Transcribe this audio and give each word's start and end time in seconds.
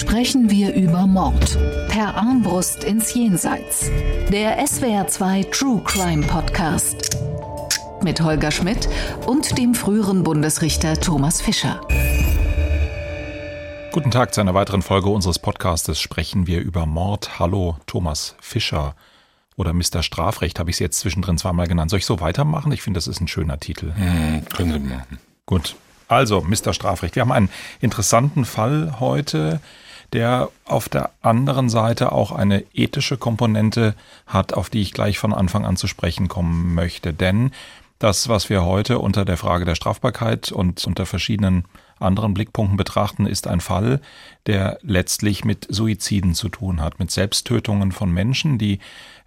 sprechen 0.00 0.48
wir 0.48 0.72
über 0.72 1.06
Mord. 1.06 1.58
Per 1.90 2.14
Armbrust 2.14 2.84
ins 2.84 3.12
Jenseits. 3.12 3.90
Der 4.32 4.58
SWR2 4.64 5.50
True 5.50 5.82
Crime 5.84 6.26
Podcast. 6.26 7.18
Mit 8.02 8.18
Holger 8.22 8.50
Schmidt 8.50 8.88
und 9.26 9.58
dem 9.58 9.74
früheren 9.74 10.22
Bundesrichter 10.22 10.98
Thomas 10.98 11.42
Fischer. 11.42 11.82
Guten 13.92 14.10
Tag 14.10 14.32
zu 14.32 14.40
einer 14.40 14.54
weiteren 14.54 14.80
Folge 14.80 15.10
unseres 15.10 15.38
Podcastes 15.38 16.00
sprechen 16.00 16.46
wir 16.46 16.60
über 16.62 16.86
Mord. 16.86 17.38
Hallo, 17.38 17.76
Thomas 17.84 18.36
Fischer. 18.40 18.96
Oder 19.56 19.74
Mr. 19.74 20.02
Strafrecht 20.02 20.58
habe 20.58 20.70
ich 20.70 20.76
es 20.76 20.80
jetzt 20.80 21.00
zwischendrin 21.00 21.36
zweimal 21.36 21.66
genannt. 21.66 21.90
Soll 21.90 21.98
ich 21.98 22.06
so 22.06 22.20
weitermachen? 22.20 22.72
Ich 22.72 22.80
finde, 22.80 22.96
das 22.96 23.06
ist 23.06 23.20
ein 23.20 23.28
schöner 23.28 23.60
Titel. 23.60 23.92
Hm, 23.94 24.46
können 24.48 24.72
Sie 24.72 24.78
machen. 24.78 25.18
Gut. 25.44 25.76
Also, 26.08 26.40
Mr. 26.40 26.72
Strafrecht. 26.72 27.16
Wir 27.16 27.20
haben 27.20 27.32
einen 27.32 27.50
interessanten 27.80 28.46
Fall 28.46 28.96
heute, 28.98 29.60
der 30.12 30.50
auf 30.64 30.88
der 30.88 31.10
anderen 31.22 31.68
Seite 31.68 32.12
auch 32.12 32.32
eine 32.32 32.64
ethische 32.74 33.16
Komponente 33.16 33.94
hat, 34.26 34.54
auf 34.54 34.70
die 34.70 34.82
ich 34.82 34.92
gleich 34.92 35.18
von 35.18 35.32
Anfang 35.32 35.64
an 35.64 35.76
zu 35.76 35.86
sprechen 35.86 36.28
kommen 36.28 36.74
möchte. 36.74 37.12
Denn 37.12 37.52
das, 38.00 38.28
was 38.28 38.48
wir 38.48 38.64
heute 38.64 38.98
unter 38.98 39.24
der 39.24 39.36
Frage 39.36 39.64
der 39.64 39.74
Strafbarkeit 39.74 40.50
und 40.52 40.84
unter 40.86 41.06
verschiedenen 41.06 41.64
anderen 41.98 42.32
Blickpunkten 42.32 42.78
betrachten, 42.78 43.26
ist 43.26 43.46
ein 43.46 43.60
Fall, 43.60 44.00
der 44.46 44.78
letztlich 44.82 45.44
mit 45.44 45.66
Suiziden 45.68 46.34
zu 46.34 46.48
tun 46.48 46.80
hat, 46.80 46.98
mit 46.98 47.10
Selbsttötungen 47.10 47.92
von 47.92 48.10
Menschen, 48.10 48.56
die 48.56 48.78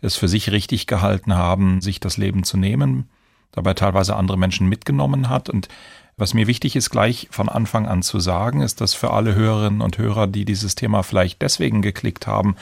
es 0.01 0.15
für 0.15 0.27
sich 0.27 0.51
richtig 0.51 0.87
gehalten 0.87 1.35
haben, 1.35 1.81
sich 1.81 1.99
das 1.99 2.17
Leben 2.17 2.43
zu 2.43 2.57
nehmen, 2.57 3.07
dabei 3.51 3.75
teilweise 3.75 4.15
andere 4.15 4.37
Menschen 4.37 4.67
mitgenommen 4.67 5.29
hat. 5.29 5.49
Und 5.49 5.69
was 6.17 6.33
mir 6.33 6.47
wichtig 6.47 6.75
ist, 6.75 6.89
gleich 6.89 7.27
von 7.31 7.49
Anfang 7.49 7.87
an 7.87 8.03
zu 8.03 8.19
sagen, 8.19 8.61
ist, 8.61 8.81
dass 8.81 8.93
für 8.93 9.11
alle 9.11 9.35
Hörerinnen 9.35 9.81
und 9.81 9.97
Hörer, 9.97 10.27
die 10.27 10.45
dieses 10.45 10.75
Thema 10.75 11.03
vielleicht 11.03 11.41
deswegen 11.41 11.81
geklickt 11.81 12.27
haben, 12.27 12.55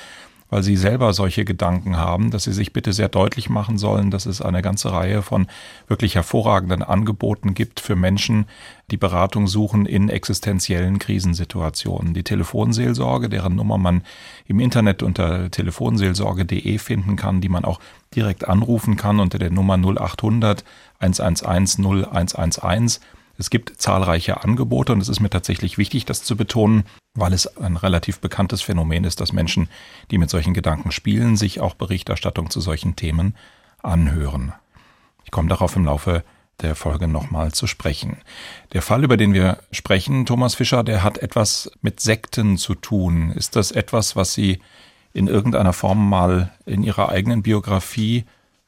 weil 0.51 0.63
sie 0.63 0.75
selber 0.75 1.13
solche 1.13 1.45
Gedanken 1.45 1.97
haben, 1.97 2.29
dass 2.29 2.43
sie 2.43 2.51
sich 2.51 2.73
bitte 2.73 2.91
sehr 2.91 3.07
deutlich 3.07 3.49
machen 3.49 3.77
sollen, 3.77 4.11
dass 4.11 4.25
es 4.25 4.41
eine 4.41 4.61
ganze 4.61 4.91
Reihe 4.91 5.21
von 5.21 5.47
wirklich 5.87 6.15
hervorragenden 6.15 6.83
Angeboten 6.83 7.53
gibt 7.53 7.79
für 7.79 7.95
Menschen, 7.95 8.45
die 8.91 8.97
Beratung 8.97 9.47
suchen 9.47 9.85
in 9.85 10.09
existenziellen 10.09 10.99
Krisensituationen. 10.99 12.13
Die 12.13 12.23
Telefonseelsorge, 12.23 13.29
deren 13.29 13.55
Nummer 13.55 13.77
man 13.77 14.03
im 14.45 14.59
Internet 14.59 15.03
unter 15.03 15.49
telefonseelsorge.de 15.49 16.77
finden 16.77 17.15
kann, 17.15 17.39
die 17.39 17.49
man 17.49 17.63
auch 17.63 17.79
direkt 18.13 18.45
anrufen 18.45 18.97
kann 18.97 19.21
unter 19.21 19.39
der 19.39 19.51
Nummer 19.51 19.77
0800 19.77 20.65
111 20.99 21.79
0111 21.79 22.99
es 23.41 23.49
gibt 23.49 23.81
zahlreiche 23.81 24.43
Angebote 24.43 24.93
und 24.93 25.01
es 25.01 25.09
ist 25.09 25.19
mir 25.19 25.31
tatsächlich 25.31 25.79
wichtig, 25.79 26.05
das 26.05 26.23
zu 26.23 26.37
betonen, 26.37 26.83
weil 27.15 27.33
es 27.33 27.57
ein 27.57 27.75
relativ 27.75 28.19
bekanntes 28.19 28.61
Phänomen 28.61 29.03
ist, 29.03 29.19
dass 29.19 29.33
Menschen, 29.33 29.67
die 30.11 30.19
mit 30.19 30.29
solchen 30.29 30.53
Gedanken 30.53 30.91
spielen, 30.91 31.35
sich 31.35 31.59
auch 31.59 31.73
Berichterstattung 31.73 32.51
zu 32.51 32.61
solchen 32.61 32.95
Themen 32.95 33.35
anhören. 33.81 34.53
Ich 35.25 35.31
komme 35.31 35.49
darauf 35.49 35.75
im 35.75 35.85
Laufe 35.85 36.23
der 36.61 36.75
Folge 36.75 37.07
nochmal 37.07 37.51
zu 37.51 37.65
sprechen. 37.65 38.17
Der 38.73 38.83
Fall, 38.83 39.03
über 39.03 39.17
den 39.17 39.33
wir 39.33 39.57
sprechen, 39.71 40.27
Thomas 40.27 40.53
Fischer, 40.53 40.83
der 40.83 41.01
hat 41.01 41.17
etwas 41.17 41.71
mit 41.81 41.99
Sekten 41.99 42.57
zu 42.57 42.75
tun. 42.75 43.31
Ist 43.31 43.55
das 43.55 43.71
etwas, 43.71 44.15
was 44.15 44.35
Sie 44.35 44.61
in 45.13 45.25
irgendeiner 45.25 45.73
Form 45.73 46.07
mal 46.07 46.53
in 46.67 46.83
Ihrer 46.83 47.09
eigenen 47.09 47.41
Biografie 47.41 48.25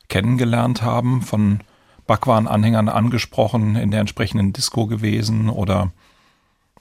kennengelernt 0.10 0.82
haben 0.82 1.22
von 1.22 1.60
Bhagwan-Anhängern 2.08 2.90
angesprochen, 2.90 3.76
in 3.76 3.92
der 3.92 4.02
entsprechenden 4.02 4.54
Disco 4.54 4.88
gewesen 4.88 5.50
oder 5.50 5.92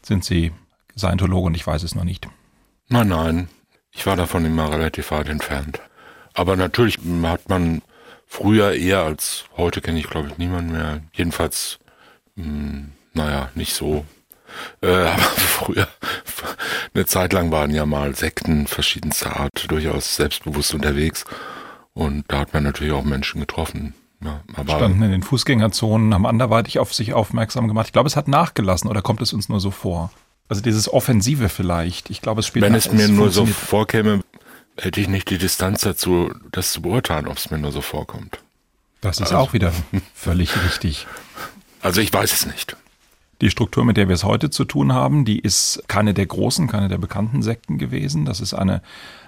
sind 0.03 0.25
Sie 0.25 0.53
Scientologe 0.97 1.47
und 1.47 1.55
ich 1.55 1.67
weiß 1.67 1.83
es 1.83 1.95
noch 1.95 2.05
nicht? 2.05 2.29
Nein, 2.89 3.09
nein. 3.09 3.49
Ich 3.93 4.07
war 4.07 4.17
davon 4.17 4.45
immer 4.45 4.71
relativ 4.71 5.11
weit 5.11 5.29
entfernt. 5.29 5.81
Aber 6.35 6.57
natürlich 6.57 6.99
hat 7.25 7.49
man 7.49 7.83
früher 8.27 8.73
eher 8.73 9.03
als 9.03 9.45
heute 9.57 9.81
kenne 9.81 9.99
ich 9.99 10.09
glaube 10.09 10.29
ich 10.29 10.39
niemanden 10.39 10.73
mehr. 10.73 11.03
Jedenfalls, 11.13 11.79
mh, 12.37 12.45
hm, 12.45 12.93
naja, 13.13 13.51
nicht 13.55 13.75
so. 13.75 14.07
Äh, 14.81 14.87
aber 15.07 15.19
früher, 15.19 15.89
eine 16.95 17.07
Zeit 17.07 17.33
lang 17.33 17.51
waren 17.51 17.71
ja 17.71 17.87
mal 17.87 18.15
Sekten 18.15 18.67
verschiedenster 18.67 19.37
Art 19.39 19.71
durchaus 19.71 20.17
selbstbewusst 20.17 20.75
unterwegs. 20.75 21.25
Und 21.95 22.25
da 22.29 22.41
hat 22.41 22.55
man 22.55 22.63
natürlich 22.63 22.93
auch 22.93 23.05
Menschen 23.05 23.41
getroffen, 23.41 23.95
ja, 24.25 24.41
standen 24.65 25.03
in 25.03 25.11
den 25.11 25.23
Fußgängerzonen, 25.23 26.15
haben 26.15 26.27
anderweitig 26.27 26.79
auf 26.79 26.95
sich 26.95 27.15
aufmerksam 27.15 27.69
gemacht. 27.69 27.87
Ich 27.87 27.93
glaube, 27.93 28.07
es 28.07 28.17
hat 28.17 28.29
nachgelassen 28.29 28.89
oder 28.89 29.03
kommt 29.03 29.23
es 29.23 29.33
uns 29.33 29.49
nur 29.49 29.61
so 29.61 29.71
vor? 29.71 30.11
Also 30.49 30.63
dieses 30.63 30.93
Offensive 30.93 31.49
vielleicht. 31.49 32.11
Ich 32.11 32.21
glaube, 32.21 32.41
es 32.41 32.47
spielt 32.47 32.65
Wenn 32.65 32.75
es 32.75 32.93
mir 32.93 33.09
nur 33.09 33.31
so 33.31 33.47
vorkäme, 33.47 34.21
hätte 34.77 35.01
ich 35.01 35.09
nicht 35.09 35.31
die 35.31 35.39
Distanz 35.39 35.81
dazu, 35.81 36.33
das 36.51 36.73
zu 36.73 36.83
beurteilen, 36.83 37.27
ob 37.27 37.37
es 37.37 37.51
mir 37.51 37.59
nur 37.59 37.73
so 37.73 37.81
vorkommt. 37.81 38.39
Das 39.01 39.17
ist 39.17 39.33
also. 39.33 39.37
auch 39.39 39.53
wieder 39.53 39.73
völlig 40.15 40.55
richtig. 40.65 41.07
Also 41.81 42.01
ich 42.01 42.13
weiß 42.13 42.33
es 42.33 42.47
nicht. 42.47 42.77
Die 43.41 43.51
Struktur, 43.51 43.85
mit 43.85 43.97
der 43.97 44.07
wir 44.07 44.15
es 44.15 44.23
heute 44.23 44.51
zu 44.51 44.65
tun 44.65 44.93
haben, 44.93 45.25
die 45.25 45.41
ist 45.41 45.83
keine 45.89 46.15
der 46.15 46.27
großen, 46.27 46.69
keine 46.69 46.89
der 46.89 46.99
bekannten 46.99 47.43
Sekten 47.43 47.77
gewesen. 47.77 48.25
Das 48.25 48.41
ist 48.41 48.55
eine 48.55 48.83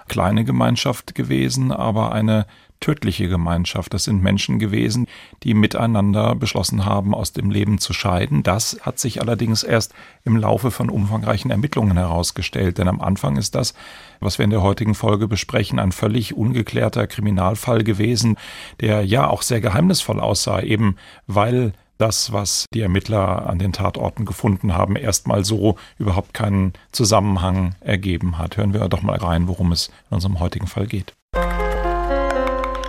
kleine 0.07 0.45
Gemeinschaft 0.45 1.15
gewesen, 1.15 1.73
aber 1.73 2.13
eine 2.13 2.45
tödliche 2.85 3.27
Gemeinschaft. 3.27 3.95
Das 3.95 4.03
sind 4.03 4.21
Menschen 4.21 4.59
gewesen, 4.59 5.07
die 5.41 5.55
miteinander 5.55 6.35
beschlossen 6.35 6.85
haben, 6.85 7.15
aus 7.15 7.33
dem 7.33 7.49
Leben 7.49 7.79
zu 7.79 7.93
scheiden. 7.93 8.43
Das 8.43 8.77
hat 8.83 8.99
sich 8.99 9.21
allerdings 9.21 9.63
erst 9.63 9.95
im 10.23 10.37
Laufe 10.37 10.69
von 10.69 10.91
umfangreichen 10.91 11.49
Ermittlungen 11.49 11.97
herausgestellt. 11.97 12.77
Denn 12.77 12.87
am 12.87 13.01
Anfang 13.01 13.37
ist 13.37 13.55
das, 13.55 13.73
was 14.19 14.37
wir 14.37 14.43
in 14.43 14.51
der 14.51 14.61
heutigen 14.61 14.93
Folge 14.93 15.27
besprechen, 15.27 15.79
ein 15.79 15.91
völlig 15.91 16.37
ungeklärter 16.37 17.07
Kriminalfall 17.07 17.83
gewesen, 17.83 18.37
der 18.81 19.03
ja 19.03 19.27
auch 19.27 19.41
sehr 19.41 19.61
geheimnisvoll 19.61 20.19
aussah, 20.19 20.61
eben 20.61 20.97
weil 21.25 21.73
das, 21.97 22.33
was 22.33 22.65
die 22.71 22.81
Ermittler 22.81 23.49
an 23.49 23.57
den 23.57 23.73
Tatorten 23.73 24.25
gefunden 24.25 24.75
haben, 24.75 24.95
erstmal 24.95 25.43
so 25.43 25.77
überhaupt 25.97 26.35
keinen 26.35 26.73
Zusammenhang 26.91 27.73
ergeben 27.79 28.37
hat. 28.37 28.57
Hören 28.57 28.73
wir 28.73 28.87
doch 28.89 29.01
mal 29.01 29.17
rein, 29.17 29.47
worum 29.47 29.71
es 29.71 29.87
in 30.11 30.15
unserem 30.15 30.39
heutigen 30.39 30.67
Fall 30.67 30.85
geht. 30.85 31.13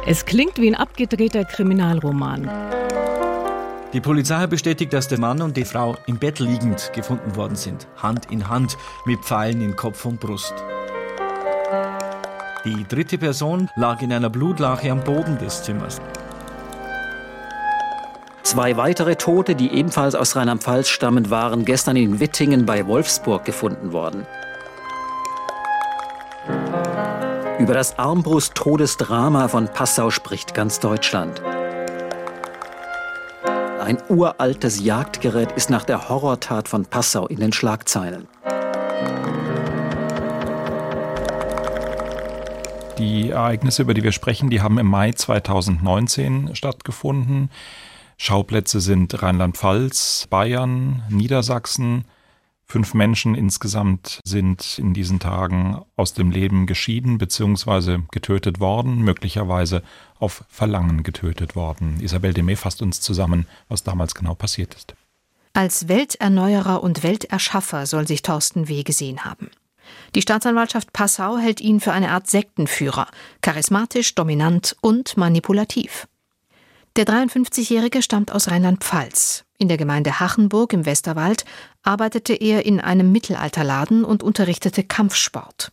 Es 0.09 0.25
klingt 0.25 0.59
wie 0.59 0.69
ein 0.69 0.77
abgedrehter 0.77 1.45
Kriminalroman. 1.45 2.49
Die 3.93 4.01
Polizei 4.01 4.47
bestätigt, 4.47 4.93
dass 4.93 5.09
der 5.09 5.19
Mann 5.19 5.43
und 5.43 5.57
die 5.57 5.65
Frau 5.65 5.97
im 6.07 6.17
Bett 6.19 6.39
liegend 6.39 6.93
gefunden 6.95 7.35
worden 7.35 7.57
sind, 7.57 7.89
Hand 7.97 8.31
in 8.31 8.49
Hand, 8.49 8.79
mit 9.05 9.19
Pfeilen 9.25 9.61
in 9.61 9.75
Kopf 9.75 10.05
und 10.05 10.21
Brust. 10.21 10.55
Die 12.65 12.85
dritte 12.89 13.19
Person 13.19 13.69
lag 13.75 14.01
in 14.01 14.13
einer 14.13 14.31
Blutlache 14.31 14.93
am 14.93 15.03
Boden 15.03 15.39
des 15.39 15.65
Zimmers. 15.65 16.01
Zwei 18.45 18.77
weitere 18.77 19.17
Tote, 19.17 19.57
die 19.57 19.73
ebenfalls 19.73 20.15
aus 20.15 20.37
Rheinland-Pfalz 20.37 20.89
stammen, 20.89 21.31
waren 21.31 21.65
gestern 21.65 21.97
in 21.97 22.21
Wittingen 22.21 22.65
bei 22.65 22.87
Wolfsburg 22.87 23.45
gefunden 23.45 23.93
worden. 23.93 24.25
Über 27.67 27.75
das 27.75 27.99
Armbrust-Todesdrama 27.99 29.49
von 29.49 29.67
Passau 29.67 30.11
spricht 30.11 30.55
ganz 30.55 30.79
Deutschland. 30.79 31.43
Ein 33.81 33.99
uraltes 34.09 34.85
Jagdgerät 34.85 35.51
ist 35.51 35.69
nach 35.69 35.83
der 35.83 36.09
Horrortat 36.09 36.69
von 36.69 36.87
Passau 36.87 37.27
in 37.27 37.41
den 37.41 37.53
Schlagzeilen. 37.53 38.29
Die 42.99 43.31
Ereignisse, 43.31 43.83
über 43.83 43.95
die 43.95 44.05
wir 44.05 44.13
sprechen, 44.13 44.49
die 44.49 44.61
haben 44.61 44.79
im 44.79 44.87
Mai 44.87 45.11
2019 45.11 46.55
stattgefunden. 46.55 47.51
Schauplätze 48.17 48.79
sind 48.79 49.21
Rheinland-Pfalz, 49.21 50.29
Bayern, 50.31 51.03
Niedersachsen, 51.09 52.05
Fünf 52.69 52.95
Menschen 52.95 53.37
insgesamt 53.37 54.21
sind 54.25 54.79
in 54.79 54.93
diesen 54.93 55.21
Tagen 55.21 55.85
aus 55.95 56.15
dem 56.15 56.33
Leben 56.33 56.67
geschieden 56.67 57.17
bzw. 57.17 58.01
getötet 58.11 58.59
worden, 58.59 59.03
möglicherweise 59.03 59.85
auf 60.19 60.45
Verlangen 60.49 61.05
getötet 61.05 61.55
worden. 61.55 62.01
Isabel 62.01 62.35
Demey 62.35 62.57
fasst 62.57 62.83
uns 62.83 63.01
zusammen, 63.01 63.47
was 63.69 63.85
damals 63.85 64.17
genau 64.17 64.35
passiert 64.35 64.75
ist. 64.75 64.97
Als 65.53 65.87
Welterneuerer 65.89 66.83
und 66.83 67.05
Welterschaffer 67.05 67.87
soll 67.87 68.07
sich 68.07 68.23
Thorsten 68.23 68.69
W. 68.69 68.83
gesehen 68.83 69.25
haben. 69.25 69.49
Die 70.17 70.21
Staatsanwaltschaft 70.21 70.93
Passau 70.93 71.39
hält 71.39 71.61
ihn 71.61 71.79
für 71.81 71.93
eine 71.93 72.11
Art 72.11 72.27
Sektenführer, 72.27 73.07
charismatisch, 73.43 74.15
dominant 74.17 74.77
und 74.81 75.17
manipulativ. 75.17 76.09
Der 76.97 77.07
53-Jährige 77.07 78.03
stammt 78.03 78.33
aus 78.33 78.49
Rheinland-Pfalz. 78.49 79.46
In 79.59 79.69
der 79.69 79.77
Gemeinde 79.77 80.21
Hachenburg 80.21 80.73
im 80.73 80.85
Westerwald 80.85 81.45
arbeitete 81.83 82.35
er 82.35 82.67
in 82.67 82.81
einem 82.81 83.13
Mittelalterladen 83.13 84.05
und 84.05 84.23
unterrichtete 84.23 84.85
Kampfsport. 84.85 85.73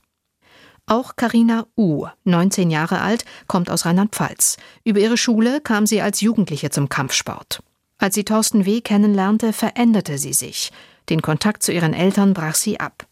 Auch 0.86 1.16
Karina 1.16 1.66
U., 1.78 2.08
19 2.26 2.70
Jahre 2.70 3.00
alt, 3.02 3.26
kommt 3.48 3.70
aus 3.70 3.86
Rheinland-Pfalz. 3.86 4.58
Über 4.84 5.00
ihre 5.00 5.18
Schule 5.18 5.62
kam 5.62 5.86
sie 5.86 6.02
als 6.02 6.22
Jugendliche 6.22 6.70
zum 6.70 6.90
Kampfsport. 6.90 7.64
Als 7.98 8.16
sie 8.16 8.26
Thorsten 8.26 8.66
W. 8.66 8.82
kennenlernte, 8.82 9.54
veränderte 9.54 10.18
sie 10.18 10.34
sich. 10.34 10.72
Den 11.10 11.22
Kontakt 11.22 11.64
zu 11.64 11.72
ihren 11.72 11.94
Eltern 11.94 12.34
brach 12.34 12.56
sie 12.56 12.80
ab. 12.80 13.08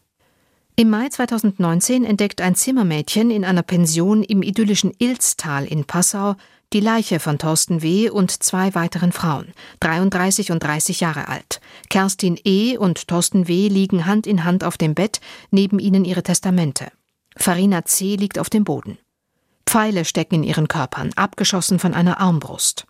Im 0.74 0.90
Mai 0.90 1.08
2019 1.08 2.04
entdeckt 2.04 2.40
ein 2.40 2.54
Zimmermädchen 2.54 3.30
in 3.30 3.44
einer 3.44 3.62
Pension 3.62 4.22
im 4.22 4.42
idyllischen 4.42 4.92
Ilztal 4.98 5.66
in 5.66 5.84
Passau 5.84 6.36
die 6.72 6.80
Leiche 6.80 7.20
von 7.20 7.38
Thorsten 7.38 7.82
W. 7.82 8.08
und 8.08 8.42
zwei 8.42 8.74
weiteren 8.74 9.12
Frauen, 9.12 9.52
33 9.80 10.52
und 10.52 10.62
30 10.62 11.00
Jahre 11.00 11.28
alt. 11.28 11.60
Kerstin 11.90 12.38
E. 12.44 12.76
und 12.78 13.08
Thorsten 13.08 13.46
W. 13.48 13.68
liegen 13.68 14.06
Hand 14.06 14.26
in 14.26 14.44
Hand 14.44 14.64
auf 14.64 14.78
dem 14.78 14.94
Bett, 14.94 15.20
neben 15.50 15.78
ihnen 15.78 16.04
ihre 16.04 16.22
Testamente. 16.22 16.90
Farina 17.36 17.84
C. 17.84 18.16
liegt 18.16 18.38
auf 18.38 18.50
dem 18.50 18.64
Boden. 18.64 18.98
Pfeile 19.66 20.04
stecken 20.04 20.36
in 20.36 20.42
ihren 20.44 20.68
Körpern, 20.68 21.10
abgeschossen 21.14 21.78
von 21.78 21.94
einer 21.94 22.20
Armbrust. 22.20 22.86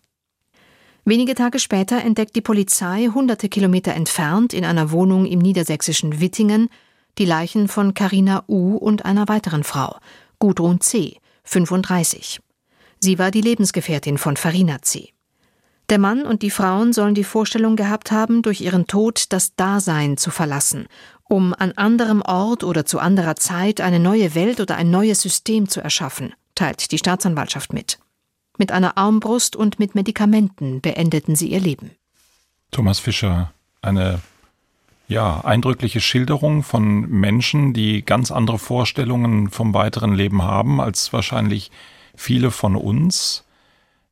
Wenige 1.05 1.35
Tage 1.35 1.59
später 1.59 2.01
entdeckt 2.01 2.35
die 2.35 2.41
Polizei 2.41 3.09
hunderte 3.13 3.49
Kilometer 3.49 3.93
entfernt 3.93 4.53
in 4.53 4.63
einer 4.63 4.91
Wohnung 4.91 5.25
im 5.25 5.39
niedersächsischen 5.39 6.21
Wittingen 6.21 6.69
die 7.17 7.25
Leichen 7.25 7.67
von 7.67 7.93
Carina 7.93 8.43
U. 8.47 8.75
und 8.75 9.05
einer 9.05 9.27
weiteren 9.27 9.63
Frau, 9.63 9.97
Gudrun 10.39 10.81
C., 10.81 11.17
35. 11.43 12.42
Sie 13.03 13.19
war 13.19 13.31
die 13.31 13.41
Lebensgefährtin 13.41 14.17
von 14.17 14.37
Farina 14.37 14.81
C. 14.81 15.09
Der 15.89 15.99
Mann 15.99 16.25
und 16.25 16.41
die 16.41 16.49
Frauen 16.49 16.93
sollen 16.93 17.15
die 17.15 17.25
Vorstellung 17.25 17.75
gehabt 17.75 18.13
haben, 18.13 18.41
durch 18.41 18.61
ihren 18.61 18.87
Tod 18.87 19.25
das 19.33 19.57
Dasein 19.57 20.15
zu 20.15 20.31
verlassen, 20.31 20.87
um 21.25 21.53
an 21.53 21.73
anderem 21.73 22.21
Ort 22.21 22.63
oder 22.63 22.85
zu 22.85 22.99
anderer 22.99 23.35
Zeit 23.35 23.81
eine 23.81 23.99
neue 23.99 24.35
Welt 24.35 24.61
oder 24.61 24.77
ein 24.77 24.89
neues 24.89 25.21
System 25.21 25.67
zu 25.67 25.81
erschaffen, 25.81 26.33
teilt 26.55 26.93
die 26.93 26.97
Staatsanwaltschaft 26.97 27.73
mit. 27.73 27.99
Mit 28.57 28.71
einer 28.71 28.97
Armbrust 28.97 29.57
und 29.57 29.79
mit 29.79 29.95
Medikamenten 29.95 30.79
beendeten 30.79 31.35
sie 31.35 31.49
ihr 31.49 31.59
Leben. 31.59 31.91
Thomas 32.71 32.99
Fischer, 32.99 33.51
eine 33.81 34.21
ja, 35.09 35.41
eindrückliche 35.41 35.99
Schilderung 35.99 36.63
von 36.63 37.01
Menschen, 37.09 37.73
die 37.73 38.05
ganz 38.05 38.31
andere 38.31 38.59
Vorstellungen 38.59 39.49
vom 39.49 39.73
weiteren 39.73 40.13
Leben 40.13 40.43
haben 40.43 40.79
als 40.79 41.11
wahrscheinlich 41.11 41.69
viele 42.15 42.51
von 42.51 42.75
uns. 42.75 43.43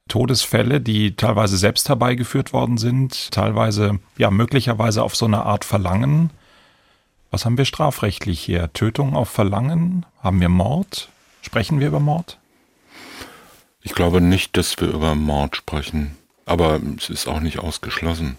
Todesfälle, 0.07 0.81
die 0.81 1.15
teilweise 1.15 1.57
selbst 1.57 1.88
herbeigeführt 1.88 2.51
worden 2.51 2.77
sind, 2.77 3.31
teilweise 3.31 4.00
ja 4.18 4.30
möglicherweise 4.30 5.03
auf 5.03 5.15
so 5.15 5.25
eine 5.25 5.45
Art 5.45 5.63
Verlangen. 5.63 6.31
Was 7.30 7.45
haben 7.45 7.57
wir 7.57 7.65
strafrechtlich 7.65 8.42
hier? 8.42 8.74
Tötung 8.74 9.15
auf 9.15 9.30
Verlangen? 9.30 10.06
Haben 10.19 10.42
wir 10.42 10.50
Mord? 10.50 11.07
Sprechen 11.42 11.80
wir 11.80 11.88
über 11.88 12.01
Mord? 12.01 12.38
Ich 13.83 13.95
glaube 13.95 14.21
nicht, 14.21 14.57
dass 14.57 14.80
wir 14.80 14.89
über 14.89 15.15
Mord 15.15 15.56
sprechen, 15.56 16.18
aber 16.45 16.80
es 16.98 17.09
ist 17.09 17.27
auch 17.27 17.39
nicht 17.39 17.59
ausgeschlossen. 17.59 18.38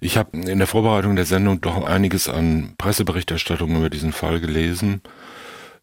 Ich 0.00 0.18
habe 0.18 0.36
in 0.36 0.58
der 0.58 0.66
Vorbereitung 0.66 1.16
der 1.16 1.24
Sendung 1.24 1.60
doch 1.60 1.84
einiges 1.84 2.28
an 2.28 2.74
Presseberichterstattung 2.76 3.76
über 3.76 3.88
diesen 3.88 4.12
Fall 4.12 4.40
gelesen. 4.40 5.00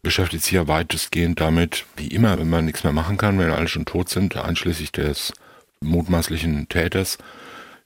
Beschäftigt 0.04 0.44
sich 0.44 0.52
ja 0.52 0.68
weitestgehend 0.68 1.40
damit, 1.40 1.86
wie 1.96 2.08
immer, 2.08 2.38
wenn 2.38 2.50
man 2.50 2.66
nichts 2.66 2.84
mehr 2.84 2.92
machen 2.92 3.16
kann, 3.16 3.38
wenn 3.38 3.50
alle 3.50 3.68
schon 3.68 3.86
tot 3.86 4.10
sind, 4.10 4.36
einschließlich 4.36 4.92
des 4.92 5.32
mutmaßlichen 5.80 6.68
Täters, 6.68 7.16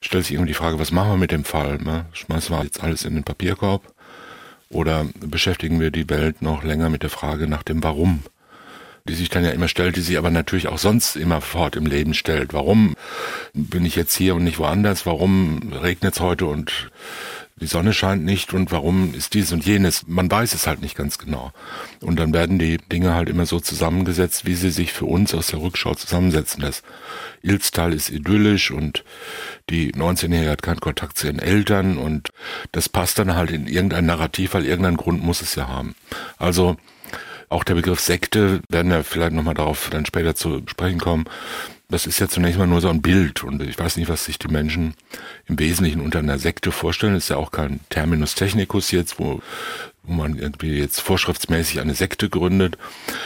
stellt 0.01 0.25
sich 0.25 0.33
irgendwie 0.33 0.49
die 0.49 0.57
Frage, 0.57 0.79
was 0.79 0.91
machen 0.91 1.11
wir 1.11 1.17
mit 1.17 1.31
dem 1.31 1.45
Fall? 1.45 1.77
Ne? 1.77 2.07
Schmeißen 2.11 2.53
wir 2.53 2.63
jetzt 2.65 2.83
alles 2.83 3.05
in 3.05 3.15
den 3.15 3.23
Papierkorb? 3.23 3.93
Oder 4.69 5.07
beschäftigen 5.21 5.79
wir 5.79 5.91
die 5.91 6.09
Welt 6.09 6.41
noch 6.41 6.63
länger 6.63 6.89
mit 6.89 7.03
der 7.03 7.09
Frage 7.09 7.47
nach 7.47 7.63
dem 7.63 7.81
Warum? 7.83 8.21
die 9.07 9.15
sich 9.15 9.29
dann 9.29 9.43
ja 9.43 9.51
immer 9.51 9.67
stellt, 9.67 9.95
die 9.95 10.01
sich 10.01 10.17
aber 10.17 10.29
natürlich 10.29 10.67
auch 10.67 10.77
sonst 10.77 11.15
immer 11.15 11.41
fort 11.41 11.75
im 11.75 11.85
Leben 11.85 12.13
stellt. 12.13 12.53
Warum 12.53 12.95
bin 13.53 13.85
ich 13.85 13.95
jetzt 13.95 14.15
hier 14.15 14.35
und 14.35 14.43
nicht 14.43 14.59
woanders? 14.59 15.05
Warum 15.05 15.73
regnet 15.73 16.15
es 16.15 16.19
heute 16.19 16.45
und 16.45 16.91
die 17.61 17.67
Sonne 17.67 17.93
scheint 17.93 18.23
nicht 18.23 18.53
und 18.53 18.71
warum 18.71 19.13
ist 19.13 19.33
dies 19.33 19.51
und 19.51 19.65
jenes? 19.65 20.07
Man 20.07 20.31
weiß 20.31 20.53
es 20.53 20.67
halt 20.67 20.81
nicht 20.81 20.95
ganz 20.95 21.17
genau. 21.17 21.51
Und 22.01 22.17
dann 22.17 22.33
werden 22.33 22.59
die 22.59 22.77
Dinge 22.77 23.13
halt 23.13 23.29
immer 23.29 23.45
so 23.45 23.59
zusammengesetzt, 23.59 24.45
wie 24.45 24.55
sie 24.55 24.71
sich 24.71 24.93
für 24.93 25.05
uns 25.05 25.33
aus 25.33 25.47
der 25.47 25.61
Rückschau 25.61 25.95
zusammensetzen. 25.95 26.61
Das 26.61 26.83
Ilztal 27.41 27.93
ist 27.93 28.09
idyllisch 28.09 28.71
und 28.71 29.03
die 29.69 29.93
19-Jährige 29.93 30.51
hat 30.51 30.61
keinen 30.61 30.79
Kontakt 30.79 31.17
zu 31.17 31.27
ihren 31.27 31.39
Eltern 31.39 31.97
und 31.97 32.29
das 32.71 32.89
passt 32.89 33.19
dann 33.19 33.35
halt 33.35 33.51
in 33.51 33.67
irgendein 33.67 34.05
Narrativ, 34.05 34.53
weil 34.53 34.65
irgendeinen 34.65 34.97
Grund 34.97 35.23
muss 35.23 35.41
es 35.41 35.55
ja 35.55 35.67
haben. 35.67 35.95
Also 36.37 36.77
auch 37.49 37.63
der 37.63 37.75
Begriff 37.75 37.99
Sekte, 37.99 38.61
werden 38.69 38.91
ja 38.91 39.03
vielleicht 39.03 39.33
nochmal 39.33 39.55
darauf 39.55 39.89
dann 39.89 40.05
später 40.05 40.35
zu 40.35 40.61
sprechen 40.67 40.99
kommen, 40.99 41.25
das 41.89 42.05
ist 42.05 42.19
ja 42.19 42.27
zunächst 42.27 42.59
mal 42.59 42.67
nur 42.67 42.81
so 42.81 42.89
ein 42.89 43.01
Bild 43.01 43.43
und 43.43 43.63
ich 43.63 43.77
weiß 43.77 43.97
nicht, 43.97 44.09
was 44.09 44.25
sich 44.25 44.37
die 44.37 44.47
Menschen 44.47 44.93
im 45.47 45.57
Wesentlichen 45.57 46.01
unter 46.01 46.19
einer 46.19 46.37
Sekte 46.37 46.71
vorstellen. 46.71 47.15
Das 47.15 47.23
ist 47.23 47.29
ja 47.29 47.37
auch 47.37 47.51
kein 47.51 47.79
Terminus 47.89 48.35
technicus 48.35 48.91
jetzt, 48.91 49.19
wo, 49.19 49.41
wo 50.03 50.13
man 50.13 50.37
irgendwie 50.37 50.77
jetzt 50.77 51.01
vorschriftsmäßig 51.01 51.81
eine 51.81 51.95
Sekte 51.95 52.29
gründet. 52.29 52.77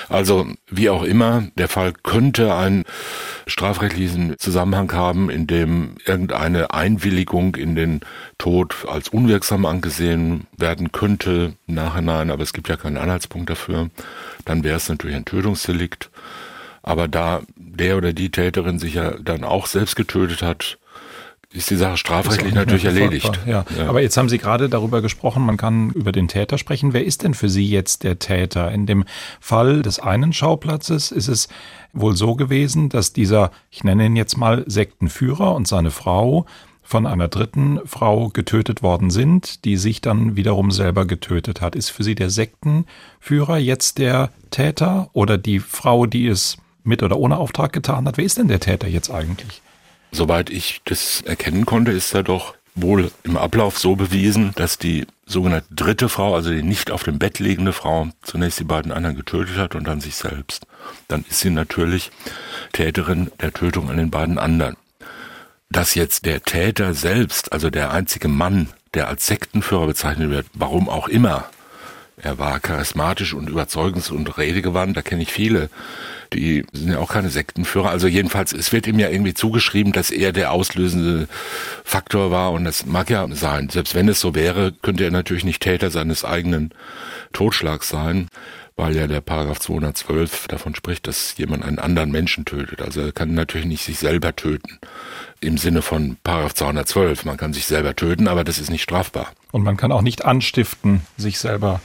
Also 0.08 0.48
wie 0.70 0.90
auch 0.90 1.04
immer, 1.04 1.50
der 1.58 1.68
Fall 1.68 1.92
könnte 1.92 2.56
einen 2.56 2.86
strafrechtlichen 3.48 4.40
Zusammenhang 4.40 4.94
haben, 4.94 5.30
in 5.30 5.46
dem 5.46 5.96
irgendeine 6.06 6.74
Einwilligung 6.74 7.58
in 7.58 7.76
den 7.76 8.00
Tod 8.38 8.86
als 8.88 9.10
unwirksam 9.10 9.66
angesehen 9.66 10.48
werden 10.56 10.94
könnte 10.94 11.56
im 11.68 11.76
Nachhinein, 11.76 12.32
aber 12.32 12.44
es 12.44 12.54
gibt 12.54 12.70
ja 12.70 12.78
keinen 12.78 12.98
Anhaltspunkt 12.98 13.50
dafür. 13.50 13.90
Dann 14.46 14.64
wäre 14.64 14.78
es 14.78 14.88
natürlich 14.88 15.18
ein 15.18 15.26
Tötungsdelikt. 15.26 16.10
Aber 16.84 17.08
da 17.08 17.42
der 17.56 17.98
oder 17.98 18.14
die 18.14 18.30
Täterin 18.30 18.78
sich 18.78 18.96
ja 18.96 19.16
dann 19.18 19.44
auch 19.44 19.66
selbst 19.68 19.96
getötet 19.96 20.44
hat, 20.44 20.78
ist 21.54 21.70
die 21.70 21.76
Sache 21.76 21.98
strafrechtlich 21.98 22.54
natürlich 22.54 22.86
erledigt. 22.86 23.40
Ja. 23.46 23.64
ja. 23.78 23.88
Aber 23.88 24.02
jetzt 24.02 24.18
haben 24.18 24.28
Sie 24.28 24.40
gerade 24.40 24.70
darüber 24.70 25.02
gesprochen, 25.02 25.46
man 25.46 25.58
kann 25.58 25.92
über 25.92 26.12
den 26.12 26.28
Täter 26.28 26.58
sprechen. 26.58 26.94
Wer 26.94 27.06
ist 27.06 27.24
denn 27.24 27.36
für 27.36 27.48
Sie 27.48 27.68
jetzt 27.68 28.04
der 28.04 28.20
Täter? 28.20 28.72
In 28.72 28.86
dem 28.86 29.06
Fall 29.40 29.84
des 29.84 30.00
einen 30.00 30.34
Schauplatzes 30.34 31.12
ist 31.12 31.28
es 31.28 31.48
wohl 31.94 32.16
so 32.16 32.36
gewesen, 32.36 32.90
dass 32.90 33.14
dieser, 33.14 33.52
ich 33.70 33.84
nenne 33.84 34.08
ihn 34.08 34.16
jetzt 34.16 34.36
mal 34.36 34.64
Sektenführer 34.68 35.54
und 35.54 35.68
seine 35.68 35.92
Frau 35.92 36.48
von 36.82 37.06
einer 37.06 37.28
dritten 37.28 37.80
Frau 37.86 38.30
getötet 38.30 38.84
worden 38.84 39.10
sind, 39.10 39.64
die 39.64 39.78
sich 39.78 40.02
dann 40.02 40.36
wiederum 40.36 40.72
selber 40.72 41.06
getötet 41.06 41.62
hat. 41.62 41.76
Ist 41.76 41.92
für 41.92 42.04
Sie 42.04 42.16
der 42.16 42.30
Sektenführer 42.32 43.58
jetzt 43.58 44.00
der 44.00 44.32
Täter 44.50 45.10
oder 45.14 45.38
die 45.38 45.60
Frau, 45.60 46.08
die 46.08 46.28
es 46.28 46.58
mit 46.84 47.04
oder 47.04 47.18
ohne 47.18 47.38
Auftrag 47.38 47.74
getan 47.74 48.08
hat. 48.08 48.18
Wer 48.18 48.26
ist 48.26 48.38
denn 48.38 48.48
der 48.48 48.60
Täter 48.60 48.88
jetzt 48.88 49.10
eigentlich? 49.10 49.62
Soweit 50.12 50.50
ich 50.50 50.82
das 50.86 51.22
erkennen 51.22 51.66
konnte, 51.66 51.92
ist 51.92 52.14
er 52.14 52.24
doch 52.24 52.54
wohl 52.76 53.12
im 53.24 53.38
Ablauf 53.38 53.78
so 53.78 53.96
bewiesen, 53.96 54.52
dass 54.56 54.78
die 54.78 55.06
sogenannte 55.26 55.74
dritte 55.74 56.10
Frau, 56.10 56.36
also 56.36 56.50
die 56.52 56.64
nicht 56.64 56.92
auf 56.92 57.04
dem 57.04 57.20
Bett 57.20 57.40
liegende 57.40 57.74
Frau, 57.74 58.10
zunächst 58.22 58.60
die 58.60 58.64
beiden 58.64 58.92
anderen 58.92 59.16
getötet 59.16 59.58
hat 59.58 59.76
und 59.76 59.88
dann 59.88 60.02
sich 60.02 60.16
selbst. 60.16 60.66
Dann 61.08 61.24
ist 61.30 61.40
sie 61.40 61.50
natürlich 61.50 62.12
Täterin 62.74 63.32
der 63.42 63.54
Tötung 63.54 63.90
an 63.90 63.98
den 63.98 64.12
beiden 64.12 64.38
anderen. 64.38 64.76
Dass 65.70 65.96
jetzt 65.96 66.26
der 66.26 66.44
Täter 66.44 66.94
selbst, 66.94 67.52
also 67.52 67.70
der 67.70 67.92
einzige 67.92 68.28
Mann, 68.28 68.70
der 68.94 69.08
als 69.08 69.26
Sektenführer 69.26 69.88
bezeichnet 69.88 70.30
wird, 70.30 70.46
warum 70.54 70.90
auch 70.90 71.08
immer, 71.08 71.50
er 72.18 72.38
war 72.38 72.60
charismatisch 72.60 73.34
und 73.34 73.50
überzeugungs- 73.50 74.12
und 74.12 74.38
redegewandt, 74.38 74.96
da 74.96 75.02
kenne 75.02 75.24
ich 75.24 75.32
viele, 75.32 75.70
die 76.34 76.66
sind 76.74 76.92
ja 76.92 77.00
auch 77.00 77.12
keine 77.12 77.30
Sektenführer. 77.30 77.90
Also 77.90 78.08
jedenfalls, 78.08 78.54
es 78.54 78.72
wird 78.72 78.88
ihm 78.88 79.00
ja 79.00 79.10
irgendwie 79.10 79.34
zugeschrieben, 79.34 79.94
dass 79.94 80.12
er 80.12 80.32
der 80.32 80.52
auslösende 80.52 81.28
Faktor 81.84 82.32
war 82.32 82.52
und 82.52 82.66
das 82.66 82.86
mag 82.86 83.10
ja 83.10 83.28
sein. 83.32 83.70
Selbst 83.70 83.96
wenn 83.96 84.10
es 84.10 84.20
so 84.20 84.36
wäre, 84.36 84.74
könnte 84.82 85.04
er 85.04 85.12
natürlich 85.12 85.46
nicht 85.46 85.62
Täter 85.62 85.90
seines 85.90 86.26
eigenen 86.26 86.72
Totschlags 87.34 87.90
sein, 87.90 88.28
weil 88.76 88.96
ja 88.96 89.08
der 89.08 89.22
Paragraph 89.22 89.60
212 89.60 90.48
davon 90.48 90.76
spricht, 90.76 91.08
dass 91.08 91.38
jemand 91.38 91.64
einen 91.64 91.80
anderen 91.80 92.12
Menschen 92.12 92.46
tötet. 92.46 92.82
Also 92.82 93.02
er 93.02 93.12
kann 93.12 93.34
natürlich 93.34 93.68
nicht 93.68 93.84
sich 93.84 94.00
selber 94.00 94.36
töten. 94.36 94.80
Im 95.42 95.58
Sinne 95.58 95.82
von 95.82 96.18
Paragraph 96.24 96.56
212. 96.56 97.26
Man 97.26 97.38
kann 97.38 97.54
sich 97.54 97.66
selber 97.66 97.96
töten, 97.96 98.28
aber 98.28 98.44
das 98.44 98.58
ist 98.58 98.72
nicht 98.72 98.84
strafbar. 98.84 99.32
Und 99.52 99.64
man 99.64 99.78
kann 99.78 99.92
auch 99.92 100.02
nicht 100.02 100.26
anstiften, 100.26 101.02
sich 101.18 101.38
selber 101.38 101.82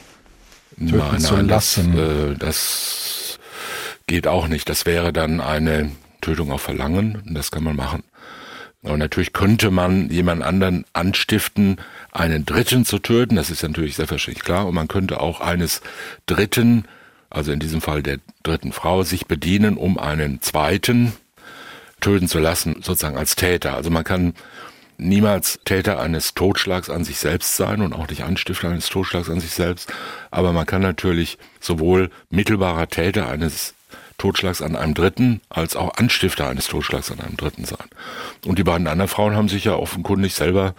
töten 0.79 0.99
nein, 0.99 1.21
zu 1.21 1.35
nein, 1.35 1.49
lassen. 1.49 1.97
Das, 1.97 2.09
äh, 2.09 2.35
das 2.39 3.39
geht 4.07 4.27
auch 4.27 4.49
nicht. 4.49 4.69
Das 4.69 4.87
wäre 4.87 5.13
dann 5.13 5.41
eine 5.41 5.91
Tötung 6.21 6.53
auf 6.53 6.63
Verlangen. 6.63 7.23
Das 7.27 7.51
kann 7.51 7.65
man 7.65 7.77
machen. 7.77 8.03
Und 8.83 9.01
natürlich 9.01 9.33
könnte 9.33 9.71
man 9.71 10.09
jemand 10.09 10.43
anderen 10.43 10.85
anstiften, 10.93 11.79
einen 12.13 12.47
Dritten 12.47 12.85
zu 12.85 12.99
töten. 12.99 13.37
Das 13.37 13.51
ist 13.51 13.63
natürlich 13.63 13.97
selbstverständlich 13.97 14.45
klar. 14.45 14.67
Und 14.67 14.75
man 14.75 14.89
könnte 14.89 15.21
auch 15.21 15.41
eines 15.41 15.81
Dritten, 16.27 16.85
also 17.29 17.51
in 17.53 17.59
diesem 17.59 17.81
Fall 17.81 18.03
der 18.03 18.19
dritten 18.45 18.73
Frau, 18.73 19.03
sich 19.03 19.27
bedienen, 19.27 19.77
um 19.77 19.99
einen 19.99 20.41
Zweiten 20.41 21.13
töten 22.01 22.29
zu 22.29 22.39
lassen, 22.39 22.77
sozusagen 22.77 23.17
als 23.17 23.35
Täter. 23.35 23.75
Also 23.75 23.91
man 23.91 24.05
kann 24.05 24.35
niemals 24.99 25.61
Täter 25.65 26.01
eines 26.01 26.35
Totschlags 26.35 26.91
an 26.91 27.05
sich 27.05 27.19
selbst 27.19 27.57
sein 27.57 27.81
und 27.81 27.93
auch 27.93 28.09
nicht 28.09 28.25
Anstifter 28.25 28.69
eines 28.69 28.89
Totschlags 28.89 29.31
an 29.31 29.41
sich 29.41 29.53
selbst. 29.53 29.93
Aber 30.31 30.53
man 30.53 30.67
kann 30.67 30.83
natürlich 30.83 31.39
sowohl 31.61 32.11
mittelbarer 32.31 32.89
Täter 32.89 33.29
eines 33.29 33.75
Totschlags 34.19 34.61
an 34.63 34.75
einem 34.75 34.95
Dritten 34.95 35.41
als 35.49 35.77
auch 35.77 35.95
Anstifter 35.97 36.49
eines 36.49 36.67
Totschlags 36.67 37.13
an 37.13 37.21
einem 37.21 37.37
Dritten 37.37 37.65
sein. 37.65 37.87
Und 38.45 38.59
die 38.59 38.65
beiden 38.65 38.89
anderen 38.89 39.09
Frauen 39.09 39.37
haben 39.37 39.49
sich 39.49 39.65
ja 39.65 39.75
offenkundig 39.75 40.35
selber 40.35 40.75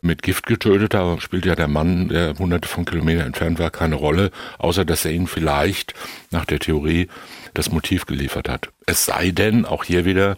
mit 0.00 0.22
Gift 0.22 0.46
getötet. 0.46 0.94
Da 0.94 1.20
spielt 1.20 1.44
ja 1.44 1.56
der 1.56 1.66
Mann, 1.66 2.08
der 2.08 2.38
hunderte 2.38 2.68
von 2.68 2.84
Kilometern 2.84 3.26
entfernt 3.26 3.58
war, 3.58 3.70
keine 3.70 3.96
Rolle, 3.96 4.30
außer 4.58 4.84
dass 4.84 5.04
er 5.04 5.10
ihnen 5.10 5.26
vielleicht 5.26 5.92
nach 6.30 6.44
der 6.44 6.60
Theorie 6.60 7.08
das 7.52 7.70
Motiv 7.72 8.06
geliefert 8.06 8.48
hat. 8.48 8.70
Es 8.86 9.04
sei 9.04 9.32
denn, 9.32 9.64
auch 9.64 9.84
hier 9.84 10.04
wieder, 10.04 10.36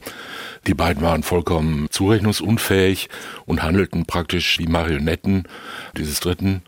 die 0.67 0.75
beiden 0.75 1.03
waren 1.03 1.23
vollkommen 1.23 1.89
zurechnungsunfähig 1.91 3.09
und 3.45 3.63
handelten 3.63 4.07
praktisch 4.07 4.59
wie 4.59 4.67
Marionetten 4.67 5.45
dieses 5.97 6.21
dritten 6.21 6.63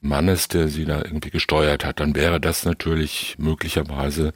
Mannes, 0.00 0.48
der 0.48 0.68
sie 0.68 0.84
da 0.84 0.98
irgendwie 0.98 1.30
gesteuert 1.30 1.84
hat. 1.84 2.00
Dann 2.00 2.14
wäre 2.14 2.40
das 2.40 2.64
natürlich 2.64 3.36
möglicherweise 3.38 4.32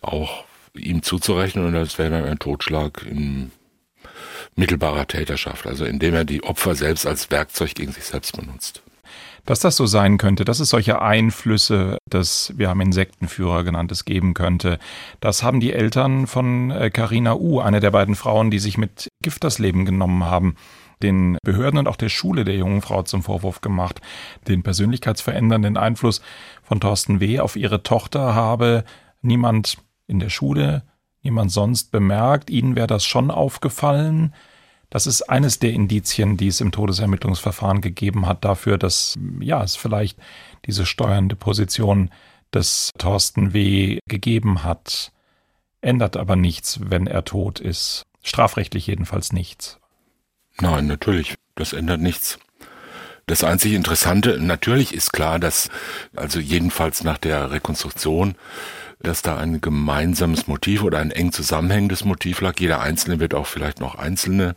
auch 0.00 0.44
ihm 0.74 1.02
zuzurechnen 1.02 1.66
und 1.66 1.72
das 1.72 1.98
wäre 1.98 2.10
dann 2.10 2.24
ein 2.24 2.38
Totschlag 2.38 3.04
in 3.08 3.50
mittelbarer 4.56 5.06
Täterschaft, 5.06 5.66
also 5.66 5.84
indem 5.84 6.14
er 6.14 6.24
die 6.24 6.42
Opfer 6.42 6.74
selbst 6.74 7.06
als 7.06 7.30
Werkzeug 7.30 7.74
gegen 7.74 7.92
sich 7.92 8.04
selbst 8.04 8.36
benutzt. 8.36 8.82
Dass 9.46 9.60
das 9.60 9.76
so 9.76 9.84
sein 9.84 10.16
könnte, 10.16 10.44
dass 10.44 10.60
es 10.60 10.70
solche 10.70 11.02
Einflüsse 11.02 11.98
des, 12.10 12.54
wir 12.56 12.70
haben 12.70 12.80
Insektenführer 12.80 13.62
genanntes, 13.62 14.06
geben 14.06 14.32
könnte, 14.32 14.78
das 15.20 15.42
haben 15.42 15.60
die 15.60 15.72
Eltern 15.72 16.26
von 16.26 16.72
Carina 16.92 17.32
äh, 17.32 17.38
U, 17.38 17.60
eine 17.60 17.80
der 17.80 17.90
beiden 17.90 18.14
Frauen, 18.14 18.50
die 18.50 18.58
sich 18.58 18.78
mit 18.78 19.08
Gift 19.22 19.44
das 19.44 19.58
Leben 19.58 19.84
genommen 19.84 20.24
haben, 20.24 20.56
den 21.02 21.36
Behörden 21.44 21.78
und 21.78 21.88
auch 21.88 21.96
der 21.96 22.08
Schule 22.08 22.44
der 22.44 22.56
jungen 22.56 22.80
Frau 22.80 23.02
zum 23.02 23.22
Vorwurf 23.22 23.60
gemacht, 23.60 24.00
den 24.48 24.62
persönlichkeitsverändernden 24.62 25.76
Einfluss 25.76 26.22
von 26.62 26.80
Thorsten 26.80 27.20
W. 27.20 27.40
auf 27.40 27.56
ihre 27.56 27.82
Tochter 27.82 28.34
habe 28.34 28.84
niemand 29.20 29.78
in 30.06 30.20
der 30.20 30.30
Schule, 30.30 30.84
niemand 31.22 31.50
sonst 31.50 31.90
bemerkt. 31.90 32.50
Ihnen 32.50 32.76
wäre 32.76 32.86
das 32.86 33.04
schon 33.04 33.30
aufgefallen. 33.30 34.34
Das 34.94 35.08
ist 35.08 35.22
eines 35.22 35.58
der 35.58 35.72
Indizien, 35.72 36.36
die 36.36 36.46
es 36.46 36.60
im 36.60 36.70
Todesermittlungsverfahren 36.70 37.80
gegeben 37.80 38.28
hat 38.28 38.44
dafür, 38.44 38.78
dass 38.78 39.18
ja, 39.40 39.60
es 39.60 39.74
vielleicht 39.74 40.16
diese 40.66 40.86
steuernde 40.86 41.34
Position 41.34 42.10
des 42.54 42.92
Thorsten 42.96 43.52
W. 43.52 43.98
gegeben 44.08 44.62
hat. 44.62 45.10
Ändert 45.80 46.16
aber 46.16 46.36
nichts, 46.36 46.78
wenn 46.80 47.08
er 47.08 47.24
tot 47.24 47.58
ist. 47.58 48.04
Strafrechtlich 48.22 48.86
jedenfalls 48.86 49.32
nichts. 49.32 49.80
Nein, 50.60 50.86
natürlich. 50.86 51.34
Das 51.56 51.72
ändert 51.72 52.00
nichts. 52.00 52.38
Das 53.26 53.42
einzig 53.42 53.72
Interessante, 53.72 54.38
natürlich 54.38 54.94
ist 54.94 55.12
klar, 55.12 55.40
dass, 55.40 55.70
also 56.14 56.38
jedenfalls 56.38 57.02
nach 57.02 57.18
der 57.18 57.50
Rekonstruktion, 57.50 58.36
dass 59.04 59.22
da 59.22 59.36
ein 59.36 59.60
gemeinsames 59.60 60.46
Motiv 60.46 60.82
oder 60.82 60.98
ein 60.98 61.10
eng 61.10 61.32
zusammenhängendes 61.32 62.04
Motiv 62.04 62.40
lag. 62.40 62.58
Jeder 62.58 62.80
Einzelne 62.80 63.20
wird 63.20 63.34
auch 63.34 63.46
vielleicht 63.46 63.80
noch 63.80 63.94
einzelne 63.94 64.56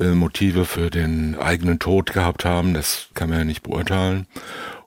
äh, 0.00 0.06
Motive 0.06 0.64
für 0.64 0.90
den 0.90 1.38
eigenen 1.38 1.78
Tod 1.78 2.12
gehabt 2.12 2.44
haben. 2.44 2.74
Das 2.74 3.08
kann 3.14 3.28
man 3.28 3.38
ja 3.38 3.44
nicht 3.44 3.62
beurteilen. 3.62 4.26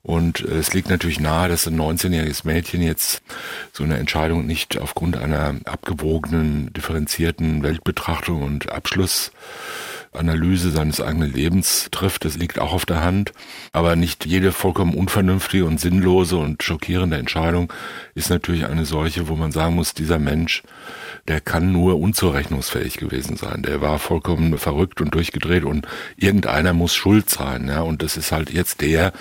Und 0.05 0.41
äh, 0.41 0.57
es 0.57 0.73
liegt 0.73 0.89
natürlich 0.89 1.19
nahe, 1.19 1.49
dass 1.49 1.65
ein 1.67 1.79
19-jähriges 1.79 2.45
Mädchen 2.45 2.81
jetzt 2.81 3.23
so 3.71 3.83
eine 3.83 3.97
Entscheidung 3.97 4.45
nicht 4.45 4.77
aufgrund 4.77 5.17
einer 5.17 5.55
abgewogenen, 5.65 6.71
differenzierten 6.73 7.63
Weltbetrachtung 7.63 8.43
und 8.43 8.71
Abschluss 8.71 9.31
Analyse 10.15 10.71
seines 10.71 11.01
eigenen 11.01 11.31
Lebens 11.31 11.89
trifft. 11.91 12.25
Das 12.25 12.37
liegt 12.37 12.59
auch 12.59 12.73
auf 12.73 12.85
der 12.85 13.03
Hand. 13.03 13.31
Aber 13.71 13.95
nicht 13.95 14.25
jede 14.25 14.51
vollkommen 14.51 14.93
unvernünftige 14.93 15.65
und 15.65 15.79
sinnlose 15.79 16.37
und 16.37 16.63
schockierende 16.63 17.17
Entscheidung 17.17 17.71
ist 18.13 18.29
natürlich 18.29 18.65
eine 18.65 18.85
solche, 18.85 19.27
wo 19.27 19.35
man 19.35 19.51
sagen 19.51 19.75
muss, 19.75 19.93
dieser 19.93 20.19
Mensch, 20.19 20.63
der 21.27 21.41
kann 21.41 21.71
nur 21.71 21.99
unzurechnungsfähig 21.99 22.97
gewesen 22.97 23.35
sein. 23.35 23.63
Der 23.63 23.81
war 23.81 23.99
vollkommen 23.99 24.57
verrückt 24.57 25.01
und 25.01 25.13
durchgedreht 25.13 25.63
und 25.63 25.87
irgendeiner 26.17 26.73
muss 26.73 26.95
schuld 26.95 27.29
sein. 27.29 27.67
Ja? 27.67 27.81
Und 27.81 28.03
das 28.03 28.17
ist 28.17 28.31
halt 28.31 28.51
jetzt 28.51 28.81
der, 28.81 29.11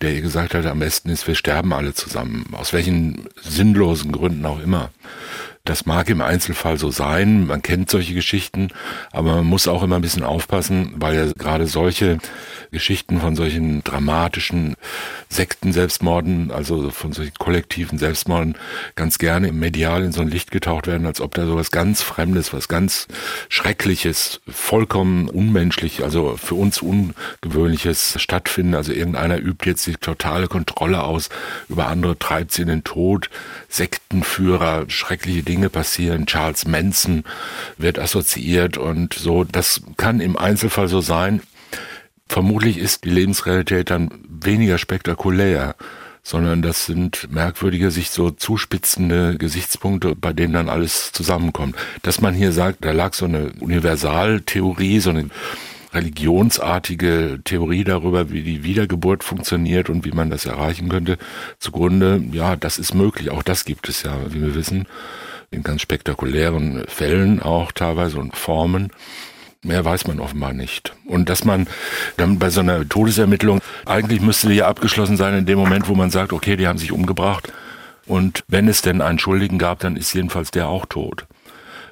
der 0.00 0.14
ihr 0.14 0.20
gesagt 0.20 0.54
hat, 0.54 0.66
am 0.66 0.78
besten 0.78 1.08
ist, 1.08 1.26
wir 1.26 1.34
sterben 1.34 1.72
alle 1.72 1.94
zusammen. 1.94 2.46
Aus 2.52 2.72
welchen 2.72 3.26
sinnlosen 3.40 4.12
Gründen 4.12 4.44
auch 4.44 4.60
immer. 4.60 4.90
Das 5.66 5.84
mag 5.84 6.08
im 6.10 6.20
Einzelfall 6.20 6.78
so 6.78 6.92
sein, 6.92 7.48
man 7.48 7.60
kennt 7.60 7.90
solche 7.90 8.14
Geschichten, 8.14 8.68
aber 9.10 9.34
man 9.34 9.46
muss 9.46 9.66
auch 9.66 9.82
immer 9.82 9.96
ein 9.96 10.02
bisschen 10.02 10.22
aufpassen, 10.22 10.94
weil 10.96 11.16
ja 11.16 11.32
gerade 11.36 11.66
solche 11.66 12.18
Geschichten 12.70 13.20
von 13.20 13.34
solchen 13.34 13.82
dramatischen 13.82 14.76
Sekten-Selbstmorden, 15.28 16.52
also 16.52 16.90
von 16.90 17.12
solchen 17.12 17.34
kollektiven 17.34 17.98
Selbstmorden, 17.98 18.54
ganz 18.94 19.18
gerne 19.18 19.48
im 19.48 19.58
Medial 19.58 20.04
in 20.04 20.12
so 20.12 20.20
ein 20.20 20.28
Licht 20.28 20.52
getaucht 20.52 20.86
werden, 20.86 21.04
als 21.04 21.20
ob 21.20 21.34
da 21.34 21.46
sowas 21.46 21.72
ganz 21.72 22.00
Fremdes, 22.00 22.52
was 22.52 22.68
ganz 22.68 23.08
Schreckliches, 23.48 24.40
vollkommen 24.46 25.28
unmenschlich, 25.28 26.04
also 26.04 26.36
für 26.36 26.54
uns 26.54 26.80
Ungewöhnliches 26.80 28.14
stattfindet. 28.22 28.76
Also 28.76 28.92
irgendeiner 28.92 29.38
übt 29.38 29.68
jetzt 29.68 29.84
die 29.88 29.94
totale 29.94 30.46
Kontrolle 30.46 31.02
aus 31.02 31.28
über 31.68 31.88
andere, 31.88 32.16
treibt 32.16 32.52
sie 32.52 32.62
in 32.62 32.68
den 32.68 32.84
Tod, 32.84 33.30
Sektenführer, 33.68 34.84
schreckliche 34.86 35.42
Dinge 35.42 35.55
Dinge 35.56 35.70
passieren. 35.70 36.26
Charles 36.26 36.66
Manson 36.66 37.24
wird 37.78 37.98
assoziiert 37.98 38.76
und 38.76 39.14
so. 39.14 39.44
Das 39.44 39.80
kann 39.96 40.20
im 40.20 40.36
Einzelfall 40.36 40.88
so 40.88 41.00
sein. 41.00 41.40
Vermutlich 42.28 42.76
ist 42.76 43.04
die 43.04 43.10
Lebensrealität 43.10 43.88
dann 43.88 44.10
weniger 44.28 44.76
spektakulär, 44.76 45.74
sondern 46.22 46.60
das 46.60 46.84
sind 46.84 47.32
merkwürdige, 47.32 47.90
sich 47.90 48.10
so 48.10 48.30
zuspitzende 48.30 49.38
Gesichtspunkte, 49.38 50.14
bei 50.14 50.34
denen 50.34 50.52
dann 50.52 50.68
alles 50.68 51.12
zusammenkommt. 51.12 51.74
Dass 52.02 52.20
man 52.20 52.34
hier 52.34 52.52
sagt, 52.52 52.84
da 52.84 52.92
lag 52.92 53.14
so 53.14 53.24
eine 53.24 53.52
Universaltheorie, 53.58 55.00
so 55.00 55.10
eine 55.10 55.30
religionsartige 55.94 57.40
Theorie 57.44 57.84
darüber, 57.84 58.30
wie 58.30 58.42
die 58.42 58.62
Wiedergeburt 58.62 59.24
funktioniert 59.24 59.88
und 59.88 60.04
wie 60.04 60.10
man 60.10 60.28
das 60.28 60.44
erreichen 60.44 60.90
könnte, 60.90 61.16
zugrunde, 61.58 62.22
ja, 62.32 62.56
das 62.56 62.76
ist 62.76 62.92
möglich. 62.92 63.30
Auch 63.30 63.42
das 63.42 63.64
gibt 63.64 63.88
es 63.88 64.02
ja, 64.02 64.18
wie 64.28 64.42
wir 64.42 64.54
wissen 64.54 64.86
in 65.50 65.62
ganz 65.62 65.82
spektakulären 65.82 66.84
Fällen 66.88 67.40
auch 67.42 67.72
teilweise 67.72 68.18
und 68.18 68.36
Formen. 68.36 68.90
Mehr 69.62 69.84
weiß 69.84 70.06
man 70.06 70.20
offenbar 70.20 70.52
nicht. 70.52 70.94
Und 71.06 71.28
dass 71.28 71.44
man 71.44 71.66
dann 72.16 72.38
bei 72.38 72.50
so 72.50 72.60
einer 72.60 72.88
Todesermittlung, 72.88 73.60
eigentlich 73.84 74.20
müsste 74.20 74.48
die 74.48 74.56
ja 74.56 74.68
abgeschlossen 74.68 75.16
sein 75.16 75.36
in 75.36 75.46
dem 75.46 75.58
Moment, 75.58 75.88
wo 75.88 75.94
man 75.94 76.10
sagt, 76.10 76.32
okay, 76.32 76.56
die 76.56 76.68
haben 76.68 76.78
sich 76.78 76.92
umgebracht. 76.92 77.52
Und 78.06 78.44
wenn 78.46 78.68
es 78.68 78.82
denn 78.82 79.00
einen 79.00 79.18
Schuldigen 79.18 79.58
gab, 79.58 79.80
dann 79.80 79.96
ist 79.96 80.12
jedenfalls 80.12 80.52
der 80.52 80.68
auch 80.68 80.86
tot. 80.86 81.26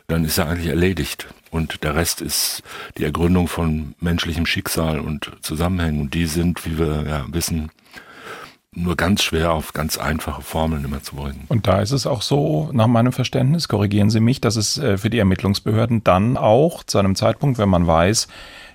Dann 0.06 0.24
ist 0.24 0.38
er 0.38 0.48
eigentlich 0.48 0.68
erledigt. 0.68 1.26
Und 1.50 1.82
der 1.82 1.94
Rest 1.94 2.20
ist 2.20 2.62
die 2.98 3.04
Ergründung 3.04 3.48
von 3.48 3.94
menschlichem 4.00 4.46
Schicksal 4.46 5.00
und 5.00 5.32
Zusammenhängen. 5.40 6.00
Und 6.00 6.14
die 6.14 6.26
sind, 6.26 6.64
wie 6.66 6.78
wir 6.78 7.04
ja 7.08 7.24
wissen, 7.28 7.70
nur 8.74 8.96
ganz 8.96 9.22
schwer 9.22 9.52
auf 9.52 9.72
ganz 9.72 9.98
einfache 9.98 10.42
Formeln 10.42 10.84
immer 10.84 11.02
zu 11.02 11.16
bringen. 11.16 11.44
Und 11.48 11.66
da 11.66 11.80
ist 11.80 11.92
es 11.92 12.06
auch 12.06 12.22
so, 12.22 12.70
nach 12.72 12.86
meinem 12.86 13.12
Verständnis, 13.12 13.68
korrigieren 13.68 14.10
Sie 14.10 14.20
mich, 14.20 14.40
dass 14.40 14.56
es 14.56 14.78
äh, 14.78 14.98
für 14.98 15.10
die 15.10 15.18
Ermittlungsbehörden 15.18 16.04
dann 16.04 16.36
auch 16.36 16.84
zu 16.84 16.98
einem 16.98 17.14
Zeitpunkt, 17.14 17.58
wenn 17.58 17.68
man 17.68 17.86
weiß, 17.86 18.28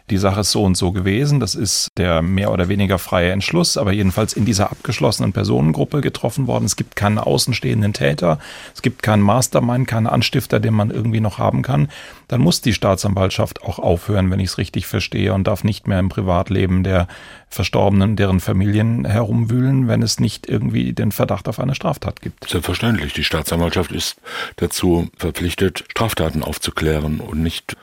die 0.10 0.18
Sache 0.18 0.42
ist 0.42 0.52
so 0.52 0.64
und 0.64 0.76
so 0.76 0.92
gewesen. 0.92 1.40
Das 1.40 1.56
ist 1.56 1.90
der 1.98 2.22
mehr 2.22 2.52
oder 2.52 2.68
weniger 2.68 3.00
freie 3.00 3.32
Entschluss, 3.32 3.78
aber 3.78 3.92
jedenfalls 3.92 4.34
in 4.34 4.46
dieser 4.46 4.72
abgeschlossenen 4.72 5.34
Personengruppe 5.34 6.02
getroffen 6.02 6.48
worden. 6.48 6.66
Es 6.66 6.76
gibt 6.76 6.96
keinen 6.96 7.18
außenstehenden 7.18 7.94
Täter, 7.94 8.40
es 8.74 8.82
gibt 8.82 9.04
keinen 9.04 9.22
Mastermind, 9.22 9.88
keinen 9.88 10.08
Anstifter, 10.08 10.60
den 10.60 10.74
man 10.74 10.92
irgendwie 10.92 11.22
noch 11.22 11.38
haben 11.38 11.62
kann. 11.62 11.90
Dann 12.28 12.42
muss 12.42 12.62
die 12.62 12.74
Staatsanwaltschaft 12.74 13.64
auch 13.64 13.80
aufhören, 13.80 14.30
wenn 14.32 14.40
ich 14.40 14.50
es 14.50 14.58
richtig 14.58 14.86
verstehe, 14.86 15.34
und 15.34 15.48
darf 15.48 15.64
nicht 15.64 15.88
mehr 15.88 16.00
im 16.00 16.10
Privatleben 16.10 16.84
der 16.84 17.08
Verstorbenen, 17.50 18.16
deren 18.16 18.40
Familien 18.40 19.06
herumwühlen, 19.06 19.88
wenn 19.88 20.04
es 20.04 20.20
nicht 20.20 20.48
irgendwie 20.48 20.94
den 20.94 21.12
Verdacht 21.12 21.48
auf 21.48 21.60
eine 21.60 21.74
Straftat 21.74 22.22
gibt. 22.22 22.48
Selbstverständlich. 22.48 23.14
Die 23.14 23.24
Staatsanwaltschaft 23.24 23.92
ist 23.92 24.18
dazu 24.58 25.10
verpflichtet, 25.18 25.86
Straftaten 25.90 26.44
aufzuklären 26.44 27.20
und 27.20 27.42
nicht 27.42 27.76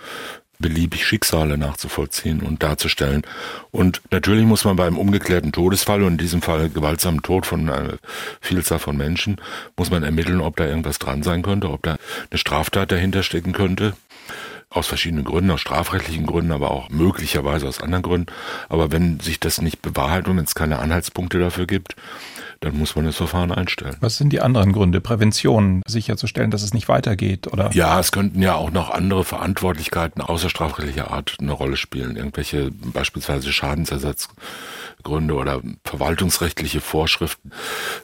beliebig 0.58 1.06
Schicksale 1.06 1.58
nachzuvollziehen 1.58 2.40
und 2.40 2.62
darzustellen. 2.62 3.22
Und 3.70 4.00
natürlich 4.10 4.44
muss 4.44 4.64
man 4.64 4.76
beim 4.76 4.98
umgeklärten 4.98 5.52
Todesfall 5.52 6.02
und 6.02 6.12
in 6.12 6.18
diesem 6.18 6.42
Fall 6.42 6.70
gewaltsamen 6.70 7.22
Tod 7.22 7.46
von 7.46 7.68
einer 7.68 7.94
Vielzahl 8.40 8.78
von 8.78 8.96
Menschen, 8.96 9.40
muss 9.76 9.90
man 9.90 10.02
ermitteln, 10.02 10.40
ob 10.40 10.56
da 10.56 10.66
irgendwas 10.66 10.98
dran 10.98 11.22
sein 11.22 11.42
könnte, 11.42 11.70
ob 11.70 11.82
da 11.82 11.96
eine 12.30 12.38
Straftat 12.38 12.92
dahinter 12.92 13.22
stecken 13.22 13.52
könnte. 13.52 13.94
Aus 14.68 14.88
verschiedenen 14.88 15.24
Gründen, 15.24 15.52
aus 15.52 15.60
strafrechtlichen 15.60 16.26
Gründen, 16.26 16.50
aber 16.50 16.72
auch 16.72 16.90
möglicherweise 16.90 17.68
aus 17.68 17.80
anderen 17.80 18.02
Gründen. 18.02 18.32
Aber 18.68 18.90
wenn 18.90 19.20
sich 19.20 19.38
das 19.38 19.60
nicht 19.60 19.80
bewahrheitet 19.80 20.28
und 20.28 20.38
wenn 20.38 20.44
es 20.44 20.56
keine 20.56 20.80
Anhaltspunkte 20.80 21.38
dafür 21.38 21.66
gibt, 21.66 21.94
dann 22.60 22.78
muss 22.78 22.96
man 22.96 23.04
das 23.04 23.16
Verfahren 23.16 23.52
einstellen. 23.52 23.96
Was 24.00 24.16
sind 24.16 24.32
die 24.32 24.40
anderen 24.40 24.72
Gründe? 24.72 25.00
Prävention, 25.00 25.82
sicherzustellen, 25.86 26.50
dass 26.50 26.62
es 26.62 26.74
nicht 26.74 26.88
weitergeht, 26.88 27.46
oder? 27.48 27.70
Ja, 27.72 28.00
es 28.00 28.12
könnten 28.12 28.40
ja 28.42 28.54
auch 28.54 28.70
noch 28.70 28.90
andere 28.90 29.24
Verantwortlichkeiten 29.24 30.22
außerstrafrechtlicher 30.22 31.10
Art 31.10 31.36
eine 31.40 31.52
Rolle 31.52 31.76
spielen. 31.76 32.16
Irgendwelche 32.16 32.70
beispielsweise 32.70 33.52
Schadensersatzgründe 33.52 35.34
oder 35.34 35.60
verwaltungsrechtliche 35.84 36.80
Vorschriften, 36.80 37.50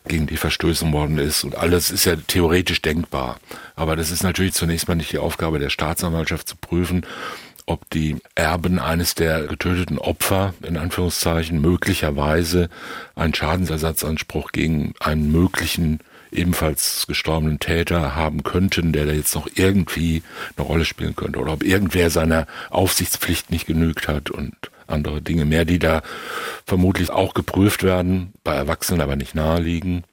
gegen 0.07 0.27
die 0.27 0.37
verstößen 0.37 0.93
worden 0.93 1.19
ist. 1.19 1.45
Und 1.45 1.57
alles 1.57 1.91
ist 1.91 2.05
ja 2.05 2.17
theoretisch 2.17 2.83
denkbar. 2.83 3.39
Aber 3.75 3.97
das 3.97 4.11
ist 4.11 4.23
natürlich 4.23 4.55
zunächst 4.55 4.89
mal 4.89 4.95
nicht 4.95 5.13
die 5.13 5.19
Aufgabe 5.19 5.59
der 5.59 5.71
Staatsanwaltschaft 5.71 6.49
zu 6.49 6.57
prüfen, 6.57 7.07
ob 7.67 7.89
die 7.91 8.17
Erben 8.35 8.79
eines 8.79 9.15
der 9.15 9.47
getöteten 9.47 9.99
Opfer 9.99 10.55
in 10.63 10.77
Anführungszeichen 10.77 11.61
möglicherweise 11.61 12.69
einen 13.15 13.35
Schadensersatzanspruch 13.35 14.53
gegen 14.53 14.95
einen 15.01 15.31
möglichen 15.31 16.01
ebenfalls 16.33 17.07
gestorbenen 17.07 17.61
Täter 17.61 18.17
haben 18.17 18.43
könnten, 18.43 18.93
der 18.93 19.07
da 19.07 19.13
jetzt 19.13 19.35
noch 19.35 19.49
irgendwie 19.55 20.23
eine 20.57 20.67
Rolle 20.67 20.85
spielen 20.85 21.15
könnte 21.15 21.39
oder 21.39 21.53
ob 21.53 21.63
irgendwer 21.63 22.11
seiner 22.11 22.47
Aufsichtspflicht 22.71 23.51
nicht 23.51 23.67
genügt 23.67 24.09
hat 24.09 24.31
und 24.31 24.55
andere 24.87 25.23
Dinge 25.23 25.45
mehr, 25.45 25.65
die 25.65 25.79
da 25.79 26.03
vermutlich 26.67 27.11
auch 27.11 27.35
geprüft 27.35 27.83
werden, 27.83 28.33
bei 28.45 28.55
Erwachsenen 28.55 29.01
aber 29.01 29.17
nicht 29.17 29.35
naheliegen. 29.35 30.05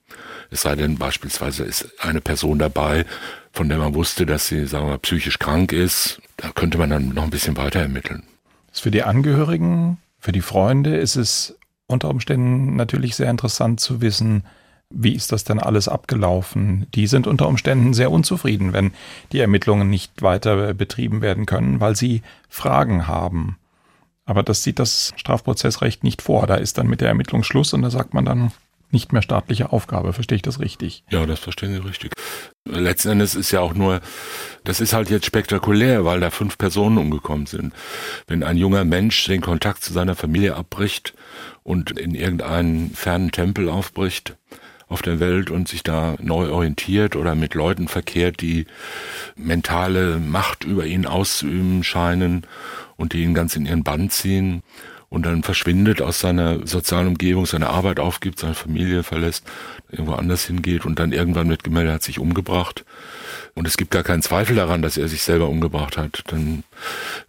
Es 0.52 0.62
sei 0.62 0.76
denn, 0.76 0.98
beispielsweise 0.98 1.64
ist 1.64 1.90
eine 2.00 2.22
Person 2.22 2.60
dabei, 2.60 3.06
von 3.52 3.70
der 3.70 3.78
man 3.78 3.96
wusste, 3.96 4.26
dass 4.26 4.48
sie, 4.48 4.66
sagen 4.66 4.86
wir 4.86 4.92
mal, 4.92 5.00
psychisch 5.00 5.40
krank 5.40 5.72
ist. 5.72 6.22
Da 6.38 6.50
könnte 6.50 6.78
man 6.78 6.90
dann 6.90 7.10
noch 7.10 7.24
ein 7.24 7.30
bisschen 7.30 7.58
weiter 7.58 7.80
ermitteln. 7.80 8.24
Für 8.72 8.92
die 8.92 9.04
Angehörigen, 9.04 9.98
für 10.20 10.32
die 10.32 10.42
Freunde 10.42 10.96
ist 10.96 11.16
es 11.16 11.58
unter 11.88 12.10
Umständen 12.10 12.76
natürlich 12.76 13.16
sehr 13.16 13.30
interessant 13.30 13.80
zu 13.80 14.02
wissen, 14.02 14.44
wie 14.92 15.14
ist 15.14 15.32
das 15.32 15.44
denn 15.44 15.60
alles 15.60 15.88
abgelaufen? 15.88 16.88
Die 16.96 17.06
sind 17.06 17.28
unter 17.28 17.48
Umständen 17.48 17.94
sehr 17.94 18.12
unzufrieden, 18.12 18.74
wenn 18.74 18.92
die 19.32 19.40
Ermittlungen 19.40 19.90
nicht 19.90 20.22
weiter 20.22 20.74
betrieben 20.74 21.22
werden 21.22 21.46
können, 21.46 21.80
weil 21.80 21.96
sie 21.96 22.24
Fragen 22.50 23.08
haben. 23.08 23.58
Aber 24.26 24.42
das 24.42 24.64
sieht 24.64 24.80
das 24.80 25.14
Strafprozessrecht 25.16 26.04
nicht 26.04 26.22
vor. 26.22 26.48
Da 26.48 26.56
ist 26.56 26.78
dann 26.78 26.88
mit 26.88 27.02
der 27.02 27.08
Ermittlung 27.10 27.44
Schluss 27.44 27.74
und 27.74 27.84
da 27.84 27.92
sagt 27.92 28.14
man 28.14 28.26
dann, 28.26 28.52
nicht 28.92 29.14
mehr 29.14 29.22
staatliche 29.22 29.72
Aufgabe. 29.72 30.14
Verstehe 30.14 30.38
ich 30.38 30.42
das 30.42 30.60
richtig? 30.60 31.04
Ja, 31.10 31.26
das 31.26 31.40
verstehen 31.40 31.74
Sie 31.74 31.84
richtig. 31.84 32.14
Letzten 32.66 33.10
Endes 33.10 33.36
ist 33.36 33.52
ja 33.52 33.62
auch 33.62 33.74
nur, 33.74 34.02
das 34.64 34.80
ist 34.80 34.94
halt 34.94 35.10
jetzt 35.10 35.26
spektakulär, 35.26 36.06
weil 36.06 36.20
da 36.20 36.30
fünf 36.30 36.58
Personen 36.58 36.98
umgekommen 36.98 37.46
sind. 37.46 37.74
Wenn 38.28 38.44
ein 38.44 38.58
junger 38.58 38.84
Mensch 38.86 39.26
den 39.26 39.42
Kontakt 39.42 39.84
zu 39.84 39.94
seiner 39.94 40.16
Familie 40.16 40.56
abbricht 40.56 41.14
und 41.64 41.98
in 41.98 42.16
irgendeinen 42.16 42.92
fernen 42.92 43.32
Tempel 43.32 43.70
aufbricht, 43.70 44.36
auf 44.90 45.04
der 45.04 45.20
Welt 45.20 45.52
und 45.52 45.68
sich 45.68 45.84
da 45.84 46.16
neu 46.20 46.50
orientiert 46.50 47.16
oder 47.16 47.36
mit 47.36 47.54
Leuten 47.54 47.88
verkehrt, 47.88 48.42
die 48.42 48.66
mentale 49.36 50.18
Macht 50.18 50.64
über 50.64 50.86
ihn 50.86 51.06
auszuüben 51.06 51.84
scheinen 51.84 52.46
und 52.98 53.14
die 53.14 53.24
ihn 53.24 53.36
ganz 53.36 53.56
in 53.56 53.68
ihren 53.68 53.84
Bann 53.84 54.10
ziehen 54.10 54.64
und 55.10 55.26
dann 55.26 55.44
verschwindet 55.44 56.02
aus 56.02 56.20
seiner 56.20 56.66
sozialen 56.68 57.08
Umgebung, 57.08 57.46
seine 57.46 57.70
Arbeit 57.70 58.00
aufgibt, 58.00 58.40
seine 58.40 58.54
Familie 58.54 59.04
verlässt, 59.04 59.44
irgendwo 59.92 60.14
anders 60.14 60.46
hingeht 60.46 60.86
und 60.86 61.00
dann 61.00 61.12
irgendwann 61.12 61.50
wird 61.50 61.64
gemeldet, 61.64 61.96
hat 61.96 62.04
sich 62.04 62.20
umgebracht. 62.20 62.86
Und 63.56 63.68
es 63.68 63.76
gibt 63.76 63.92
gar 63.92 64.04
keinen 64.04 64.22
Zweifel 64.22 64.56
daran, 64.56 64.82
dass 64.82 64.98
er 64.98 65.08
sich 65.08 65.24
selber 65.24 65.50
umgebracht 65.50 65.98
hat. 65.98 66.24
Dann 66.28 66.64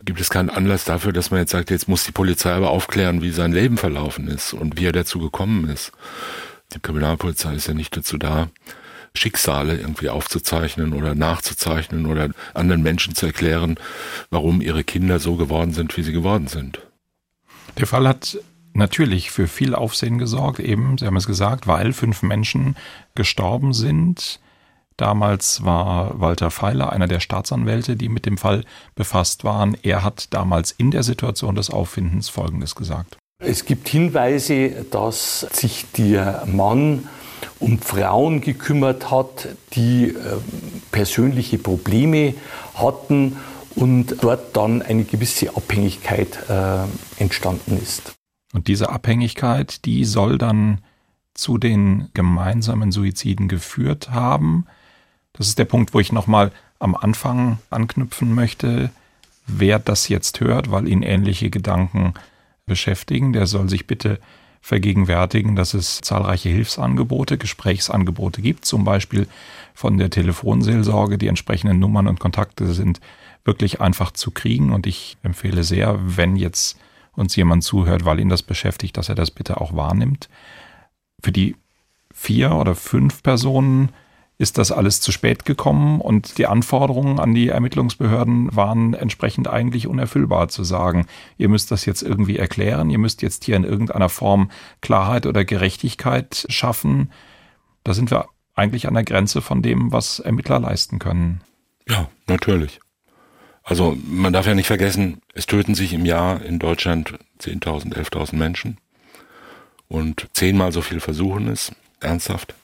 gibt 0.05 0.21
es 0.21 0.31
keinen 0.31 0.51
Anlass 0.51 0.85
dafür, 0.85 1.13
dass 1.13 1.31
man 1.31 1.41
jetzt 1.41 1.51
sagt, 1.51 1.71
jetzt 1.71 1.89
muss 1.89 2.05
die 2.05 2.13
Polizei 2.13 2.53
aber 2.53 2.71
aufklären, 2.71 3.23
wie 3.23 3.31
sein 3.31 3.53
Leben 3.53 3.79
verlaufen 3.79 4.29
ist 4.29 4.53
und 4.53 4.79
wie 4.79 4.87
er 4.87 4.93
dazu 4.93 5.19
gekommen 5.19 5.69
ist. 5.69 5.93
Die 6.75 6.81
Kriminalpolizei 6.81 7.55
ist 7.55 7.67
ja 7.67 7.75
nicht 7.75 7.97
dazu 7.97 8.19
da, 8.19 8.49
Schicksale 9.15 9.77
irgendwie 9.77 10.09
aufzuzeichnen 10.09 10.93
oder 10.93 11.15
nachzuzeichnen 11.15 12.07
oder 12.07 12.29
anderen 12.55 12.83
Menschen 12.83 13.15
zu 13.15 13.27
erklären, 13.27 13.77
warum 14.31 14.61
ihre 14.61 14.85
Kinder 14.85 15.19
so 15.19 15.35
geworden 15.35 15.73
sind, 15.73 15.97
wie 15.97 16.03
sie 16.03 16.13
geworden 16.13 16.47
sind. 16.47 16.81
Der 17.79 17.87
Fall 17.87 18.07
hat 18.09 18.39
natürlich 18.73 19.31
für 19.31 19.49
viel 19.49 19.75
Aufsehen 19.75 20.19
gesorgt, 20.19 20.61
eben, 20.61 20.99
Sie 20.99 21.07
haben 21.07 21.17
es 21.17 21.27
gesagt, 21.27 21.67
weil 21.67 21.93
fünf 21.93 22.23
Menschen 22.23 22.77
gestorben 23.15 23.73
sind. 23.73 24.41
Damals 24.97 25.65
war 25.65 26.21
Walter 26.21 26.51
Feiler 26.51 26.93
einer 26.93 27.09
der 27.09 27.21
Staatsanwälte, 27.21 27.97
die 27.97 28.11
mit 28.11 28.27
dem 28.27 28.37
Fall 28.37 28.65
befasst 28.95 29.45
waren. 29.45 29.77
Er 29.83 30.05
hat 30.05 30.35
damals 30.35 30.73
in 30.73 30.91
der 30.91 31.03
Situation 31.03 31.55
des 31.55 31.71
Auffindens 31.71 32.29
Folgendes 32.29 32.75
gesagt. 32.75 33.17
Es 33.43 33.65
gibt 33.65 33.89
Hinweise, 33.89 34.85
dass 34.91 35.47
sich 35.53 35.87
der 35.97 36.45
Mann 36.47 37.09
um 37.59 37.79
Frauen 37.79 38.43
gekümmert 38.43 39.11
hat, 39.11 39.49
die 39.73 40.09
äh, 40.09 40.15
persönliche 40.93 41.57
Probleme 41.57 42.35
hatten 42.75 43.39
und 43.77 44.17
dort 44.23 44.57
dann 44.57 44.83
eine 44.83 45.05
gewisse 45.05 45.57
Abhängigkeit 45.57 46.49
äh, 46.49 46.85
entstanden 47.19 47.79
ist. 47.81 48.15
Und 48.53 48.69
diese 48.69 48.91
Abhängigkeit, 48.91 49.85
die 49.85 50.05
soll 50.05 50.39
dann 50.39 50.81
zu 51.35 51.59
den 51.59 52.09
gemeinsamen 52.15 52.91
Suiziden 52.93 53.49
geführt 53.49 54.11
haben. 54.11 54.67
Das 55.33 55.47
ist 55.47 55.59
der 55.59 55.65
Punkt, 55.65 55.95
wo 55.95 56.01
ich 56.01 56.13
nochmal 56.13 56.51
am 56.79 56.97
Anfang 56.97 57.59
anknüpfen 57.71 58.35
möchte. 58.35 58.91
Wer 59.47 59.79
das 59.79 60.09
jetzt 60.09 60.41
hört, 60.41 60.71
weil 60.71 60.89
ihn 60.89 61.03
ähnliche 61.03 61.51
Gedanken 61.51 62.15
beschäftigen, 62.67 63.33
der 63.33 63.47
soll 63.47 63.69
sich 63.69 63.87
bitte 63.87 64.19
vergegenwärtigen, 64.61 65.57
dass 65.57 65.75
es 65.75 66.01
zahlreiche 66.03 66.51
Hilfsangebote, 66.51 67.39
Gesprächsangebote 67.39 68.43
gibt, 68.43 68.65
zum 68.65 68.85
Beispiel 68.85 69.27
von 69.75 69.97
der 69.97 70.11
Telefonseelsorge. 70.11 71.17
Die 71.17 71.29
entsprechenden 71.29 71.79
Nummern 71.79 72.07
und 72.07 72.21
Kontakte 72.21 72.73
sind 72.75 73.01
wirklich 73.45 73.81
einfach 73.81 74.11
zu 74.11 74.31
kriegen. 74.31 74.73
Und 74.73 74.87
ich 74.87 75.17
empfehle 75.23 75.65
sehr, 75.65 75.99
wenn 76.01 76.37
jetzt 76.37 76.79
uns 77.13 77.37
jemand 77.37 77.65
zuhört, 77.65 78.05
weil 78.05 78.21
ihn 78.21 78.29
das 78.29 78.43
beschäftigt, 78.43 78.97
dass 78.97 79.09
er 79.09 79.15
das 79.15 79.31
bitte 79.31 79.61
auch 79.61 79.75
wahrnimmt. 79.75 80.29
Für 81.23 81.33
die 81.33 81.57
vier 82.13 82.53
oder 82.53 82.75
fünf 82.75 83.23
Personen 83.23 83.91
ist 84.41 84.57
das 84.57 84.73
alles 84.73 85.03
zu 85.03 85.13
spät 85.13 85.45
gekommen 85.45 86.01
und 86.01 86.39
die 86.39 86.47
Anforderungen 86.47 87.21
an 87.21 87.35
die 87.35 87.49
Ermittlungsbehörden 87.49 88.57
waren 88.57 88.95
entsprechend 88.95 89.49
eigentlich 89.49 89.87
unerfüllbar 89.87 90.49
zu 90.49 90.65
sagen, 90.65 91.07
ihr 91.37 91.51
müsst 91.51 91.71
das 91.71 91.85
jetzt 91.85 92.01
irgendwie 92.03 92.39
erklären, 92.39 92.89
ihr 92.89 92.99
müsst 92.99 93.21
jetzt 93.21 93.45
hier 93.45 93.57
in 93.57 93.65
irgendeiner 93.65 94.09
Form 94.09 94.51
Klarheit 94.81 95.27
oder 95.27 95.45
Gerechtigkeit 95.45 96.47
schaffen. 96.49 97.13
Da 97.85 97.93
sind 97.93 98.11
wir 98.11 98.29
eigentlich 98.55 98.89
an 98.89 98.95
der 98.95 99.05
Grenze 99.05 99.43
von 99.43 99.61
dem, 99.61 99.93
was 99.93 100.21
Ermittler 100.21 100.59
leisten 100.59 100.99
können. 100.99 101.43
Ja, 101.87 102.09
natürlich. 102.27 102.81
Also 103.71 103.97
man 104.05 104.33
darf 104.33 104.49
ja 104.49 104.55
nicht 104.57 104.67
vergessen, 104.67 105.23
es 105.33 105.47
töten 105.47 105.77
sich 105.77 105.93
im 105.93 106.05
Jahr 106.05 106.43
in 106.43 106.59
Deutschland 106.59 107.15
10.000, 107.41 107.95
11.000 107.95 108.35
Menschen 108.35 108.79
und 109.87 110.27
zehnmal 110.33 110.73
so 110.73 110.83
viel 110.83 110.99
versuchen 110.99 111.47
es, 111.47 111.71
ernsthaft. 112.01 112.57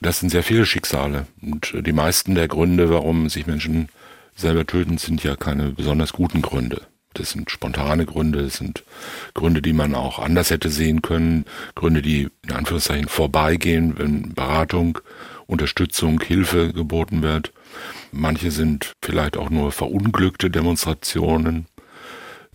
Das 0.00 0.18
sind 0.18 0.30
sehr 0.30 0.42
viele 0.42 0.66
Schicksale 0.66 1.28
und 1.40 1.72
die 1.86 1.92
meisten 1.92 2.34
der 2.34 2.48
Gründe, 2.48 2.90
warum 2.90 3.28
sich 3.28 3.46
Menschen 3.46 3.88
selber 4.34 4.66
töten, 4.66 4.98
sind 4.98 5.22
ja 5.22 5.36
keine 5.36 5.70
besonders 5.70 6.12
guten 6.12 6.42
Gründe. 6.42 6.82
Das 7.14 7.30
sind 7.30 7.48
spontane 7.48 8.04
Gründe, 8.04 8.42
das 8.42 8.56
sind 8.56 8.82
Gründe, 9.34 9.62
die 9.62 9.72
man 9.72 9.94
auch 9.94 10.18
anders 10.18 10.50
hätte 10.50 10.70
sehen 10.70 11.02
können, 11.02 11.44
Gründe, 11.76 12.02
die 12.02 12.28
in 12.42 12.52
Anführungszeichen 12.52 13.06
vorbeigehen, 13.08 13.96
wenn 13.96 14.34
Beratung, 14.34 14.98
Unterstützung, 15.46 16.20
Hilfe 16.20 16.72
geboten 16.72 17.22
wird. 17.22 17.52
Manche 18.12 18.50
sind 18.50 18.94
vielleicht 19.02 19.36
auch 19.36 19.50
nur 19.50 19.72
verunglückte 19.72 20.50
Demonstrationen, 20.50 21.66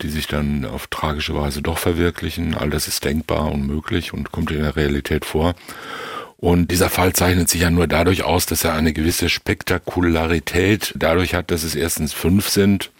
die 0.01 0.09
sich 0.09 0.27
dann 0.27 0.65
auf 0.65 0.87
tragische 0.87 1.35
Weise 1.35 1.61
doch 1.61 1.77
verwirklichen. 1.77 2.55
All 2.55 2.69
das 2.69 2.87
ist 2.87 3.03
denkbar 3.03 3.51
und 3.51 3.67
möglich 3.67 4.13
und 4.13 4.31
kommt 4.31 4.51
in 4.51 4.61
der 4.61 4.75
Realität 4.75 5.25
vor. 5.25 5.55
Und 6.37 6.71
dieser 6.71 6.89
Fall 6.89 7.13
zeichnet 7.13 7.47
sich 7.49 7.61
ja 7.61 7.69
nur 7.69 7.87
dadurch 7.87 8.23
aus, 8.23 8.45
dass 8.45 8.65
er 8.65 8.73
eine 8.73 8.91
gewisse 8.91 9.29
Spektakularität 9.29 10.93
dadurch 10.97 11.35
hat, 11.35 11.51
dass 11.51 11.63
es 11.63 11.73
erstens 11.73 12.11
fünf 12.11 12.49
sind, 12.49 12.91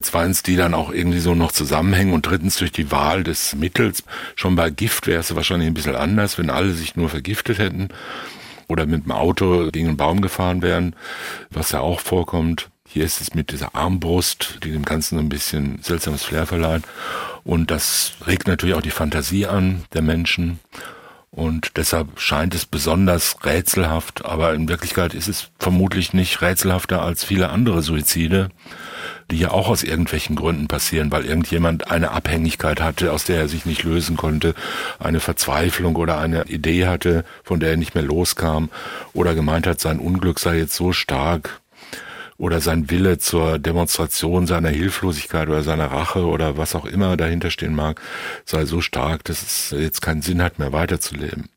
zweitens 0.00 0.42
die 0.42 0.56
dann 0.56 0.72
auch 0.72 0.90
irgendwie 0.90 1.20
so 1.20 1.34
noch 1.34 1.52
zusammenhängen 1.52 2.14
und 2.14 2.22
drittens 2.22 2.56
durch 2.56 2.72
die 2.72 2.90
Wahl 2.90 3.24
des 3.24 3.54
Mittels. 3.54 4.04
Schon 4.36 4.56
bei 4.56 4.70
Gift 4.70 5.06
wäre 5.06 5.20
es 5.20 5.34
wahrscheinlich 5.34 5.66
ein 5.66 5.74
bisschen 5.74 5.96
anders, 5.96 6.38
wenn 6.38 6.48
alle 6.48 6.72
sich 6.72 6.96
nur 6.96 7.10
vergiftet 7.10 7.58
hätten 7.58 7.88
oder 8.72 8.86
mit 8.86 9.04
dem 9.04 9.12
Auto 9.12 9.70
gegen 9.70 9.88
einen 9.88 9.96
Baum 9.96 10.22
gefahren 10.22 10.62
wären, 10.62 10.96
was 11.50 11.72
ja 11.72 11.80
auch 11.80 12.00
vorkommt. 12.00 12.70
Hier 12.88 13.04
ist 13.04 13.20
es 13.20 13.34
mit 13.34 13.52
dieser 13.52 13.74
Armbrust, 13.74 14.58
die 14.64 14.72
dem 14.72 14.84
Ganzen 14.84 15.18
ein 15.18 15.28
bisschen 15.28 15.78
seltsames 15.82 16.24
Flair 16.24 16.46
verleiht. 16.46 16.82
Und 17.44 17.70
das 17.70 18.14
regt 18.26 18.48
natürlich 18.48 18.74
auch 18.74 18.82
die 18.82 18.90
Fantasie 18.90 19.46
an 19.46 19.84
der 19.92 20.02
Menschen. 20.02 20.58
Und 21.30 21.78
deshalb 21.78 22.20
scheint 22.20 22.54
es 22.54 22.66
besonders 22.66 23.36
rätselhaft, 23.44 24.24
aber 24.26 24.52
in 24.52 24.68
Wirklichkeit 24.68 25.14
ist 25.14 25.28
es 25.28 25.48
vermutlich 25.58 26.12
nicht 26.12 26.42
rätselhafter 26.42 27.00
als 27.00 27.24
viele 27.24 27.48
andere 27.48 27.80
Suizide, 27.80 28.50
die 29.32 29.38
ja 29.38 29.50
auch 29.50 29.68
aus 29.68 29.82
irgendwelchen 29.82 30.36
Gründen 30.36 30.68
passieren, 30.68 31.10
weil 31.10 31.24
irgendjemand 31.24 31.90
eine 31.90 32.10
Abhängigkeit 32.10 32.82
hatte, 32.82 33.12
aus 33.12 33.24
der 33.24 33.38
er 33.38 33.48
sich 33.48 33.64
nicht 33.64 33.82
lösen 33.82 34.16
konnte, 34.16 34.54
eine 34.98 35.20
Verzweiflung 35.20 35.96
oder 35.96 36.18
eine 36.18 36.44
Idee 36.44 36.86
hatte, 36.86 37.24
von 37.42 37.58
der 37.58 37.70
er 37.70 37.76
nicht 37.78 37.94
mehr 37.94 38.04
loskam 38.04 38.68
oder 39.14 39.34
gemeint 39.34 39.66
hat, 39.66 39.80
sein 39.80 39.98
Unglück 40.00 40.38
sei 40.38 40.58
jetzt 40.58 40.74
so 40.74 40.92
stark 40.92 41.62
oder 42.36 42.60
sein 42.60 42.90
Wille 42.90 43.18
zur 43.18 43.58
Demonstration 43.58 44.46
seiner 44.46 44.68
Hilflosigkeit 44.68 45.48
oder 45.48 45.62
seiner 45.62 45.86
Rache 45.86 46.26
oder 46.26 46.58
was 46.58 46.74
auch 46.74 46.84
immer 46.84 47.16
dahinter 47.16 47.50
stehen 47.50 47.74
mag, 47.74 48.02
sei 48.44 48.66
so 48.66 48.82
stark, 48.82 49.24
dass 49.24 49.42
es 49.42 49.74
jetzt 49.78 50.02
keinen 50.02 50.20
Sinn 50.20 50.42
hat, 50.42 50.58
mehr 50.58 50.72
weiterzuleben. 50.72 51.48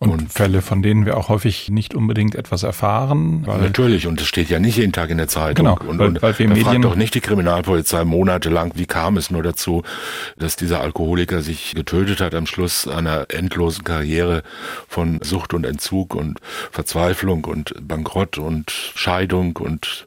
Und, 0.00 0.10
und, 0.10 0.32
Fälle, 0.32 0.62
von 0.62 0.80
denen 0.80 1.06
wir 1.06 1.16
auch 1.16 1.28
häufig 1.28 1.70
nicht 1.70 1.92
unbedingt 1.92 2.36
etwas 2.36 2.62
erfahren. 2.62 3.42
Weil 3.46 3.62
Natürlich, 3.62 4.06
und 4.06 4.20
es 4.20 4.28
steht 4.28 4.48
ja 4.48 4.60
nicht 4.60 4.76
jeden 4.76 4.92
Tag 4.92 5.10
in 5.10 5.18
der 5.18 5.26
Zeitung. 5.26 5.66
Genau, 5.76 5.90
und, 5.90 5.98
weil, 5.98 6.22
weil 6.22 6.38
wir 6.38 6.48
Medien 6.48 6.64
fragt 6.64 6.84
doch 6.84 6.94
nicht 6.94 7.14
die 7.14 7.20
Kriminalpolizei 7.20 8.04
monatelang, 8.04 8.72
wie 8.76 8.86
kam 8.86 9.16
es 9.16 9.32
nur 9.32 9.42
dazu, 9.42 9.82
dass 10.36 10.54
dieser 10.54 10.82
Alkoholiker 10.82 11.42
sich 11.42 11.74
getötet 11.74 12.20
hat 12.20 12.36
am 12.36 12.46
Schluss 12.46 12.86
einer 12.86 13.26
endlosen 13.30 13.82
Karriere 13.82 14.44
von 14.86 15.18
Sucht 15.22 15.52
und 15.52 15.66
Entzug 15.66 16.14
und 16.14 16.38
Verzweiflung 16.70 17.44
und 17.44 17.74
Bankrott 17.80 18.38
und 18.38 18.70
Scheidung 18.70 19.56
und 19.56 20.06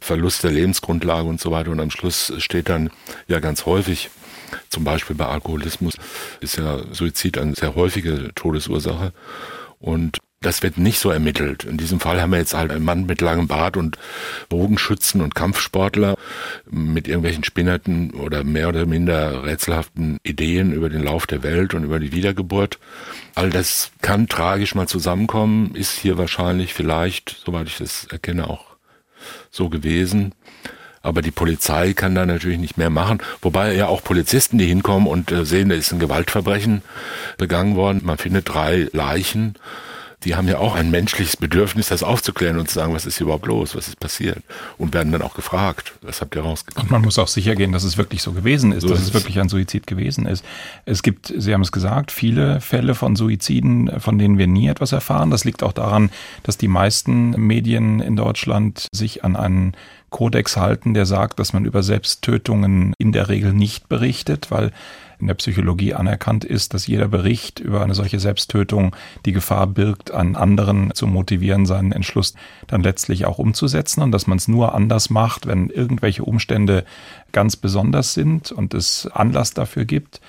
Verlust 0.00 0.44
der 0.44 0.50
Lebensgrundlage 0.50 1.26
und 1.26 1.40
so 1.40 1.50
weiter. 1.50 1.70
Und 1.70 1.80
am 1.80 1.90
Schluss 1.90 2.30
steht 2.38 2.68
dann 2.68 2.90
ja 3.26 3.40
ganz 3.40 3.64
häufig, 3.64 4.10
zum 4.68 4.84
Beispiel 4.84 5.16
bei 5.16 5.26
Alkoholismus 5.26 5.94
ist 6.40 6.56
ja 6.56 6.80
Suizid 6.92 7.38
eine 7.38 7.54
sehr 7.54 7.74
häufige 7.74 8.30
Todesursache. 8.34 9.12
Und 9.78 10.18
das 10.42 10.62
wird 10.62 10.78
nicht 10.78 10.98
so 10.98 11.10
ermittelt. 11.10 11.64
In 11.64 11.76
diesem 11.76 12.00
Fall 12.00 12.20
haben 12.20 12.32
wir 12.32 12.38
jetzt 12.38 12.54
halt 12.54 12.70
einen 12.70 12.84
Mann 12.84 13.04
mit 13.04 13.20
langem 13.20 13.46
Bart 13.46 13.76
und 13.76 13.98
Bogenschützen 14.48 15.20
und 15.20 15.34
Kampfsportler 15.34 16.16
mit 16.70 17.08
irgendwelchen 17.08 17.44
spinnerten 17.44 18.12
oder 18.12 18.42
mehr 18.42 18.70
oder 18.70 18.86
minder 18.86 19.44
rätselhaften 19.44 20.18
Ideen 20.22 20.72
über 20.72 20.88
den 20.88 21.02
Lauf 21.02 21.26
der 21.26 21.42
Welt 21.42 21.74
und 21.74 21.84
über 21.84 22.00
die 22.00 22.12
Wiedergeburt. 22.12 22.78
All 23.34 23.50
das 23.50 23.90
kann 24.00 24.28
tragisch 24.28 24.74
mal 24.74 24.88
zusammenkommen, 24.88 25.74
ist 25.74 25.98
hier 25.98 26.16
wahrscheinlich 26.16 26.72
vielleicht, 26.72 27.42
soweit 27.44 27.66
ich 27.66 27.76
das 27.76 28.06
erkenne, 28.06 28.48
auch 28.48 28.64
so 29.50 29.68
gewesen. 29.68 30.34
Aber 31.02 31.22
die 31.22 31.30
Polizei 31.30 31.94
kann 31.94 32.14
da 32.14 32.26
natürlich 32.26 32.58
nicht 32.58 32.76
mehr 32.76 32.90
machen. 32.90 33.18
Wobei 33.40 33.74
ja 33.74 33.86
auch 33.86 34.04
Polizisten, 34.04 34.58
die 34.58 34.66
hinkommen 34.66 35.06
und 35.06 35.32
äh, 35.32 35.44
sehen, 35.44 35.70
da 35.70 35.74
ist 35.74 35.92
ein 35.92 35.98
Gewaltverbrechen 35.98 36.82
begangen 37.38 37.76
worden. 37.76 38.02
Man 38.04 38.18
findet 38.18 38.48
drei 38.48 38.88
Leichen 38.92 39.54
die 40.24 40.34
haben 40.34 40.48
ja 40.48 40.58
auch 40.58 40.74
ein 40.74 40.90
menschliches 40.90 41.36
Bedürfnis, 41.36 41.88
das 41.88 42.02
aufzuklären 42.02 42.58
und 42.58 42.68
zu 42.68 42.74
sagen, 42.74 42.92
was 42.92 43.06
ist 43.06 43.16
hier 43.16 43.24
überhaupt 43.24 43.46
los, 43.46 43.74
was 43.74 43.88
ist 43.88 43.98
passiert 43.98 44.42
und 44.76 44.92
werden 44.92 45.12
dann 45.12 45.22
auch 45.22 45.34
gefragt, 45.34 45.94
was 46.02 46.20
habt 46.20 46.36
ihr 46.36 46.42
rausgekommen. 46.42 46.88
Und 46.88 46.90
man 46.90 47.02
muss 47.02 47.18
auch 47.18 47.28
sicher 47.28 47.56
gehen, 47.56 47.72
dass 47.72 47.84
es 47.84 47.96
wirklich 47.96 48.22
so 48.22 48.32
gewesen 48.32 48.72
ist, 48.72 48.82
so 48.82 48.88
dass 48.88 49.00
ist 49.00 49.08
es 49.08 49.14
wirklich 49.14 49.40
ein 49.40 49.48
Suizid 49.48 49.86
gewesen 49.86 50.26
ist. 50.26 50.44
Es 50.84 51.02
gibt, 51.02 51.32
Sie 51.34 51.54
haben 51.54 51.62
es 51.62 51.72
gesagt, 51.72 52.12
viele 52.12 52.60
Fälle 52.60 52.94
von 52.94 53.16
Suiziden, 53.16 53.98
von 53.98 54.18
denen 54.18 54.36
wir 54.36 54.46
nie 54.46 54.68
etwas 54.68 54.92
erfahren. 54.92 55.30
Das 55.30 55.44
liegt 55.44 55.62
auch 55.62 55.72
daran, 55.72 56.10
dass 56.42 56.58
die 56.58 56.68
meisten 56.68 57.30
Medien 57.30 58.00
in 58.00 58.16
Deutschland 58.16 58.88
sich 58.92 59.24
an 59.24 59.36
einen 59.36 59.74
Kodex 60.10 60.56
halten, 60.56 60.94
der 60.94 61.06
sagt, 61.06 61.38
dass 61.38 61.52
man 61.52 61.64
über 61.64 61.82
Selbsttötungen 61.82 62.94
in 62.98 63.12
der 63.12 63.28
Regel 63.28 63.52
nicht 63.52 63.88
berichtet, 63.88 64.50
weil 64.50 64.72
in 65.20 65.26
der 65.26 65.34
Psychologie 65.34 65.94
anerkannt 65.94 66.44
ist, 66.44 66.74
dass 66.74 66.86
jeder 66.86 67.08
Bericht 67.08 67.60
über 67.60 67.82
eine 67.82 67.94
solche 67.94 68.18
Selbsttötung 68.18 68.96
die 69.26 69.32
Gefahr 69.32 69.66
birgt, 69.66 70.10
einen 70.10 70.34
anderen 70.34 70.92
zu 70.94 71.06
motivieren, 71.06 71.66
seinen 71.66 71.92
Entschluss 71.92 72.34
dann 72.66 72.82
letztlich 72.82 73.26
auch 73.26 73.38
umzusetzen 73.38 74.02
und 74.02 74.12
dass 74.12 74.26
man 74.26 74.38
es 74.38 74.48
nur 74.48 74.74
anders 74.74 75.10
macht, 75.10 75.46
wenn 75.46 75.68
irgendwelche 75.68 76.24
Umstände 76.24 76.84
ganz 77.32 77.56
besonders 77.56 78.14
sind 78.14 78.50
und 78.50 78.74
es 78.74 79.08
Anlass 79.12 79.52
dafür 79.52 79.84
gibt. 79.84 80.20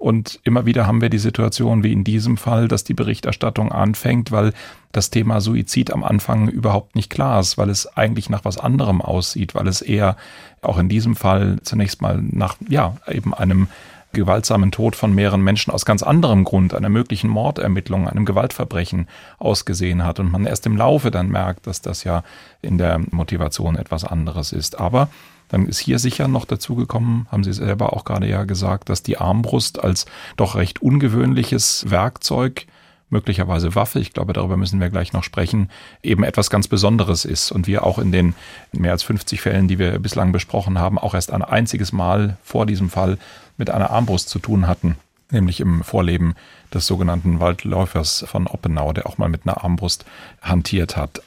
Und 0.00 0.40
immer 0.44 0.64
wieder 0.64 0.86
haben 0.86 1.02
wir 1.02 1.10
die 1.10 1.18
Situation 1.18 1.84
wie 1.84 1.92
in 1.92 2.04
diesem 2.04 2.38
Fall, 2.38 2.68
dass 2.68 2.84
die 2.84 2.94
Berichterstattung 2.94 3.70
anfängt, 3.70 4.32
weil 4.32 4.54
das 4.92 5.10
Thema 5.10 5.42
Suizid 5.42 5.92
am 5.92 6.04
Anfang 6.04 6.48
überhaupt 6.48 6.96
nicht 6.96 7.10
klar 7.10 7.38
ist, 7.38 7.58
weil 7.58 7.68
es 7.68 7.86
eigentlich 7.98 8.30
nach 8.30 8.46
was 8.46 8.56
anderem 8.56 9.02
aussieht, 9.02 9.54
weil 9.54 9.68
es 9.68 9.82
eher 9.82 10.16
auch 10.62 10.78
in 10.78 10.88
diesem 10.88 11.16
Fall 11.16 11.58
zunächst 11.64 12.00
mal 12.00 12.18
nach, 12.22 12.56
ja, 12.66 12.96
eben 13.08 13.34
einem 13.34 13.68
gewaltsamen 14.14 14.72
Tod 14.72 14.96
von 14.96 15.14
mehreren 15.14 15.42
Menschen 15.42 15.70
aus 15.70 15.84
ganz 15.84 16.02
anderem 16.02 16.44
Grund, 16.44 16.72
einer 16.72 16.88
möglichen 16.88 17.28
Mordermittlung, 17.28 18.08
einem 18.08 18.24
Gewaltverbrechen 18.24 19.06
ausgesehen 19.38 20.02
hat 20.02 20.18
und 20.18 20.32
man 20.32 20.46
erst 20.46 20.64
im 20.64 20.78
Laufe 20.78 21.10
dann 21.10 21.28
merkt, 21.28 21.66
dass 21.66 21.82
das 21.82 22.04
ja 22.04 22.24
in 22.62 22.78
der 22.78 23.00
Motivation 23.10 23.76
etwas 23.76 24.04
anderes 24.04 24.52
ist. 24.52 24.80
Aber 24.80 25.10
dann 25.50 25.66
ist 25.66 25.78
hier 25.78 25.98
sicher 25.98 26.28
noch 26.28 26.44
dazugekommen, 26.44 27.26
haben 27.30 27.44
Sie 27.44 27.52
selber 27.52 27.92
auch 27.92 28.04
gerade 28.04 28.28
ja 28.28 28.44
gesagt, 28.44 28.88
dass 28.88 29.02
die 29.02 29.18
Armbrust 29.18 29.82
als 29.82 30.06
doch 30.36 30.54
recht 30.54 30.80
ungewöhnliches 30.80 31.90
Werkzeug 31.90 32.66
möglicherweise 33.10 33.74
Waffe, 33.74 33.98
ich 33.98 34.12
glaube, 34.12 34.32
darüber 34.32 34.56
müssen 34.56 34.80
wir 34.80 34.88
gleich 34.88 35.12
noch 35.12 35.24
sprechen, 35.24 35.68
eben 36.02 36.22
etwas 36.22 36.48
ganz 36.48 36.68
Besonderes 36.68 37.24
ist 37.24 37.50
und 37.50 37.66
wir 37.66 37.84
auch 37.84 37.98
in 37.98 38.12
den 38.12 38.34
mehr 38.72 38.92
als 38.92 39.02
50 39.02 39.40
Fällen, 39.40 39.68
die 39.68 39.78
wir 39.78 39.98
bislang 39.98 40.32
besprochen 40.32 40.78
haben, 40.78 40.98
auch 40.98 41.14
erst 41.14 41.32
ein 41.32 41.42
einziges 41.42 41.92
Mal 41.92 42.38
vor 42.42 42.66
diesem 42.66 42.88
Fall 42.88 43.18
mit 43.56 43.68
einer 43.68 43.90
Armbrust 43.90 44.28
zu 44.28 44.38
tun 44.38 44.68
hatten, 44.68 44.96
nämlich 45.30 45.60
im 45.60 45.82
Vorleben 45.82 46.34
des 46.72 46.86
sogenannten 46.86 47.40
Waldläufers 47.40 48.24
von 48.28 48.46
Oppenau, 48.46 48.92
der 48.92 49.06
auch 49.06 49.18
mal 49.18 49.28
mit 49.28 49.42
einer 49.44 49.64
Armbrust 49.64 50.04
hantiert 50.40 50.96
hat. 50.96 51.20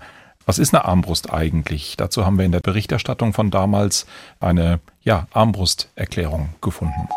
Was 0.45 0.59
ist 0.59 0.73
eine 0.73 0.85
Armbrust 0.85 1.31
eigentlich? 1.31 1.95
Dazu 1.97 2.25
haben 2.25 2.37
wir 2.37 2.45
in 2.45 2.51
der 2.51 2.59
Berichterstattung 2.59 3.33
von 3.33 3.51
damals 3.51 4.05
eine 4.39 4.79
ja, 5.03 5.27
Armbrusterklärung 5.31 6.49
gefunden. 6.61 7.07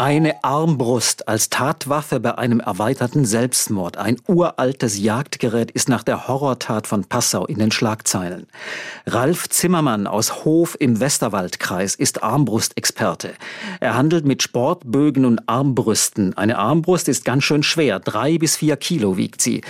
Eine 0.00 0.42
Armbrust 0.42 1.28
als 1.28 1.50
Tatwaffe 1.50 2.20
bei 2.20 2.38
einem 2.38 2.60
erweiterten 2.60 3.26
Selbstmord. 3.26 3.98
Ein 3.98 4.16
uraltes 4.26 4.98
Jagdgerät 4.98 5.70
ist 5.72 5.90
nach 5.90 6.02
der 6.02 6.26
Horrortat 6.26 6.86
von 6.86 7.04
Passau 7.04 7.44
in 7.44 7.58
den 7.58 7.70
Schlagzeilen. 7.70 8.46
Ralf 9.04 9.50
Zimmermann 9.50 10.06
aus 10.06 10.46
Hof 10.46 10.74
im 10.80 11.00
Westerwaldkreis 11.00 11.96
ist 11.96 12.22
Armbrustexperte. 12.22 13.34
Er 13.80 13.94
handelt 13.94 14.24
mit 14.24 14.42
Sportbögen 14.42 15.26
und 15.26 15.46
Armbrüsten. 15.46 16.34
Eine 16.34 16.56
Armbrust 16.56 17.06
ist 17.06 17.26
ganz 17.26 17.44
schön 17.44 17.62
schwer. 17.62 18.00
Drei 18.00 18.38
bis 18.38 18.56
vier 18.56 18.78
Kilo 18.78 19.18
wiegt 19.18 19.42
sie. 19.42 19.60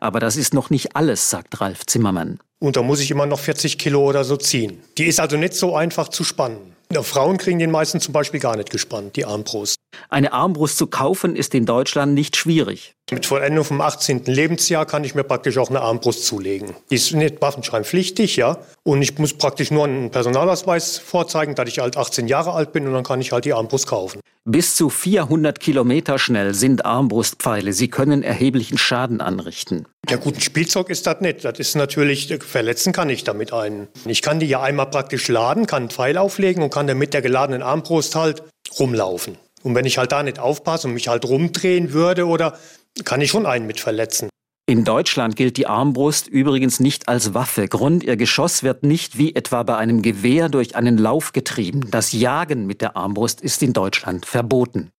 Aber 0.00 0.20
das 0.20 0.36
ist 0.36 0.52
noch 0.52 0.68
nicht 0.68 0.96
alles, 0.96 1.30
sagt 1.30 1.62
Ralf 1.62 1.86
Zimmermann. 1.86 2.40
Und 2.60 2.76
da 2.76 2.82
muss 2.82 3.00
ich 3.00 3.10
immer 3.10 3.26
noch 3.26 3.38
40 3.38 3.78
Kilo 3.78 4.04
oder 4.04 4.24
so 4.24 4.36
ziehen. 4.36 4.82
Die 4.98 5.06
ist 5.06 5.20
also 5.20 5.36
nicht 5.36 5.54
so 5.54 5.76
einfach 5.76 6.08
zu 6.08 6.24
spannen. 6.24 6.74
Frauen 7.02 7.38
kriegen 7.38 7.58
den 7.58 7.70
meisten 7.70 8.00
zum 8.00 8.12
Beispiel 8.12 8.40
gar 8.40 8.56
nicht 8.56 8.70
gespannt, 8.70 9.14
die 9.16 9.24
Armbrust. 9.24 9.77
Eine 10.10 10.32
Armbrust 10.32 10.78
zu 10.78 10.86
kaufen 10.86 11.36
ist 11.36 11.54
in 11.54 11.66
Deutschland 11.66 12.14
nicht 12.14 12.36
schwierig. 12.36 12.94
Mit 13.10 13.26
Vollendung 13.26 13.64
vom 13.64 13.80
18. 13.80 14.24
Lebensjahr 14.24 14.86
kann 14.86 15.04
ich 15.04 15.14
mir 15.14 15.24
praktisch 15.24 15.58
auch 15.58 15.70
eine 15.70 15.80
Armbrust 15.80 16.26
zulegen. 16.26 16.74
Die 16.90 16.96
ist 16.96 17.14
nicht 17.14 17.40
waffenscheinpflichtig, 17.40 18.36
ja. 18.36 18.58
Und 18.84 19.02
ich 19.02 19.18
muss 19.18 19.34
praktisch 19.34 19.70
nur 19.70 19.84
einen 19.84 20.10
Personalausweis 20.10 20.98
vorzeigen, 20.98 21.54
dass 21.54 21.68
ich 21.68 21.78
halt 21.78 21.96
18 21.96 22.26
Jahre 22.26 22.52
alt 22.52 22.72
bin 22.72 22.86
und 22.86 22.92
dann 22.92 23.04
kann 23.04 23.20
ich 23.20 23.32
halt 23.32 23.44
die 23.44 23.52
Armbrust 23.52 23.86
kaufen. 23.86 24.20
Bis 24.44 24.76
zu 24.76 24.88
400 24.88 25.60
Kilometer 25.60 26.18
schnell 26.18 26.54
sind 26.54 26.86
Armbrustpfeile. 26.86 27.74
Sie 27.74 27.88
können 27.88 28.22
erheblichen 28.22 28.78
Schaden 28.78 29.20
anrichten. 29.20 29.86
Ja 30.08 30.16
gut, 30.16 30.36
ein 30.36 30.40
Spielzeug 30.40 30.88
ist 30.88 31.06
das 31.06 31.20
nicht. 31.20 31.44
Das 31.44 31.58
ist 31.58 31.76
natürlich, 31.76 32.34
verletzen 32.46 32.94
kann 32.94 33.10
ich 33.10 33.24
damit 33.24 33.52
einen. 33.52 33.88
Ich 34.06 34.22
kann 34.22 34.40
die 34.40 34.46
ja 34.46 34.62
einmal 34.62 34.86
praktisch 34.86 35.28
laden, 35.28 35.66
kann 35.66 35.82
einen 35.82 35.90
Pfeil 35.90 36.16
auflegen 36.16 36.62
und 36.62 36.72
kann 36.72 36.86
dann 36.86 36.96
mit 36.96 37.12
der 37.12 37.20
geladenen 37.20 37.62
Armbrust 37.62 38.14
halt 38.16 38.42
rumlaufen. 38.78 39.36
Und 39.62 39.74
wenn 39.74 39.84
ich 39.84 39.98
halt 39.98 40.12
da 40.12 40.22
nicht 40.22 40.38
aufpasse 40.38 40.88
und 40.88 40.94
mich 40.94 41.08
halt 41.08 41.24
rumdrehen 41.24 41.92
würde 41.92 42.26
oder 42.26 42.58
kann 43.04 43.20
ich 43.20 43.30
schon 43.30 43.46
einen 43.46 43.66
mit 43.66 43.80
verletzen. 43.80 44.28
In 44.66 44.84
Deutschland 44.84 45.34
gilt 45.34 45.56
die 45.56 45.66
Armbrust 45.66 46.28
übrigens 46.28 46.78
nicht 46.78 47.08
als 47.08 47.32
Waffe. 47.32 47.68
Grund, 47.68 48.04
ihr 48.04 48.18
Geschoss 48.18 48.62
wird 48.62 48.82
nicht 48.82 49.16
wie 49.16 49.34
etwa 49.34 49.62
bei 49.62 49.78
einem 49.78 50.02
Gewehr 50.02 50.50
durch 50.50 50.76
einen 50.76 50.98
Lauf 50.98 51.32
getrieben. 51.32 51.90
Das 51.90 52.12
Jagen 52.12 52.66
mit 52.66 52.82
der 52.82 52.94
Armbrust 52.94 53.40
ist 53.40 53.62
in 53.62 53.72
Deutschland 53.72 54.26
verboten. 54.26 54.90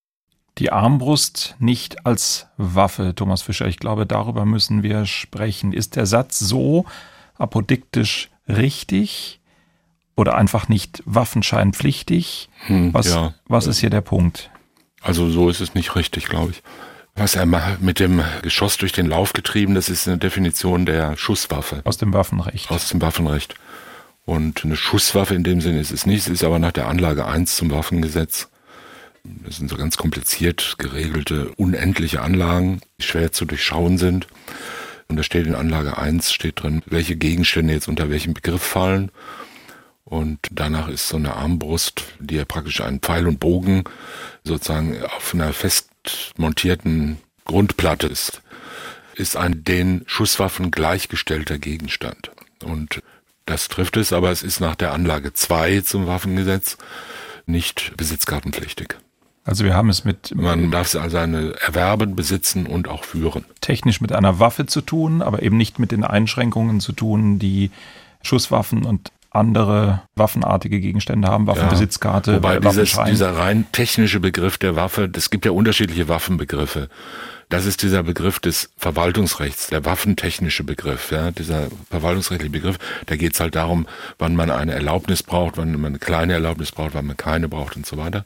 Die 0.57 0.71
Armbrust 0.71 1.55
nicht 1.59 2.05
als 2.05 2.47
Waffe, 2.57 3.13
Thomas 3.15 3.43
Fischer. 3.43 3.67
Ich 3.67 3.77
glaube, 3.77 4.07
darüber 4.07 4.43
müssen 4.43 4.81
wir 4.81 5.05
sprechen. 5.05 5.71
Ist 5.71 5.95
der 5.95 6.07
Satz 6.07 6.39
so 6.39 6.85
apodiktisch 7.35 8.31
richtig 8.47 9.38
oder 10.19 10.35
einfach 10.35 10.67
nicht 10.67 11.01
waffenscheinpflichtig? 11.05 12.49
Hm, 12.67 12.93
was, 12.93 13.07
ja. 13.07 13.33
was 13.47 13.67
ist 13.67 13.79
hier 13.79 13.89
der 13.89 14.01
Punkt? 14.01 14.51
Also 15.01 15.29
so 15.29 15.49
ist 15.49 15.61
es 15.61 15.73
nicht 15.73 15.95
richtig, 15.95 16.25
glaube 16.25 16.51
ich. 16.51 16.61
Was 17.15 17.35
er 17.35 17.45
mit 17.45 17.99
dem 17.99 18.21
Geschoss 18.41 18.77
durch 18.77 18.91
den 18.91 19.07
Lauf 19.07 19.33
getrieben, 19.33 19.75
das 19.75 19.89
ist 19.89 20.07
eine 20.07 20.17
Definition 20.17 20.85
der 20.85 21.17
Schusswaffe. 21.17 21.81
Aus 21.85 21.97
dem 21.97 22.13
Waffenrecht. 22.13 22.69
Aus 22.69 22.89
dem 22.89 23.01
Waffenrecht. 23.01 23.55
Und 24.25 24.63
eine 24.63 24.75
Schusswaffe 24.75 25.35
in 25.35 25.43
dem 25.43 25.61
Sinne 25.61 25.79
ist 25.79 25.91
es 25.91 26.05
nicht, 26.05 26.19
es 26.19 26.27
ist 26.27 26.43
aber 26.43 26.59
nach 26.59 26.71
der 26.73 26.87
Anlage 26.87 27.25
1 27.25 27.55
zum 27.55 27.71
Waffengesetz. 27.71 28.49
Das 29.23 29.57
sind 29.57 29.69
so 29.69 29.77
ganz 29.77 29.97
kompliziert 29.97 30.75
geregelte, 30.77 31.49
unendliche 31.55 32.21
Anlagen, 32.21 32.81
die 32.99 33.05
schwer 33.05 33.31
zu 33.31 33.45
durchschauen 33.45 33.97
sind. 33.97 34.27
Und 35.07 35.15
da 35.15 35.23
steht 35.23 35.47
in 35.47 35.55
Anlage 35.55 35.97
1 35.97 36.31
steht 36.31 36.61
drin, 36.61 36.83
welche 36.85 37.15
Gegenstände 37.15 37.73
jetzt 37.73 37.87
unter 37.87 38.09
welchem 38.09 38.33
Begriff 38.33 38.61
fallen. 38.61 39.11
Und 40.09 40.39
danach 40.51 40.87
ist 40.87 41.07
so 41.07 41.17
eine 41.17 41.35
Armbrust, 41.35 42.03
die 42.19 42.35
ja 42.35 42.45
praktisch 42.45 42.81
ein 42.81 42.99
Pfeil 42.99 43.27
und 43.27 43.39
Bogen 43.39 43.83
sozusagen 44.43 45.01
auf 45.03 45.33
einer 45.33 45.53
fest 45.53 45.89
montierten 46.35 47.19
Grundplatte 47.45 48.07
ist, 48.07 48.41
ist 49.15 49.37
ein 49.37 49.63
den 49.63 50.03
Schusswaffen 50.07 50.71
gleichgestellter 50.71 51.59
Gegenstand. 51.59 52.31
Und 52.63 53.03
das 53.45 53.67
trifft 53.67 53.97
es, 53.97 54.11
aber 54.11 54.31
es 54.31 54.41
ist 54.41 54.59
nach 54.59 54.75
der 54.75 54.93
Anlage 54.93 55.33
2 55.33 55.81
zum 55.81 56.07
Waffengesetz 56.07 56.77
nicht 57.45 57.93
besitzkartenpflichtig. 57.95 58.95
Also 59.43 59.63
wir 59.63 59.75
haben 59.75 59.89
es 59.89 60.05
mit 60.05 60.35
man 60.35 60.69
darf 60.69 60.87
es 60.87 60.95
also 60.95 61.17
eine 61.17 61.55
erwerben, 61.59 62.15
besitzen 62.15 62.67
und 62.67 62.87
auch 62.87 63.03
führen. 63.03 63.45
Technisch 63.61 64.01
mit 64.01 64.11
einer 64.11 64.39
Waffe 64.39 64.65
zu 64.65 64.81
tun, 64.81 65.21
aber 65.21 65.41
eben 65.43 65.57
nicht 65.57 65.79
mit 65.79 65.91
den 65.91 66.03
Einschränkungen 66.03 66.79
zu 66.79 66.93
tun, 66.93 67.39
die 67.39 67.71
Schusswaffen 68.21 68.85
und 68.85 69.11
andere 69.31 70.03
waffenartige 70.15 70.79
Gegenstände 70.79 71.27
haben, 71.27 71.47
Waffenbesitzkarte, 71.47 72.31
ja, 72.31 72.37
wobei 72.37 72.59
dieses, 72.59 72.97
dieser 73.07 73.37
rein 73.37 73.65
technische 73.71 74.19
Begriff 74.19 74.57
der 74.57 74.75
Waffe, 74.75 75.09
es 75.15 75.29
gibt 75.29 75.45
ja 75.45 75.51
unterschiedliche 75.51 76.07
Waffenbegriffe. 76.07 76.89
Das 77.49 77.65
ist 77.65 77.81
dieser 77.81 78.03
Begriff 78.03 78.39
des 78.39 78.69
Verwaltungsrechts, 78.77 79.67
der 79.67 79.83
waffentechnische 79.83 80.63
Begriff, 80.63 81.11
ja, 81.11 81.31
dieser 81.31 81.67
verwaltungsrechtliche 81.89 82.51
Begriff. 82.51 82.77
Da 83.07 83.15
geht 83.15 83.33
es 83.33 83.39
halt 83.39 83.55
darum, 83.55 83.87
wann 84.19 84.35
man 84.35 84.51
eine 84.51 84.73
Erlaubnis 84.73 85.23
braucht, 85.23 85.57
wann 85.57 85.71
man 85.73 85.85
eine 85.85 85.99
kleine 85.99 86.33
Erlaubnis 86.33 86.71
braucht, 86.71 86.93
wann 86.93 87.07
man 87.07 87.17
keine 87.17 87.49
braucht 87.49 87.75
und 87.75 87.87
so 87.87 87.97
weiter. 87.97 88.23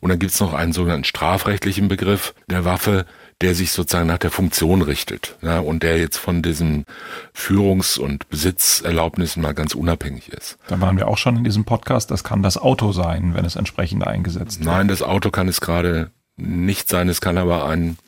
Und 0.00 0.08
dann 0.08 0.18
gibt 0.18 0.32
es 0.32 0.40
noch 0.40 0.54
einen 0.54 0.72
sogenannten 0.72 1.04
strafrechtlichen 1.04 1.88
Begriff 1.88 2.34
der 2.48 2.64
Waffe, 2.64 3.04
der 3.44 3.54
sich 3.54 3.72
sozusagen 3.72 4.06
nach 4.06 4.16
der 4.16 4.30
Funktion 4.30 4.80
richtet 4.80 5.36
ja, 5.42 5.58
und 5.58 5.82
der 5.82 5.98
jetzt 5.98 6.16
von 6.16 6.40
diesen 6.40 6.86
Führungs- 7.34 7.98
und 7.98 8.30
Besitzerlaubnissen 8.30 9.42
mal 9.42 9.52
ganz 9.52 9.74
unabhängig 9.74 10.30
ist. 10.30 10.56
Da 10.68 10.80
waren 10.80 10.96
wir 10.96 11.08
auch 11.08 11.18
schon 11.18 11.36
in 11.36 11.44
diesem 11.44 11.66
Podcast, 11.66 12.10
das 12.10 12.24
kann 12.24 12.42
das 12.42 12.56
Auto 12.56 12.92
sein, 12.92 13.34
wenn 13.34 13.44
es 13.44 13.56
entsprechend 13.56 14.06
eingesetzt 14.06 14.60
wird. 14.60 14.66
Nein, 14.66 14.88
das 14.88 15.02
Auto 15.02 15.30
kann 15.30 15.46
es 15.46 15.60
gerade 15.60 16.10
nicht 16.38 16.88
sein, 16.88 17.10
es 17.10 17.20
kann 17.20 17.36
aber 17.36 17.68
ein 17.68 17.98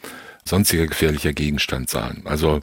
sonstiger 0.42 0.86
gefährlicher 0.86 1.34
Gegenstand 1.34 1.90
sein. 1.90 2.22
Also 2.24 2.60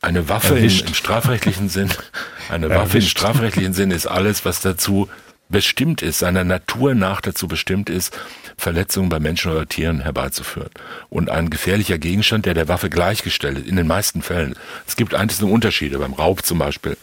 eine 0.00 0.30
Waffe 0.30 0.56
im, 0.56 0.64
im, 0.64 0.94
strafrechtlichen 0.94 1.68
Sinn, 1.68 1.90
eine 2.48 2.68
Erwischt. 2.68 2.80
Waffe 2.80 2.98
im 2.98 3.04
strafrechtlichen 3.04 3.74
Sinn 3.74 3.90
ist 3.90 4.06
alles, 4.06 4.46
was 4.46 4.62
dazu 4.62 5.10
bestimmt 5.54 6.02
ist, 6.02 6.18
seiner 6.18 6.42
Natur 6.42 6.96
nach 6.96 7.20
dazu 7.20 7.46
bestimmt 7.46 7.88
ist, 7.88 8.18
Verletzungen 8.56 9.08
bei 9.08 9.20
Menschen 9.20 9.52
oder 9.52 9.68
Tieren 9.68 10.00
herbeizuführen. 10.00 10.70
Und 11.10 11.30
ein 11.30 11.48
gefährlicher 11.48 11.96
Gegenstand, 11.96 12.44
der 12.44 12.54
der 12.54 12.66
Waffe 12.66 12.90
gleichgestellt 12.90 13.58
ist, 13.58 13.68
in 13.68 13.76
den 13.76 13.86
meisten 13.86 14.20
Fällen. 14.20 14.56
Es 14.84 14.96
gibt 14.96 15.14
einzelne 15.14 15.52
Unterschiede, 15.52 15.98
beim 15.98 16.12
Raub 16.12 16.44
zum 16.44 16.58
Beispiel. 16.58 16.96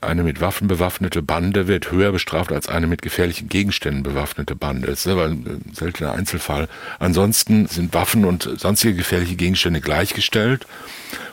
Eine 0.00 0.22
mit 0.22 0.40
Waffen 0.40 0.68
bewaffnete 0.68 1.20
Bande 1.20 1.68
wird 1.68 1.92
höher 1.92 2.12
bestraft 2.12 2.50
als 2.50 2.66
eine 2.66 2.86
mit 2.86 3.02
gefährlichen 3.02 3.50
Gegenständen 3.50 4.02
bewaffnete 4.02 4.56
Bande. 4.56 4.86
Das 4.88 5.04
ist 5.04 5.12
aber 5.12 5.26
ein 5.26 5.60
seltener 5.74 6.14
Einzelfall. 6.14 6.68
Ansonsten 6.98 7.66
sind 7.66 7.92
Waffen 7.92 8.24
und 8.24 8.48
sonstige 8.56 8.94
gefährliche 8.94 9.36
Gegenstände 9.36 9.82
gleichgestellt. 9.82 10.66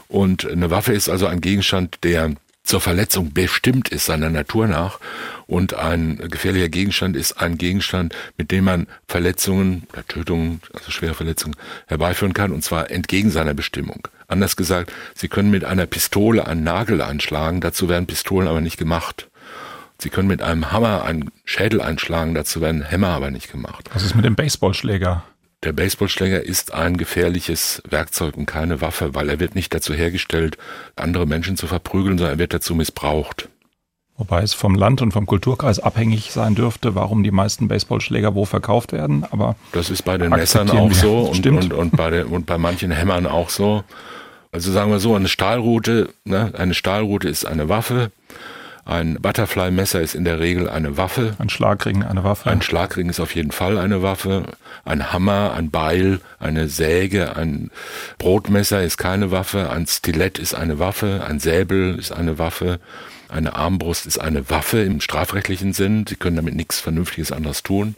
Und 0.09 0.45
eine 0.45 0.69
Waffe 0.69 0.91
ist 0.91 1.07
also 1.07 1.25
ein 1.25 1.39
Gegenstand, 1.39 1.99
der 2.03 2.31
zur 2.69 2.81
Verletzung 2.81 3.33
bestimmt 3.33 3.89
ist 3.89 4.05
seiner 4.05 4.29
Natur 4.29 4.67
nach 4.67 4.99
und 5.47 5.73
ein 5.73 6.17
gefährlicher 6.29 6.69
Gegenstand 6.69 7.15
ist 7.15 7.41
ein 7.41 7.57
Gegenstand, 7.57 8.13
mit 8.37 8.51
dem 8.51 8.65
man 8.65 8.85
Verletzungen 9.07 9.87
oder 9.91 10.05
Tötungen, 10.05 10.61
also 10.71 10.91
schwere 10.91 11.15
Verletzungen 11.15 11.55
herbeiführen 11.87 12.35
kann 12.35 12.51
und 12.51 12.63
zwar 12.63 12.91
entgegen 12.91 13.31
seiner 13.31 13.55
Bestimmung. 13.55 14.07
Anders 14.27 14.55
gesagt, 14.55 14.93
Sie 15.15 15.29
können 15.29 15.49
mit 15.49 15.65
einer 15.65 15.87
Pistole 15.87 16.45
einen 16.45 16.63
Nagel 16.63 17.01
einschlagen, 17.01 17.59
dazu 17.59 17.89
werden 17.89 18.05
Pistolen 18.05 18.47
aber 18.47 18.61
nicht 18.61 18.77
gemacht. 18.77 19.29
Sie 19.97 20.09
können 20.09 20.27
mit 20.27 20.43
einem 20.43 20.71
Hammer 20.71 21.03
einen 21.05 21.31
Schädel 21.45 21.81
einschlagen, 21.81 22.35
dazu 22.35 22.61
werden 22.61 22.83
Hämmer 22.83 23.09
aber 23.09 23.31
nicht 23.31 23.51
gemacht. 23.51 23.89
Was 23.95 24.03
ist 24.03 24.13
mit 24.13 24.25
dem 24.25 24.35
Baseballschläger? 24.35 25.23
Der 25.63 25.73
Baseballschläger 25.73 26.41
ist 26.41 26.73
ein 26.73 26.95
gefährliches 26.95 27.81
Werkzeug 27.89 28.37
und 28.37 28.45
keine 28.45 28.79
Waffe, 28.79 29.13
weil 29.13 29.29
er 29.29 29.41
wird 29.41 29.55
nicht 29.55 29.73
dazu 29.73 29.93
hergestellt, 29.93 30.57
andere 30.95 31.25
Menschen 31.25 31.57
zu 31.57 31.67
verprügeln, 31.67 32.17
sondern 32.17 32.35
er 32.35 32.39
wird 32.39 32.53
dazu 32.53 32.75
missbraucht. 32.75 33.49
Wobei 34.17 34.41
es 34.41 34.53
vom 34.53 34.75
Land 34.75 35.01
und 35.01 35.11
vom 35.11 35.25
Kulturkreis 35.25 35.79
abhängig 35.79 36.31
sein 36.31 36.55
dürfte, 36.55 36.95
warum 36.95 37.23
die 37.23 37.31
meisten 37.31 37.67
Baseballschläger 37.67 38.35
wo 38.35 38.45
verkauft 38.45 38.91
werden. 38.93 39.25
Aber 39.31 39.55
das 39.71 39.89
ist 39.89 40.03
bei 40.03 40.17
den 40.17 40.29
Messern 40.29 40.69
auch 40.69 40.93
so 40.93 41.19
und, 41.19 41.45
und, 41.45 41.73
und, 41.73 41.95
bei 41.97 42.09
den, 42.09 42.27
und 42.27 42.45
bei 42.45 42.57
manchen 42.57 42.91
Hämmern 42.91 43.25
auch 43.25 43.49
so. 43.49 43.83
Also 44.51 44.71
sagen 44.71 44.91
wir 44.91 44.99
so, 44.99 45.15
eine 45.15 45.27
Stahlrute, 45.27 46.09
ne, 46.23 46.53
eine 46.57 46.73
Stahlrute 46.73 47.29
ist 47.29 47.45
eine 47.45 47.69
Waffe, 47.69 48.11
ein 48.85 49.15
Butterfly-Messer 49.21 50.01
ist 50.01 50.15
in 50.15 50.23
der 50.23 50.39
Regel 50.39 50.69
eine 50.69 50.97
Waffe. 50.97 51.35
Ein 51.39 51.49
Schlagring 51.49 52.03
eine 52.03 52.23
Waffe. 52.23 52.49
Ein 52.49 52.61
Schlagring 52.61 53.09
ist 53.09 53.19
auf 53.19 53.35
jeden 53.35 53.51
Fall 53.51 53.77
eine 53.77 54.01
Waffe. 54.01 54.43
Ein 54.85 55.11
Hammer, 55.11 55.53
ein 55.55 55.69
Beil, 55.69 56.19
eine 56.39 56.67
Säge, 56.67 57.35
ein 57.35 57.71
Brotmesser 58.17 58.83
ist 58.83 58.97
keine 58.97 59.31
Waffe. 59.31 59.69
Ein 59.69 59.87
Stilett 59.87 60.39
ist 60.39 60.53
eine 60.53 60.79
Waffe. 60.79 61.23
Ein 61.27 61.39
Säbel 61.39 61.97
ist 61.99 62.11
eine 62.11 62.39
Waffe. 62.39 62.79
Eine 63.27 63.55
Armbrust 63.55 64.07
ist 64.07 64.19
eine 64.19 64.49
Waffe 64.49 64.79
im 64.79 65.01
strafrechtlichen 65.01 65.73
Sinn. 65.73 66.05
Sie 66.07 66.15
können 66.15 66.35
damit 66.35 66.55
nichts 66.55 66.79
Vernünftiges 66.79 67.31
anderes 67.31 67.63
tun 67.63 67.95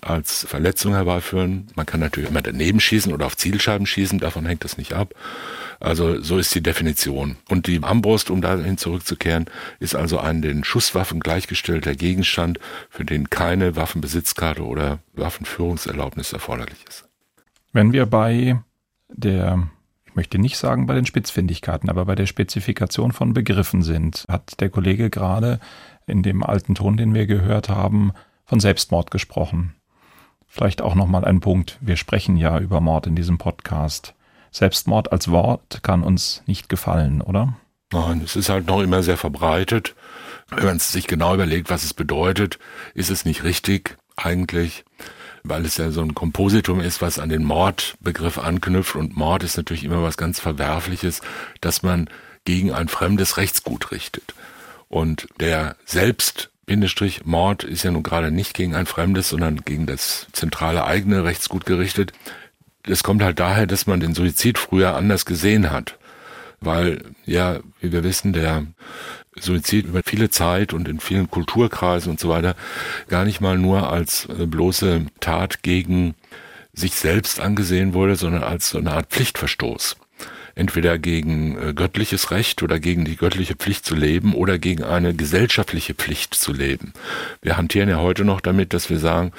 als 0.00 0.44
Verletzung 0.48 0.94
herbeiführen. 0.94 1.68
Man 1.74 1.86
kann 1.86 2.00
natürlich 2.00 2.30
immer 2.30 2.42
daneben 2.42 2.80
schießen 2.80 3.12
oder 3.12 3.26
auf 3.26 3.36
Zielscheiben 3.36 3.86
schießen, 3.86 4.18
davon 4.18 4.46
hängt 4.46 4.64
das 4.64 4.78
nicht 4.78 4.92
ab. 4.92 5.14
Also 5.80 6.20
so 6.20 6.38
ist 6.38 6.54
die 6.54 6.62
Definition. 6.62 7.36
Und 7.48 7.66
die 7.66 7.82
Armbrust, 7.82 8.30
um 8.30 8.40
dahin 8.40 8.78
zurückzukehren, 8.78 9.46
ist 9.78 9.94
also 9.94 10.18
ein 10.18 10.42
den 10.42 10.64
Schusswaffen 10.64 11.20
gleichgestellter 11.20 11.94
Gegenstand, 11.94 12.58
für 12.90 13.04
den 13.04 13.30
keine 13.30 13.76
Waffenbesitzkarte 13.76 14.64
oder 14.64 14.98
Waffenführungserlaubnis 15.14 16.32
erforderlich 16.32 16.84
ist. 16.88 17.08
Wenn 17.72 17.92
wir 17.92 18.06
bei 18.06 18.58
der 19.08 19.68
ich 20.04 20.14
möchte 20.16 20.38
nicht 20.38 20.56
sagen 20.58 20.86
bei 20.86 20.94
den 20.94 21.06
Spitzfindigkeiten, 21.06 21.88
aber 21.88 22.04
bei 22.04 22.16
der 22.16 22.26
Spezifikation 22.26 23.12
von 23.12 23.34
Begriffen 23.34 23.82
sind, 23.82 24.24
hat 24.28 24.60
der 24.60 24.68
Kollege 24.68 25.10
gerade 25.10 25.60
in 26.08 26.24
dem 26.24 26.42
alten 26.42 26.74
Ton, 26.74 26.96
den 26.96 27.14
wir 27.14 27.26
gehört 27.26 27.68
haben, 27.68 28.12
von 28.44 28.58
Selbstmord 28.58 29.10
gesprochen. 29.10 29.74
Vielleicht 30.48 30.82
auch 30.82 30.94
nochmal 30.94 31.24
ein 31.24 31.40
Punkt. 31.40 31.78
Wir 31.80 31.96
sprechen 31.96 32.36
ja 32.36 32.58
über 32.58 32.80
Mord 32.80 33.06
in 33.06 33.14
diesem 33.14 33.38
Podcast. 33.38 34.14
Selbstmord 34.50 35.12
als 35.12 35.30
Wort 35.30 35.82
kann 35.82 36.02
uns 36.02 36.42
nicht 36.46 36.68
gefallen, 36.68 37.20
oder? 37.20 37.56
Nein, 37.92 38.22
es 38.24 38.34
ist 38.34 38.48
halt 38.48 38.66
noch 38.66 38.80
immer 38.80 39.02
sehr 39.02 39.16
verbreitet. 39.16 39.94
Wenn 40.50 40.64
man 40.64 40.78
sich 40.78 41.06
genau 41.06 41.34
überlegt, 41.34 41.70
was 41.70 41.84
es 41.84 41.94
bedeutet, 41.94 42.58
ist 42.94 43.10
es 43.10 43.24
nicht 43.24 43.44
richtig 43.44 43.96
eigentlich, 44.16 44.84
weil 45.44 45.64
es 45.64 45.76
ja 45.76 45.90
so 45.90 46.02
ein 46.02 46.14
Kompositum 46.14 46.80
ist, 46.80 47.02
was 47.02 47.18
an 47.18 47.28
den 47.28 47.44
Mordbegriff 47.44 48.38
anknüpft. 48.38 48.96
Und 48.96 49.16
Mord 49.16 49.42
ist 49.44 49.56
natürlich 49.56 49.84
immer 49.84 50.02
was 50.02 50.16
ganz 50.16 50.40
Verwerfliches, 50.40 51.20
dass 51.60 51.82
man 51.82 52.08
gegen 52.44 52.72
ein 52.72 52.88
fremdes 52.88 53.36
Rechtsgut 53.36 53.92
richtet. 53.92 54.34
Und 54.88 55.28
der 55.38 55.76
Selbst 55.84 56.50
Bindestrich 56.68 57.24
Mord 57.24 57.64
ist 57.64 57.82
ja 57.82 57.90
nun 57.90 58.04
gerade 58.04 58.30
nicht 58.30 58.54
gegen 58.54 58.76
ein 58.76 58.86
fremdes, 58.86 59.30
sondern 59.30 59.62
gegen 59.64 59.86
das 59.86 60.28
zentrale 60.32 60.84
eigene 60.84 61.24
Rechtsgut 61.24 61.66
gerichtet 61.66 62.12
es 62.88 63.02
kommt 63.02 63.22
halt 63.22 63.38
daher, 63.38 63.66
dass 63.66 63.86
man 63.86 64.00
den 64.00 64.14
Suizid 64.14 64.58
früher 64.58 64.94
anders 64.94 65.24
gesehen 65.24 65.70
hat. 65.70 65.98
Weil, 66.60 67.04
ja, 67.24 67.60
wie 67.80 67.92
wir 67.92 68.02
wissen, 68.02 68.32
der 68.32 68.66
Suizid 69.38 69.86
über 69.86 70.02
viele 70.04 70.30
Zeit 70.30 70.72
und 70.72 70.88
in 70.88 70.98
vielen 70.98 71.30
Kulturkreisen 71.30 72.10
und 72.10 72.18
so 72.18 72.28
weiter 72.28 72.56
gar 73.08 73.24
nicht 73.24 73.40
mal 73.40 73.56
nur 73.56 73.92
als 73.92 74.26
äh, 74.26 74.46
bloße 74.46 75.06
Tat 75.20 75.62
gegen 75.62 76.14
sich 76.72 76.94
selbst 76.94 77.40
angesehen 77.40 77.94
wurde, 77.94 78.16
sondern 78.16 78.42
als 78.42 78.70
so 78.70 78.78
eine 78.78 78.92
Art 78.92 79.10
Pflichtverstoß. 79.10 79.96
Entweder 80.58 80.98
gegen 80.98 81.56
äh, 81.56 81.72
göttliches 81.72 82.32
Recht 82.32 82.64
oder 82.64 82.80
gegen 82.80 83.04
die 83.04 83.14
göttliche 83.14 83.54
Pflicht 83.54 83.86
zu 83.86 83.94
leben 83.94 84.34
oder 84.34 84.58
gegen 84.58 84.82
eine 84.82 85.14
gesellschaftliche 85.14 85.94
Pflicht 85.94 86.34
zu 86.34 86.52
leben. 86.52 86.92
Wir 87.42 87.56
hantieren 87.56 87.88
ja 87.88 87.98
heute 87.98 88.24
noch 88.24 88.40
damit, 88.40 88.74
dass 88.74 88.90
wir 88.90 88.98
sagen, 88.98 89.30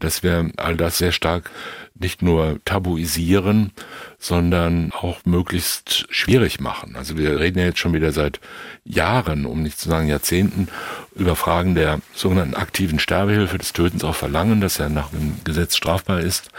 dass 0.00 0.24
wir 0.24 0.50
all 0.56 0.76
das 0.76 0.98
sehr 0.98 1.12
stark 1.12 1.48
nicht 1.96 2.22
nur 2.22 2.58
tabuisieren, 2.64 3.70
sondern 4.18 4.90
auch 4.92 5.20
möglichst 5.24 6.06
schwierig 6.10 6.58
machen. 6.58 6.96
Also 6.96 7.16
wir 7.16 7.38
reden 7.38 7.60
ja 7.60 7.66
jetzt 7.66 7.78
schon 7.78 7.92
wieder 7.92 8.10
seit 8.10 8.40
Jahren, 8.84 9.46
um 9.46 9.62
nicht 9.62 9.78
zu 9.78 9.88
sagen 9.88 10.08
Jahrzehnten, 10.08 10.66
über 11.14 11.36
Fragen 11.36 11.76
der 11.76 12.00
sogenannten 12.12 12.56
aktiven 12.56 12.98
Sterbehilfe, 12.98 13.58
des 13.58 13.72
Tötens 13.72 14.02
auf 14.02 14.16
Verlangen, 14.16 14.60
das 14.60 14.78
ja 14.78 14.88
nach 14.88 15.10
dem 15.10 15.36
Gesetz 15.44 15.76
strafbar 15.76 16.18
ist. 16.18 16.50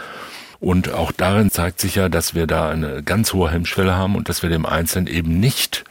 Und 0.58 0.92
auch 0.92 1.12
darin 1.12 1.50
zeigt 1.50 1.80
sich 1.80 1.96
ja, 1.96 2.08
dass 2.08 2.34
wir 2.34 2.46
da 2.46 2.70
eine 2.70 3.02
ganz 3.02 3.32
hohe 3.32 3.50
Hemmschwelle 3.50 3.94
haben 3.94 4.16
und 4.16 4.28
dass 4.28 4.42
wir 4.42 4.50
dem 4.50 4.66
Einzelnen 4.66 5.06
eben 5.06 5.38
nicht 5.38 5.84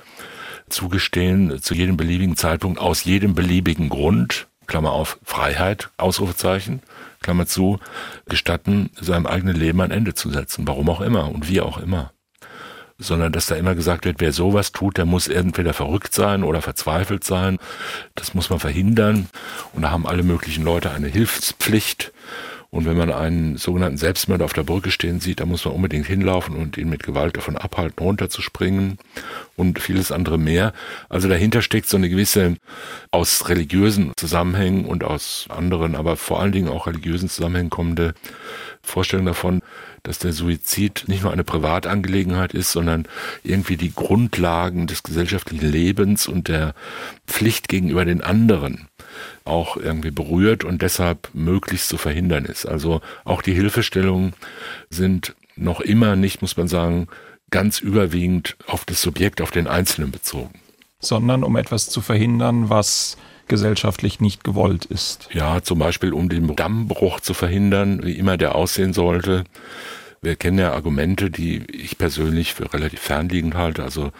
zugestehen, 0.70 1.62
zu 1.62 1.74
jedem 1.74 1.98
beliebigen 1.98 2.36
Zeitpunkt, 2.38 2.80
aus 2.80 3.04
jedem 3.04 3.36
beliebigen 3.36 3.90
Grund, 3.90 4.48
Klammer 4.68 4.94
auf, 4.94 5.20
Freiheit, 5.24 5.90
Ausrufezeichen, 5.98 6.82
Klammer 7.22 7.46
zu, 7.46 7.80
gestatten, 8.28 8.90
seinem 9.00 9.28
eigenen 9.28 9.56
Leben 9.56 9.82
ein 9.82 9.92
Ende 9.92 10.16
zu 10.16 10.32
setzen. 10.32 10.68
Warum 10.68 10.90
auch 10.90 11.02
immer 11.02 11.30
und 11.30 11.48
wie 11.50 11.62
auch 11.62 11.78
immer. 11.78 12.12
sondern 12.98 13.34
dass 13.34 13.48
da 13.48 13.56
immer 13.56 13.76
gesagt 13.76 14.06
wird, 14.06 14.22
wer 14.22 14.32
sowas 14.32 14.72
tut, 14.72 14.98
der 14.98 15.06
muss 15.06 15.28
entweder 15.28 15.74
verrückt 15.74 16.14
sein 16.14 16.44
oder 16.44 16.62
verzweifelt 16.62 17.26
sein. 17.26 17.58
Das 18.16 18.34
muss 18.34 18.50
man 18.50 18.60
verhindern. 18.60 19.28
Und 19.74 19.82
da 19.82 19.92
haben 19.92 20.08
alle 20.08 20.24
möglichen 20.24 20.64
Leute 20.64 20.92
eine 20.92 21.08
Hilfspflicht. 21.08 22.14
Und 22.76 22.86
wenn 22.86 22.98
man 22.98 23.10
einen 23.10 23.56
sogenannten 23.56 23.98
Selbstmörder 23.98 24.44
auf 24.44 24.52
der 24.52 24.64
Brücke 24.64 24.92
stehen 24.92 25.22
sieht, 25.22 25.40
dann 25.40 25.48
muss 25.48 25.64
man 25.64 25.74
unbedingt 25.74 26.08
hinlaufen 26.08 26.58
und 26.58 26.78
ihn 26.78 26.90
mit 26.90 27.04
Gewalt 27.04 27.38
davon 27.38 27.56
abhalten, 27.56 28.04
runterzuspringen 28.04 28.98
und 29.56 29.80
vieles 29.80 30.12
andere 30.12 30.38
mehr. 30.38 30.74
Also 31.08 31.30
dahinter 31.30 31.62
steckt 31.62 31.88
so 31.88 31.96
eine 31.96 32.10
gewisse 32.10 32.58
aus 33.12 33.48
religiösen 33.48 34.12
Zusammenhängen 34.18 34.84
und 34.84 35.06
aus 35.06 35.46
anderen, 35.48 35.96
aber 35.96 36.18
vor 36.18 36.42
allen 36.42 36.52
Dingen 36.52 36.68
auch 36.68 36.86
religiösen 36.86 37.30
Zusammenhängen 37.30 37.70
kommende 37.70 38.14
Vorstellung 38.84 39.26
davon, 39.26 39.62
dass 40.04 40.20
der 40.20 40.34
Suizid 40.34 41.06
nicht 41.08 41.24
nur 41.24 41.32
eine 41.32 41.46
Privatangelegenheit 41.46 42.54
ist, 42.54 42.74
sondern 42.74 43.08
irgendwie 43.42 43.78
die 43.78 43.94
Grundlagen 43.96 44.86
des 44.86 45.02
gesellschaftlichen 45.02 45.72
Lebens 45.72 46.28
und 46.28 46.50
der 46.50 46.74
Pflicht 47.26 47.70
gegenüber 47.70 48.04
den 48.04 48.22
anderen 48.22 48.90
auch 49.46 49.78
irgendwie 49.78 50.12
berührt 50.12 50.64
und 50.64 50.82
deshalb 50.82 51.30
möglichst 51.34 51.88
zu 51.90 51.98
verhindern 51.98 52.46
ist. 52.46 52.66
Also 52.66 53.02
auch 53.24 53.42
die 53.42 53.54
Hilfestellungen 53.54 54.34
sind 54.90 55.36
noch 55.56 55.80
immer 55.80 56.16
nicht, 56.16 56.42
muss 56.42 56.58
man 56.58 56.68
sagen, 56.68 57.08
ganz 57.52 57.80
überwiegend 57.80 58.58
auf 58.68 58.86
das 58.86 59.02
Subjekt, 59.02 59.42
auf 59.42 59.52
den 59.52 59.68
Einzelnen 59.68 60.12
bezogen. 60.12 60.60
Sondern 61.00 61.44
um 61.44 61.56
etwas 61.56 61.88
zu 61.88 62.02
verhindern, 62.02 62.70
was 62.70 63.18
gesellschaftlich 63.48 64.20
nicht 64.20 64.44
gewollt 64.44 64.86
ist. 64.86 65.30
Ja, 65.32 65.62
zum 65.62 65.78
Beispiel 65.78 66.14
um 66.14 66.30
den 66.30 66.56
Dammbruch 66.56 67.20
zu 67.20 67.36
verhindern, 67.36 68.04
wie 68.04 68.18
immer 68.18 68.38
der 68.38 68.56
aussehen 68.56 68.94
sollte. 68.94 69.44
Wir 70.22 70.36
kennen 70.36 70.58
ja 70.58 70.74
Argumente, 70.74 71.30
die 71.30 71.64
ich 71.72 72.00
persönlich 72.00 72.56
für 72.56 72.74
relativ 72.74 73.00
fernliegend 73.00 73.54
halte, 73.54 73.84
also 73.84 74.12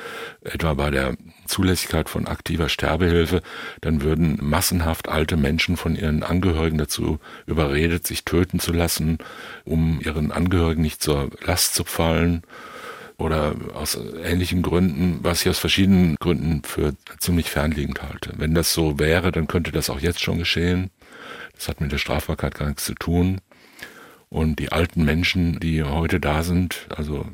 etwa 0.42 0.76
bei 0.76 0.92
der 0.92 1.16
Zulässigkeit 1.46 2.10
von 2.10 2.28
aktiver 2.28 2.70
Sterbehilfe, 2.70 3.42
dann 3.82 4.02
würden 4.02 4.38
massenhaft 4.42 5.08
alte 5.08 5.38
Menschen 5.38 5.78
von 5.78 5.96
ihren 5.96 6.24
Angehörigen 6.24 6.78
dazu 6.78 7.20
überredet, 7.46 8.06
sich 8.08 8.26
töten 8.26 8.60
zu 8.60 8.74
lassen, 8.74 9.18
um 9.64 10.00
ihren 10.02 10.32
Angehörigen 10.32 10.82
nicht 10.82 11.02
zur 11.02 11.30
Last 11.44 11.76
zu 11.76 11.84
fallen 11.84 12.44
oder 13.18 13.56
aus 13.74 13.98
ähnlichen 14.24 14.62
Gründen, 14.62 15.20
was 15.22 15.42
ich 15.42 15.50
aus 15.50 15.60
verschiedenen 15.60 16.16
Gründen 16.20 16.64
für 16.64 16.94
ziemlich 17.20 17.50
fernliegend 17.50 18.02
halte. 18.02 18.34
Wenn 18.38 18.54
das 18.54 18.74
so 18.74 19.00
wäre, 19.00 19.32
dann 19.32 19.48
könnte 19.48 19.72
das 19.72 19.90
auch 19.90 20.00
jetzt 20.00 20.22
schon 20.22 20.38
geschehen. 20.38 20.92
Das 21.56 21.70
hat 21.70 21.80
mit 21.80 21.92
der 21.92 21.98
Strafbarkeit 21.98 22.56
gar 22.56 22.68
nichts 22.68 22.86
zu 22.86 22.94
tun. 22.94 23.40
Und 24.30 24.60
die 24.60 24.72
alten 24.72 25.06
Menschen, 25.06 25.60
die 25.60 25.84
heute 25.84 26.20
da 26.20 26.44
sind, 26.44 26.88
also 26.90 27.26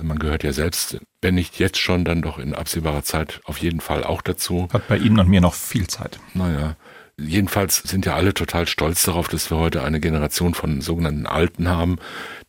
man 0.00 0.18
gehört 0.18 0.44
ja 0.44 0.52
selbst, 0.52 0.98
wenn 1.20 1.34
nicht 1.34 1.58
jetzt 1.58 1.78
schon, 1.78 2.04
dann 2.04 2.22
doch 2.22 2.38
in 2.38 2.54
absehbarer 2.54 3.02
Zeit 3.02 3.40
auf 3.44 3.58
jeden 3.58 3.80
Fall 3.80 4.04
auch 4.04 4.22
dazu. 4.22 4.68
Hat 4.72 4.88
bei 4.88 4.96
Ihnen 4.96 5.18
und 5.18 5.28
mir 5.28 5.40
noch 5.40 5.54
viel 5.54 5.86
Zeit. 5.86 6.18
Naja. 6.34 6.76
Jedenfalls 7.18 7.76
sind 7.76 8.06
ja 8.06 8.16
alle 8.16 8.32
total 8.32 8.66
stolz 8.66 9.04
darauf, 9.04 9.28
dass 9.28 9.50
wir 9.50 9.58
heute 9.58 9.84
eine 9.84 10.00
Generation 10.00 10.54
von 10.54 10.80
sogenannten 10.80 11.26
Alten 11.26 11.68
haben, 11.68 11.98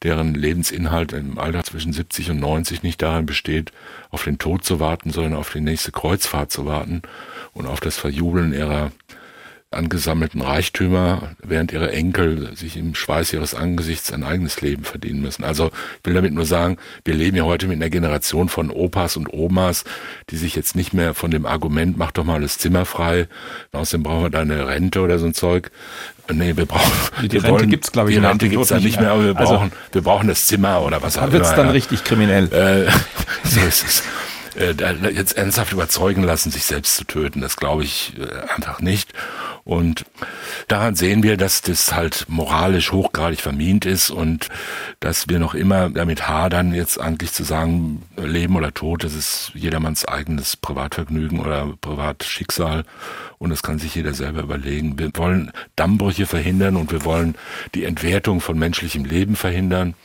deren 0.03 0.33
Lebensinhalt 0.33 1.11
im 1.11 1.37
Alter 1.37 1.63
zwischen 1.63 1.91
70 1.91 2.31
und 2.31 2.39
90 2.39 2.81
nicht 2.81 3.01
darin 3.01 3.25
besteht, 3.25 3.71
auf 4.09 4.23
den 4.23 4.39
Tod 4.39 4.63
zu 4.63 4.79
warten, 4.79 5.11
sondern 5.11 5.35
auf 5.35 5.51
die 5.51 5.59
nächste 5.59 5.91
Kreuzfahrt 5.91 6.51
zu 6.51 6.65
warten 6.65 7.01
und 7.51 7.67
auf 7.67 7.81
das 7.81 7.97
Verjubeln 7.97 8.53
ihrer 8.53 8.91
angesammelten 9.73 10.41
Reichtümer, 10.41 11.31
während 11.43 11.71
ihre 11.71 11.91
Enkel 11.91 12.55
sich 12.55 12.77
im 12.77 12.95
Schweiß 12.95 13.33
ihres 13.33 13.53
Angesichts 13.55 14.11
ein 14.11 14.23
eigenes 14.23 14.61
Leben 14.61 14.83
verdienen 14.83 15.21
müssen. 15.21 15.43
Also 15.43 15.67
ich 15.99 16.05
will 16.05 16.13
damit 16.13 16.33
nur 16.33 16.45
sagen, 16.45 16.77
wir 17.05 17.13
leben 17.13 17.37
ja 17.37 17.43
heute 17.43 17.67
mit 17.67 17.77
einer 17.77 17.89
Generation 17.89 18.49
von 18.49 18.69
Opas 18.69 19.17
und 19.17 19.31
Omas, 19.31 19.83
die 20.29 20.37
sich 20.37 20.55
jetzt 20.55 20.75
nicht 20.75 20.93
mehr 20.93 21.13
von 21.13 21.31
dem 21.31 21.45
Argument, 21.45 21.97
mach 21.97 22.11
doch 22.11 22.23
mal 22.23 22.41
das 22.41 22.57
Zimmer 22.57 22.85
frei, 22.85 23.27
außerdem 23.71 24.03
brauchen 24.03 24.23
wir 24.23 24.29
da 24.29 24.41
eine 24.41 24.67
Rente 24.67 25.01
oder 25.01 25.19
so 25.19 25.25
ein 25.25 25.33
Zeug. 25.33 25.71
Nee, 26.31 26.55
wir 26.55 26.65
brauchen 26.65 26.91
die, 27.21 27.27
die 27.27 27.37
Rente 27.37 27.67
gibt's 27.67 27.91
glaube 27.91 28.11
ich 28.11 28.17
Die 28.17 28.25
Rente 28.25 28.47
gibt's 28.47 28.69
dann 28.69 28.83
nicht 28.83 28.99
mehr, 28.99 29.11
aber 29.11 29.25
wir 29.25 29.37
also, 29.37 29.53
brauchen, 29.53 29.71
wir 29.91 30.01
brauchen 30.01 30.27
das 30.27 30.45
Zimmer 30.45 30.81
oder 30.81 31.01
was 31.01 31.17
auch 31.17 31.23
immer. 31.23 31.31
Da 31.31 31.33
wird's 31.33 31.55
dann 31.55 31.67
ja. 31.67 31.71
richtig 31.71 32.03
kriminell. 32.03 32.45
Äh, 32.53 32.91
so 33.43 33.59
ist 33.59 33.83
es 33.85 34.03
äh, 34.55 34.73
jetzt 35.11 35.37
ernsthaft 35.37 35.73
überzeugen 35.73 36.23
lassen, 36.23 36.51
sich 36.51 36.65
selbst 36.65 36.95
zu 36.95 37.05
töten. 37.05 37.41
Das 37.41 37.57
glaube 37.57 37.83
ich 37.83 38.13
äh, 38.19 38.53
einfach 38.53 38.81
nicht. 38.81 39.13
Und 39.65 40.03
daran 40.67 40.95
sehen 40.95 41.23
wir, 41.23 41.37
dass 41.37 41.61
das 41.61 41.93
halt 41.93 42.25
moralisch 42.27 42.91
hochgradig 42.91 43.39
vermint 43.39 43.85
ist 43.85 44.09
und 44.09 44.49
dass 44.99 45.29
wir 45.29 45.39
noch 45.39 45.53
immer 45.53 45.89
damit 45.89 46.27
hadern, 46.27 46.73
jetzt 46.73 46.99
eigentlich 46.99 47.31
zu 47.31 47.45
sagen, 47.45 48.03
Leben 48.17 48.57
oder 48.57 48.73
Tod, 48.73 49.05
das 49.05 49.13
ist 49.13 49.51
jedermanns 49.53 50.05
eigenes 50.05 50.57
Privatvergnügen 50.57 51.39
oder 51.39 51.73
Privatschicksal 51.79 52.83
und 53.37 53.51
das 53.51 53.63
kann 53.63 53.79
sich 53.79 53.95
jeder 53.95 54.13
selber 54.13 54.41
überlegen. 54.41 54.99
Wir 54.99 55.11
wollen 55.15 55.51
Dammbrüche 55.77 56.25
verhindern 56.25 56.75
und 56.75 56.91
wir 56.91 57.05
wollen 57.05 57.35
die 57.73 57.85
Entwertung 57.85 58.41
von 58.41 58.59
menschlichem 58.59 59.05
Leben 59.05 59.37
verhindern 59.37 59.95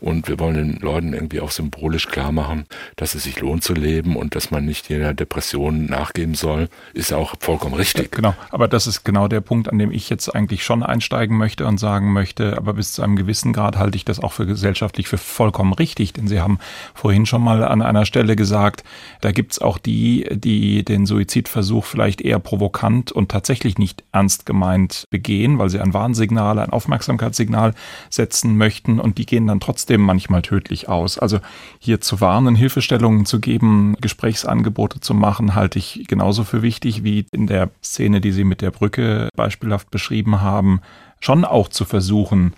und 0.00 0.28
wir 0.28 0.38
wollen 0.38 0.54
den 0.54 0.80
Leuten 0.80 1.12
irgendwie 1.12 1.40
auch 1.40 1.50
symbolisch 1.50 2.08
klar 2.08 2.32
machen, 2.32 2.66
dass 2.96 3.14
es 3.14 3.24
sich 3.24 3.40
lohnt 3.40 3.62
zu 3.62 3.72
leben 3.72 4.16
und 4.16 4.34
dass 4.34 4.50
man 4.50 4.64
nicht 4.64 4.88
jeder 4.88 5.14
Depression 5.14 5.86
nachgeben 5.86 6.34
soll, 6.34 6.68
ist 6.92 7.12
auch 7.12 7.34
vollkommen 7.40 7.74
richtig. 7.74 8.12
Genau, 8.12 8.34
aber 8.50 8.68
das 8.68 8.86
ist 8.86 9.04
genau 9.04 9.28
der 9.28 9.40
Punkt, 9.40 9.68
an 9.70 9.78
dem 9.78 9.90
ich 9.90 10.10
jetzt 10.10 10.34
eigentlich 10.34 10.64
schon 10.64 10.82
einsteigen 10.82 11.36
möchte 11.36 11.66
und 11.66 11.78
sagen 11.78 12.12
möchte, 12.12 12.56
aber 12.56 12.74
bis 12.74 12.92
zu 12.92 13.02
einem 13.02 13.16
gewissen 13.16 13.52
Grad 13.52 13.76
halte 13.76 13.96
ich 13.96 14.04
das 14.04 14.20
auch 14.20 14.32
für 14.32 14.46
gesellschaftlich 14.46 15.08
für 15.08 15.18
vollkommen 15.18 15.72
richtig, 15.72 16.12
denn 16.12 16.28
Sie 16.28 16.40
haben 16.40 16.58
vorhin 16.94 17.26
schon 17.26 17.42
mal 17.42 17.64
an 17.64 17.82
einer 17.82 18.06
Stelle 18.06 18.36
gesagt, 18.36 18.84
da 19.20 19.32
gibt's 19.32 19.60
auch 19.60 19.78
die, 19.78 20.28
die 20.30 20.84
den 20.84 21.06
Suizidversuch 21.06 21.84
vielleicht 21.84 22.20
eher 22.20 22.38
provokant 22.38 23.12
und 23.12 23.30
tatsächlich 23.30 23.78
nicht 23.78 24.04
ernst 24.12 24.46
gemeint 24.46 25.04
begehen, 25.10 25.58
weil 25.58 25.70
sie 25.70 25.80
ein 25.80 25.94
Warnsignal, 25.94 26.58
ein 26.58 26.70
Aufmerksamkeitssignal 26.70 27.74
setzen 28.10 28.56
möchten 28.56 29.00
und 29.00 29.18
die 29.18 29.26
gehen 29.26 29.46
dann 29.46 29.60
trotzdem 29.60 29.85
trotzdem 29.86 30.00
manchmal 30.00 30.42
tödlich 30.42 30.88
aus. 30.88 31.16
Also 31.18 31.38
hier 31.78 32.00
zu 32.00 32.20
warnen, 32.20 32.56
Hilfestellungen 32.56 33.24
zu 33.24 33.38
geben, 33.38 33.96
Gesprächsangebote 34.00 34.98
zu 34.98 35.14
machen, 35.14 35.54
halte 35.54 35.78
ich 35.78 36.06
genauso 36.08 36.42
für 36.42 36.62
wichtig 36.62 37.04
wie 37.04 37.26
in 37.32 37.46
der 37.46 37.70
Szene, 37.84 38.20
die 38.20 38.32
Sie 38.32 38.42
mit 38.42 38.62
der 38.62 38.72
Brücke 38.72 39.28
beispielhaft 39.36 39.90
beschrieben 39.92 40.40
haben, 40.40 40.80
schon 41.20 41.44
auch 41.44 41.68
zu 41.68 41.84
versuchen, 41.84 42.54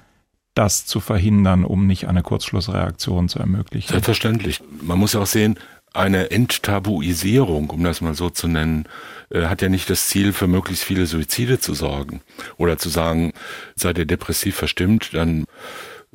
das 0.55 0.87
zu 0.87 1.01
verhindern, 1.01 1.65
um 1.65 1.87
nicht 1.87 2.09
eine 2.09 2.23
Kurzschlussreaktion 2.23 3.29
zu 3.29 3.39
ermöglichen. 3.41 3.91
Selbstverständlich. 3.91 4.63
Man 4.81 4.99
muss 4.99 5.13
ja 5.13 5.21
auch 5.21 5.27
sehen, 5.27 5.59
eine 5.93 6.31
Enttabuisierung, 6.31 7.71
um 7.71 7.85
das 7.85 8.01
mal 8.01 8.15
so 8.15 8.31
zu 8.31 8.49
nennen, 8.49 8.87
äh, 9.31 9.47
hat 9.47 9.63
ja 9.63 9.69
nicht 9.69 9.91
das 9.91 10.09
Ziel, 10.09 10.33
für 10.33 10.47
möglichst 10.47 10.85
viele 10.85 11.07
Suizide 11.07 11.61
zu 11.61 11.75
sorgen. 11.75 12.23
Oder 12.57 12.79
zu 12.79 12.89
sagen, 12.89 13.33
seid 13.75 13.99
ihr 13.99 14.07
depressiv 14.07 14.57
verstimmt, 14.57 15.11
dann 15.13 15.45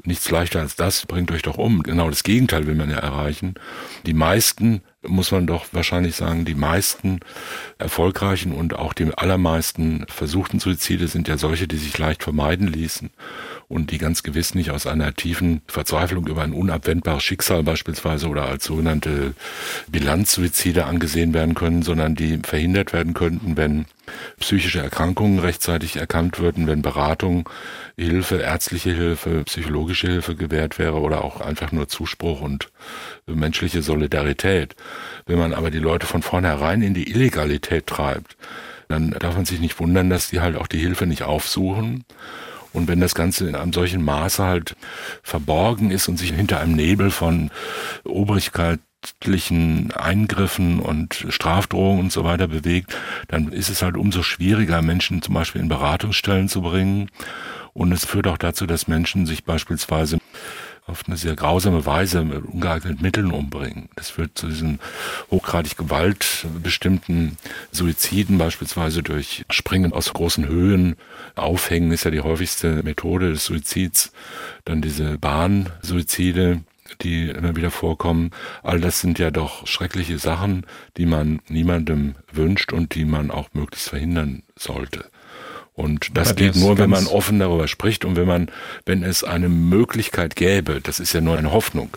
nichts 0.03 0.29
leichter 0.31 0.59
als 0.59 0.75
das, 0.75 1.05
bringt 1.05 1.31
euch 1.31 1.43
doch 1.43 1.57
um. 1.57 1.83
Genau 1.83 2.09
das 2.09 2.23
Gegenteil 2.23 2.67
will 2.67 2.75
man 2.75 2.89
ja 2.89 2.97
erreichen. 2.97 3.55
Die 4.05 4.13
meisten, 4.13 4.81
muss 5.05 5.31
man 5.31 5.47
doch 5.47 5.65
wahrscheinlich 5.71 6.15
sagen, 6.15 6.45
die 6.45 6.55
meisten 6.55 7.19
erfolgreichen 7.77 8.53
und 8.53 8.73
auch 8.73 8.93
die 8.93 9.13
allermeisten 9.15 10.05
versuchten 10.07 10.59
Suizide 10.59 11.07
sind 11.07 11.27
ja 11.27 11.37
solche, 11.37 11.67
die 11.67 11.77
sich 11.77 11.97
leicht 11.97 12.23
vermeiden 12.23 12.67
ließen 12.67 13.11
und 13.67 13.91
die 13.91 13.97
ganz 13.97 14.23
gewiss 14.23 14.55
nicht 14.55 14.71
aus 14.71 14.87
einer 14.87 15.13
tiefen 15.13 15.61
Verzweiflung 15.67 16.27
über 16.27 16.41
ein 16.43 16.53
unabwendbares 16.53 17.23
Schicksal 17.23 17.63
beispielsweise 17.63 18.27
oder 18.27 18.45
als 18.45 18.65
sogenannte 18.65 19.35
Bilanzsuizide 19.87 20.85
angesehen 20.85 21.33
werden 21.33 21.53
können, 21.53 21.83
sondern 21.83 22.15
die 22.15 22.39
verhindert 22.43 22.93
werden 22.93 23.13
könnten, 23.13 23.57
wenn 23.57 23.85
psychische 24.39 24.79
Erkrankungen 24.79 25.39
rechtzeitig 25.39 25.95
erkannt 25.95 26.39
würden, 26.39 26.67
wenn 26.67 26.81
Beratung, 26.81 27.49
Hilfe, 27.97 28.37
ärztliche 28.37 28.91
Hilfe, 28.91 29.43
psychologische 29.43 30.07
Hilfe 30.07 30.35
gewährt 30.35 30.79
wäre 30.79 30.99
oder 30.99 31.23
auch 31.23 31.41
einfach 31.41 31.71
nur 31.71 31.87
Zuspruch 31.87 32.41
und 32.41 32.69
menschliche 33.25 33.81
Solidarität. 33.81 34.75
Wenn 35.25 35.39
man 35.39 35.53
aber 35.53 35.71
die 35.71 35.79
Leute 35.79 36.07
von 36.07 36.21
vornherein 36.21 36.81
in 36.81 36.93
die 36.93 37.09
Illegalität 37.09 37.87
treibt, 37.87 38.37
dann 38.87 39.11
darf 39.11 39.35
man 39.35 39.45
sich 39.45 39.59
nicht 39.59 39.79
wundern, 39.79 40.09
dass 40.09 40.29
die 40.29 40.41
halt 40.41 40.55
auch 40.55 40.67
die 40.67 40.79
Hilfe 40.79 41.05
nicht 41.05 41.23
aufsuchen 41.23 42.05
und 42.73 42.87
wenn 42.87 42.99
das 42.99 43.15
Ganze 43.15 43.47
in 43.47 43.55
einem 43.55 43.71
solchen 43.71 44.03
Maße 44.03 44.43
halt 44.43 44.75
verborgen 45.21 45.91
ist 45.91 46.07
und 46.07 46.17
sich 46.17 46.31
hinter 46.31 46.59
einem 46.59 46.75
Nebel 46.75 47.11
von 47.11 47.51
obrigkeitlichen 49.03 49.91
Eingriffen 49.91 50.79
und 50.79 51.25
Strafdrohungen 51.29 51.99
und 51.99 52.11
so 52.11 52.23
weiter 52.23 52.47
bewegt, 52.47 52.95
dann 53.27 53.51
ist 53.51 53.69
es 53.69 53.81
halt 53.81 53.97
umso 53.97 54.23
schwieriger, 54.23 54.81
Menschen 54.81 55.21
zum 55.21 55.33
Beispiel 55.33 55.61
in 55.61 55.69
Beratungsstellen 55.69 56.49
zu 56.49 56.61
bringen. 56.61 57.09
Und 57.73 57.91
es 57.91 58.05
führt 58.05 58.27
auch 58.27 58.37
dazu, 58.37 58.65
dass 58.65 58.87
Menschen 58.87 59.25
sich 59.25 59.45
beispielsweise 59.45 60.19
auf 60.85 61.03
eine 61.07 61.15
sehr 61.15 61.35
grausame 61.35 61.85
Weise 61.85 62.23
mit 62.23 62.43
ungeeigneten 62.43 63.01
Mitteln 63.01 63.31
umbringen. 63.31 63.87
Das 63.95 64.09
führt 64.09 64.37
zu 64.37 64.47
diesen 64.47 64.79
hochgradig 65.31 65.77
gewaltbestimmten 65.77 67.37
Suiziden, 67.71 68.37
beispielsweise 68.37 69.01
durch 69.01 69.45
Springen 69.49 69.93
aus 69.93 70.13
großen 70.13 70.45
Höhen. 70.47 70.97
Aufhängen 71.35 71.91
ist 71.91 72.03
ja 72.03 72.11
die 72.11 72.19
häufigste 72.21 72.83
Methode 72.83 73.31
des 73.31 73.45
Suizids. 73.45 74.11
Dann 74.65 74.81
diese 74.81 75.17
Bahnsuizide, 75.17 76.61
die 77.01 77.29
immer 77.29 77.55
wieder 77.55 77.71
vorkommen, 77.71 78.31
all 78.61 78.79
das 78.79 78.99
sind 78.99 79.19
ja 79.19 79.31
doch 79.31 79.67
schreckliche 79.67 80.17
Sachen, 80.17 80.65
die 80.97 81.05
man 81.05 81.41
niemandem 81.47 82.15
wünscht 82.31 82.73
und 82.73 82.95
die 82.95 83.05
man 83.05 83.31
auch 83.31 83.49
möglichst 83.53 83.89
verhindern 83.89 84.43
sollte. 84.57 85.05
Und 85.75 86.15
das 86.15 86.35
geht 86.35 86.55
nur, 86.55 86.77
wenn 86.77 86.91
man 86.91 87.07
offen 87.07 87.39
darüber 87.39 87.67
spricht 87.67 88.05
und 88.05 88.15
wenn 88.15 88.27
man, 88.27 88.51
wenn 88.85 89.01
es 89.01 89.23
eine 89.23 89.49
Möglichkeit 89.49 90.35
gäbe, 90.35 90.79
das 90.81 90.99
ist 90.99 91.13
ja 91.13 91.21
nur 91.21 91.35
eine 91.35 91.51
Hoffnung, 91.51 91.89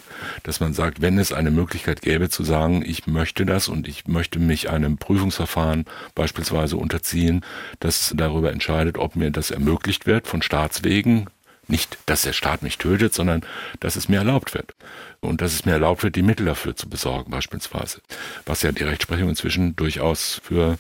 dass 0.45 0.61
man 0.61 0.73
sagt, 0.73 1.03
wenn 1.03 1.19
es 1.19 1.31
eine 1.31 1.51
Möglichkeit 1.51 2.01
gäbe 2.01 2.31
zu 2.31 2.43
sagen, 2.43 2.83
ich 2.87 3.07
möchte 3.07 3.45
das 3.45 3.69
und 3.69 3.87
ich 3.87 4.07
möchte 4.07 4.39
mich 4.39 4.71
einem 4.71 4.97
Prüfungsverfahren 4.97 5.85
beispielsweise 6.15 6.79
unterziehen, 6.79 7.45
das 7.79 8.15
darüber 8.17 8.51
entscheidet, 8.51 8.97
ob 8.97 9.15
mir 9.15 9.31
das 9.31 9.51
ermöglicht 9.51 10.07
wird 10.07 10.27
von 10.27 10.41
Staatswegen, 10.41 11.27
nicht, 11.69 11.99
dass 12.07 12.23
der 12.23 12.33
Staat 12.33 12.63
mich 12.63 12.79
tötet, 12.79 13.15
sondern 13.15 13.43
dass 13.81 13.97
es 13.97 14.09
mir 14.09 14.19
erlaubt 14.19 14.55
wird. 14.55 14.75
Und 15.21 15.41
dass 15.41 15.55
es 15.55 15.65
mir 15.65 15.73
erlaubt 15.73 16.03
wird, 16.03 16.17
die 16.17 16.23
Mittel 16.23 16.47
dafür 16.47 16.77
zu 16.77 16.89
besorgen, 16.89 17.31
beispielsweise. 17.31 18.01
Was 18.45 18.63
ja 18.63 18.73
die 18.73 18.85
Rechtsprechung 18.85 19.29
inzwischen 19.29 19.75
durchaus 19.77 20.41
für 20.45 20.79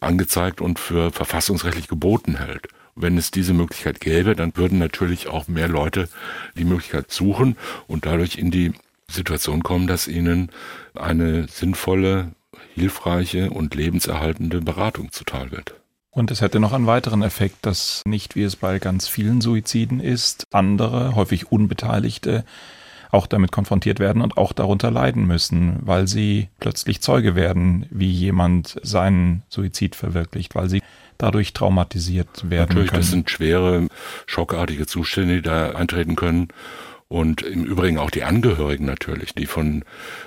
angezeigt 0.00 0.60
und 0.60 0.78
für 0.78 1.10
verfassungsrechtlich 1.10 1.88
geboten 1.88 2.38
hält. 2.38 2.68
Wenn 2.96 3.18
es 3.18 3.30
diese 3.30 3.54
Möglichkeit 3.54 4.00
gäbe, 4.00 4.36
dann 4.36 4.56
würden 4.56 4.78
natürlich 4.78 5.26
auch 5.26 5.48
mehr 5.48 5.68
Leute 5.68 6.08
die 6.56 6.64
Möglichkeit 6.64 7.10
suchen 7.10 7.56
und 7.88 8.06
dadurch 8.06 8.36
in 8.36 8.50
die 8.50 8.72
Situation 9.08 9.62
kommen, 9.62 9.86
dass 9.86 10.06
ihnen 10.06 10.50
eine 10.94 11.48
sinnvolle, 11.48 12.32
hilfreiche 12.74 13.50
und 13.50 13.74
lebenserhaltende 13.74 14.60
Beratung 14.60 15.10
zuteil 15.12 15.50
wird. 15.50 15.74
Und 16.14 16.30
es 16.30 16.40
hätte 16.40 16.60
noch 16.60 16.72
einen 16.72 16.86
weiteren 16.86 17.22
Effekt, 17.22 17.66
dass 17.66 18.02
nicht, 18.06 18.36
wie 18.36 18.44
es 18.44 18.54
bei 18.54 18.78
ganz 18.78 19.08
vielen 19.08 19.40
Suiziden 19.40 19.98
ist, 19.98 20.46
andere, 20.52 21.16
häufig 21.16 21.50
Unbeteiligte, 21.50 22.44
auch 23.10 23.26
damit 23.26 23.50
konfrontiert 23.50 23.98
werden 23.98 24.22
und 24.22 24.36
auch 24.36 24.52
darunter 24.52 24.90
leiden 24.92 25.26
müssen, 25.26 25.78
weil 25.82 26.06
sie 26.06 26.48
plötzlich 26.60 27.00
Zeuge 27.00 27.34
werden, 27.34 27.86
wie 27.90 28.10
jemand 28.10 28.76
seinen 28.82 29.42
Suizid 29.48 29.96
verwirklicht, 29.96 30.54
weil 30.54 30.68
sie 30.68 30.82
dadurch 31.18 31.52
traumatisiert 31.52 32.48
werden 32.48 32.68
Natürlich, 32.68 32.90
können. 32.90 33.02
das 33.02 33.10
sind 33.10 33.30
schwere, 33.30 33.88
schockartige 34.26 34.86
Zustände, 34.86 35.36
die 35.36 35.42
da 35.42 35.70
eintreten 35.70 36.16
können. 36.16 36.48
Und 37.08 37.42
im 37.42 37.64
Übrigen 37.64 37.98
auch 37.98 38.10
die 38.10 38.24
Angehörigen 38.24 38.86
natürlich, 38.86 39.34
die 39.34 39.46
von 39.46 39.84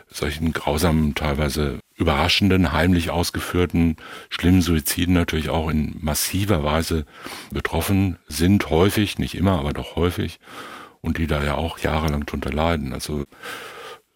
solchen 0.08 0.54
grausamen, 0.54 1.16
teilweise 1.16 1.80
überraschenden, 1.96 2.72
heimlich 2.72 3.10
ausgeführten, 3.10 3.98
schlimmen 4.30 4.62
Suiziden 4.62 5.14
natürlich 5.14 5.50
auch 5.50 5.70
in 5.70 5.96
massiver 6.00 6.64
Weise 6.64 7.06
betroffen 7.52 8.18
sind, 8.28 8.70
häufig, 8.70 9.18
nicht 9.18 9.36
immer, 9.36 9.60
aber 9.60 9.74
doch 9.74 9.96
häufig, 9.96 10.40
und 11.02 11.18
die 11.18 11.28
da 11.28 11.44
ja 11.44 11.56
auch 11.56 11.80
jahrelang 11.80 12.26
drunter 12.26 12.52
leiden. 12.52 12.94
Also 12.94 13.26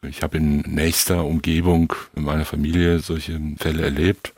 ich 0.07 0.24
habe 0.24 0.38
in 0.38 0.59
nächster 0.62 1.26
Umgebung 1.26 1.93
in 2.16 2.24
meiner 2.24 2.45
Familie 2.45 2.99
solche 2.99 3.39
Fälle 3.57 3.84
erlebt. 3.84 4.34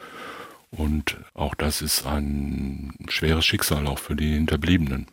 Und 0.72 1.18
auch 1.34 1.54
das 1.54 1.82
ist 1.82 2.06
ein 2.06 2.96
schweres 3.08 3.46
Schicksal 3.46 3.86
auch 3.86 4.00
für 4.00 4.16
die 4.16 4.34
Hinterbliebenen. 4.34 5.08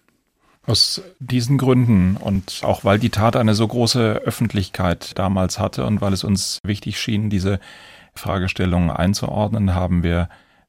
Aus 0.67 1.03
diesen 1.19 1.59
Gründen 1.59 2.17
und 2.17 2.61
auch 2.63 2.85
weil 2.85 2.99
die 2.99 3.11
Tat 3.11 3.35
eine 3.35 3.55
so 3.55 3.67
große 3.67 4.23
Öffentlichkeit 4.25 5.19
damals 5.19 5.59
hatte 5.59 5.87
und 5.87 6.01
weil 6.01 6.13
es 6.13 6.23
uns 6.23 6.59
wichtig 6.63 7.01
schien, 7.01 7.31
diese 7.31 7.61
Fragestellungen 8.15 8.91
einzuordnen, 8.91 9.75
haben 9.75 10.03
wir 10.03 10.29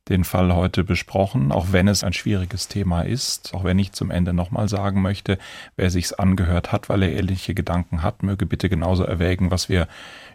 den 0.10 0.24
Fall 0.24 0.54
heute 0.56 0.84
besprochen, 0.84 1.52
auch 1.52 1.68
wenn 1.72 1.88
es 1.88 2.04
ein 2.04 2.14
schwieriges 2.14 2.68
Thema 2.68 3.02
ist, 3.04 3.54
auch 3.54 3.64
wenn 3.64 3.78
ich 3.78 3.92
zum 3.94 4.10
Ende 4.10 4.34
nochmal 4.34 4.68
sagen 4.68 5.02
möchte, 5.02 5.38
wer 5.76 5.92
sich's 5.92 6.14
angehört 6.14 6.72
hat, 6.72 6.90
weil 6.90 7.04
er 7.04 7.14
ähnliche 7.14 7.54
Gedanken 7.54 8.02
hat, 8.02 8.24
möge 8.24 8.46
bitte 8.46 8.68
genauso 8.68 9.04
erwägen, 9.04 9.52
was 9.52 9.70
wir 9.70 9.88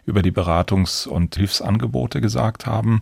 über 0.05 0.21
die 0.21 0.31
Beratungs- 0.31 1.07
und 1.07 1.35
Hilfsangebote 1.35 2.21
gesagt 2.21 2.65
haben. 2.65 3.01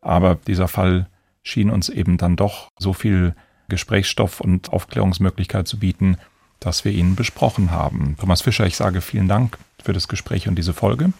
Aber 0.00 0.36
dieser 0.46 0.68
Fall 0.68 1.08
schien 1.42 1.70
uns 1.70 1.88
eben 1.88 2.16
dann 2.16 2.36
doch 2.36 2.68
so 2.78 2.92
viel 2.92 3.34
Gesprächsstoff 3.72 4.40
und 4.40 4.70
Aufklärungsmöglichkeit 4.70 5.66
zu 5.66 5.78
bieten, 5.78 6.18
dass 6.60 6.84
wir 6.84 6.92
ihn 6.92 7.16
besprochen 7.16 7.70
haben. 7.70 8.16
Thomas 8.20 8.42
Fischer, 8.42 8.66
ich 8.66 8.76
sage 8.76 9.00
vielen 9.00 9.28
Dank 9.28 9.56
für 9.82 9.94
das 9.94 10.08
Gespräch 10.08 10.46
und 10.46 10.56
diese 10.56 10.74
Folge. 10.74 11.12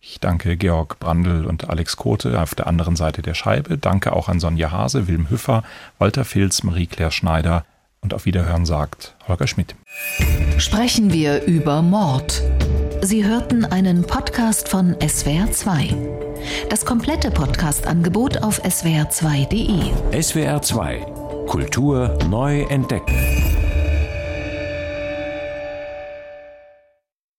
Ich 0.00 0.20
danke 0.20 0.56
Georg 0.58 1.00
Brandl 1.00 1.46
und 1.46 1.70
Alex 1.70 1.96
Kote 1.96 2.40
auf 2.40 2.54
der 2.54 2.66
anderen 2.66 2.94
Seite 2.94 3.22
der 3.22 3.32
Scheibe. 3.32 3.78
Danke 3.78 4.12
auch 4.12 4.28
an 4.28 4.38
Sonja 4.38 4.70
Hase, 4.70 5.08
Wilm 5.08 5.30
Hüffer, 5.30 5.64
Walter 5.98 6.26
Filz, 6.26 6.62
Marie-Claire 6.62 7.10
Schneider 7.10 7.64
und 8.02 8.12
auf 8.12 8.26
Wiederhören 8.26 8.66
sagt 8.66 9.16
Holger 9.26 9.46
Schmidt. 9.46 9.74
Sprechen 10.58 11.12
wir 11.12 11.42
über 11.44 11.80
Mord. 11.80 12.42
Sie 13.00 13.24
hörten 13.24 13.64
einen 13.64 14.02
Podcast 14.02 14.68
von 14.68 14.94
SWR2. 14.96 15.96
Das 16.68 16.84
komplette 16.84 17.30
Podcast-Angebot 17.30 18.42
auf 18.42 18.62
swr2.de. 18.62 19.92
SWR2 20.12 21.27
Kultur 21.48 22.10
neu 22.28 22.66
entdecken. 22.68 23.57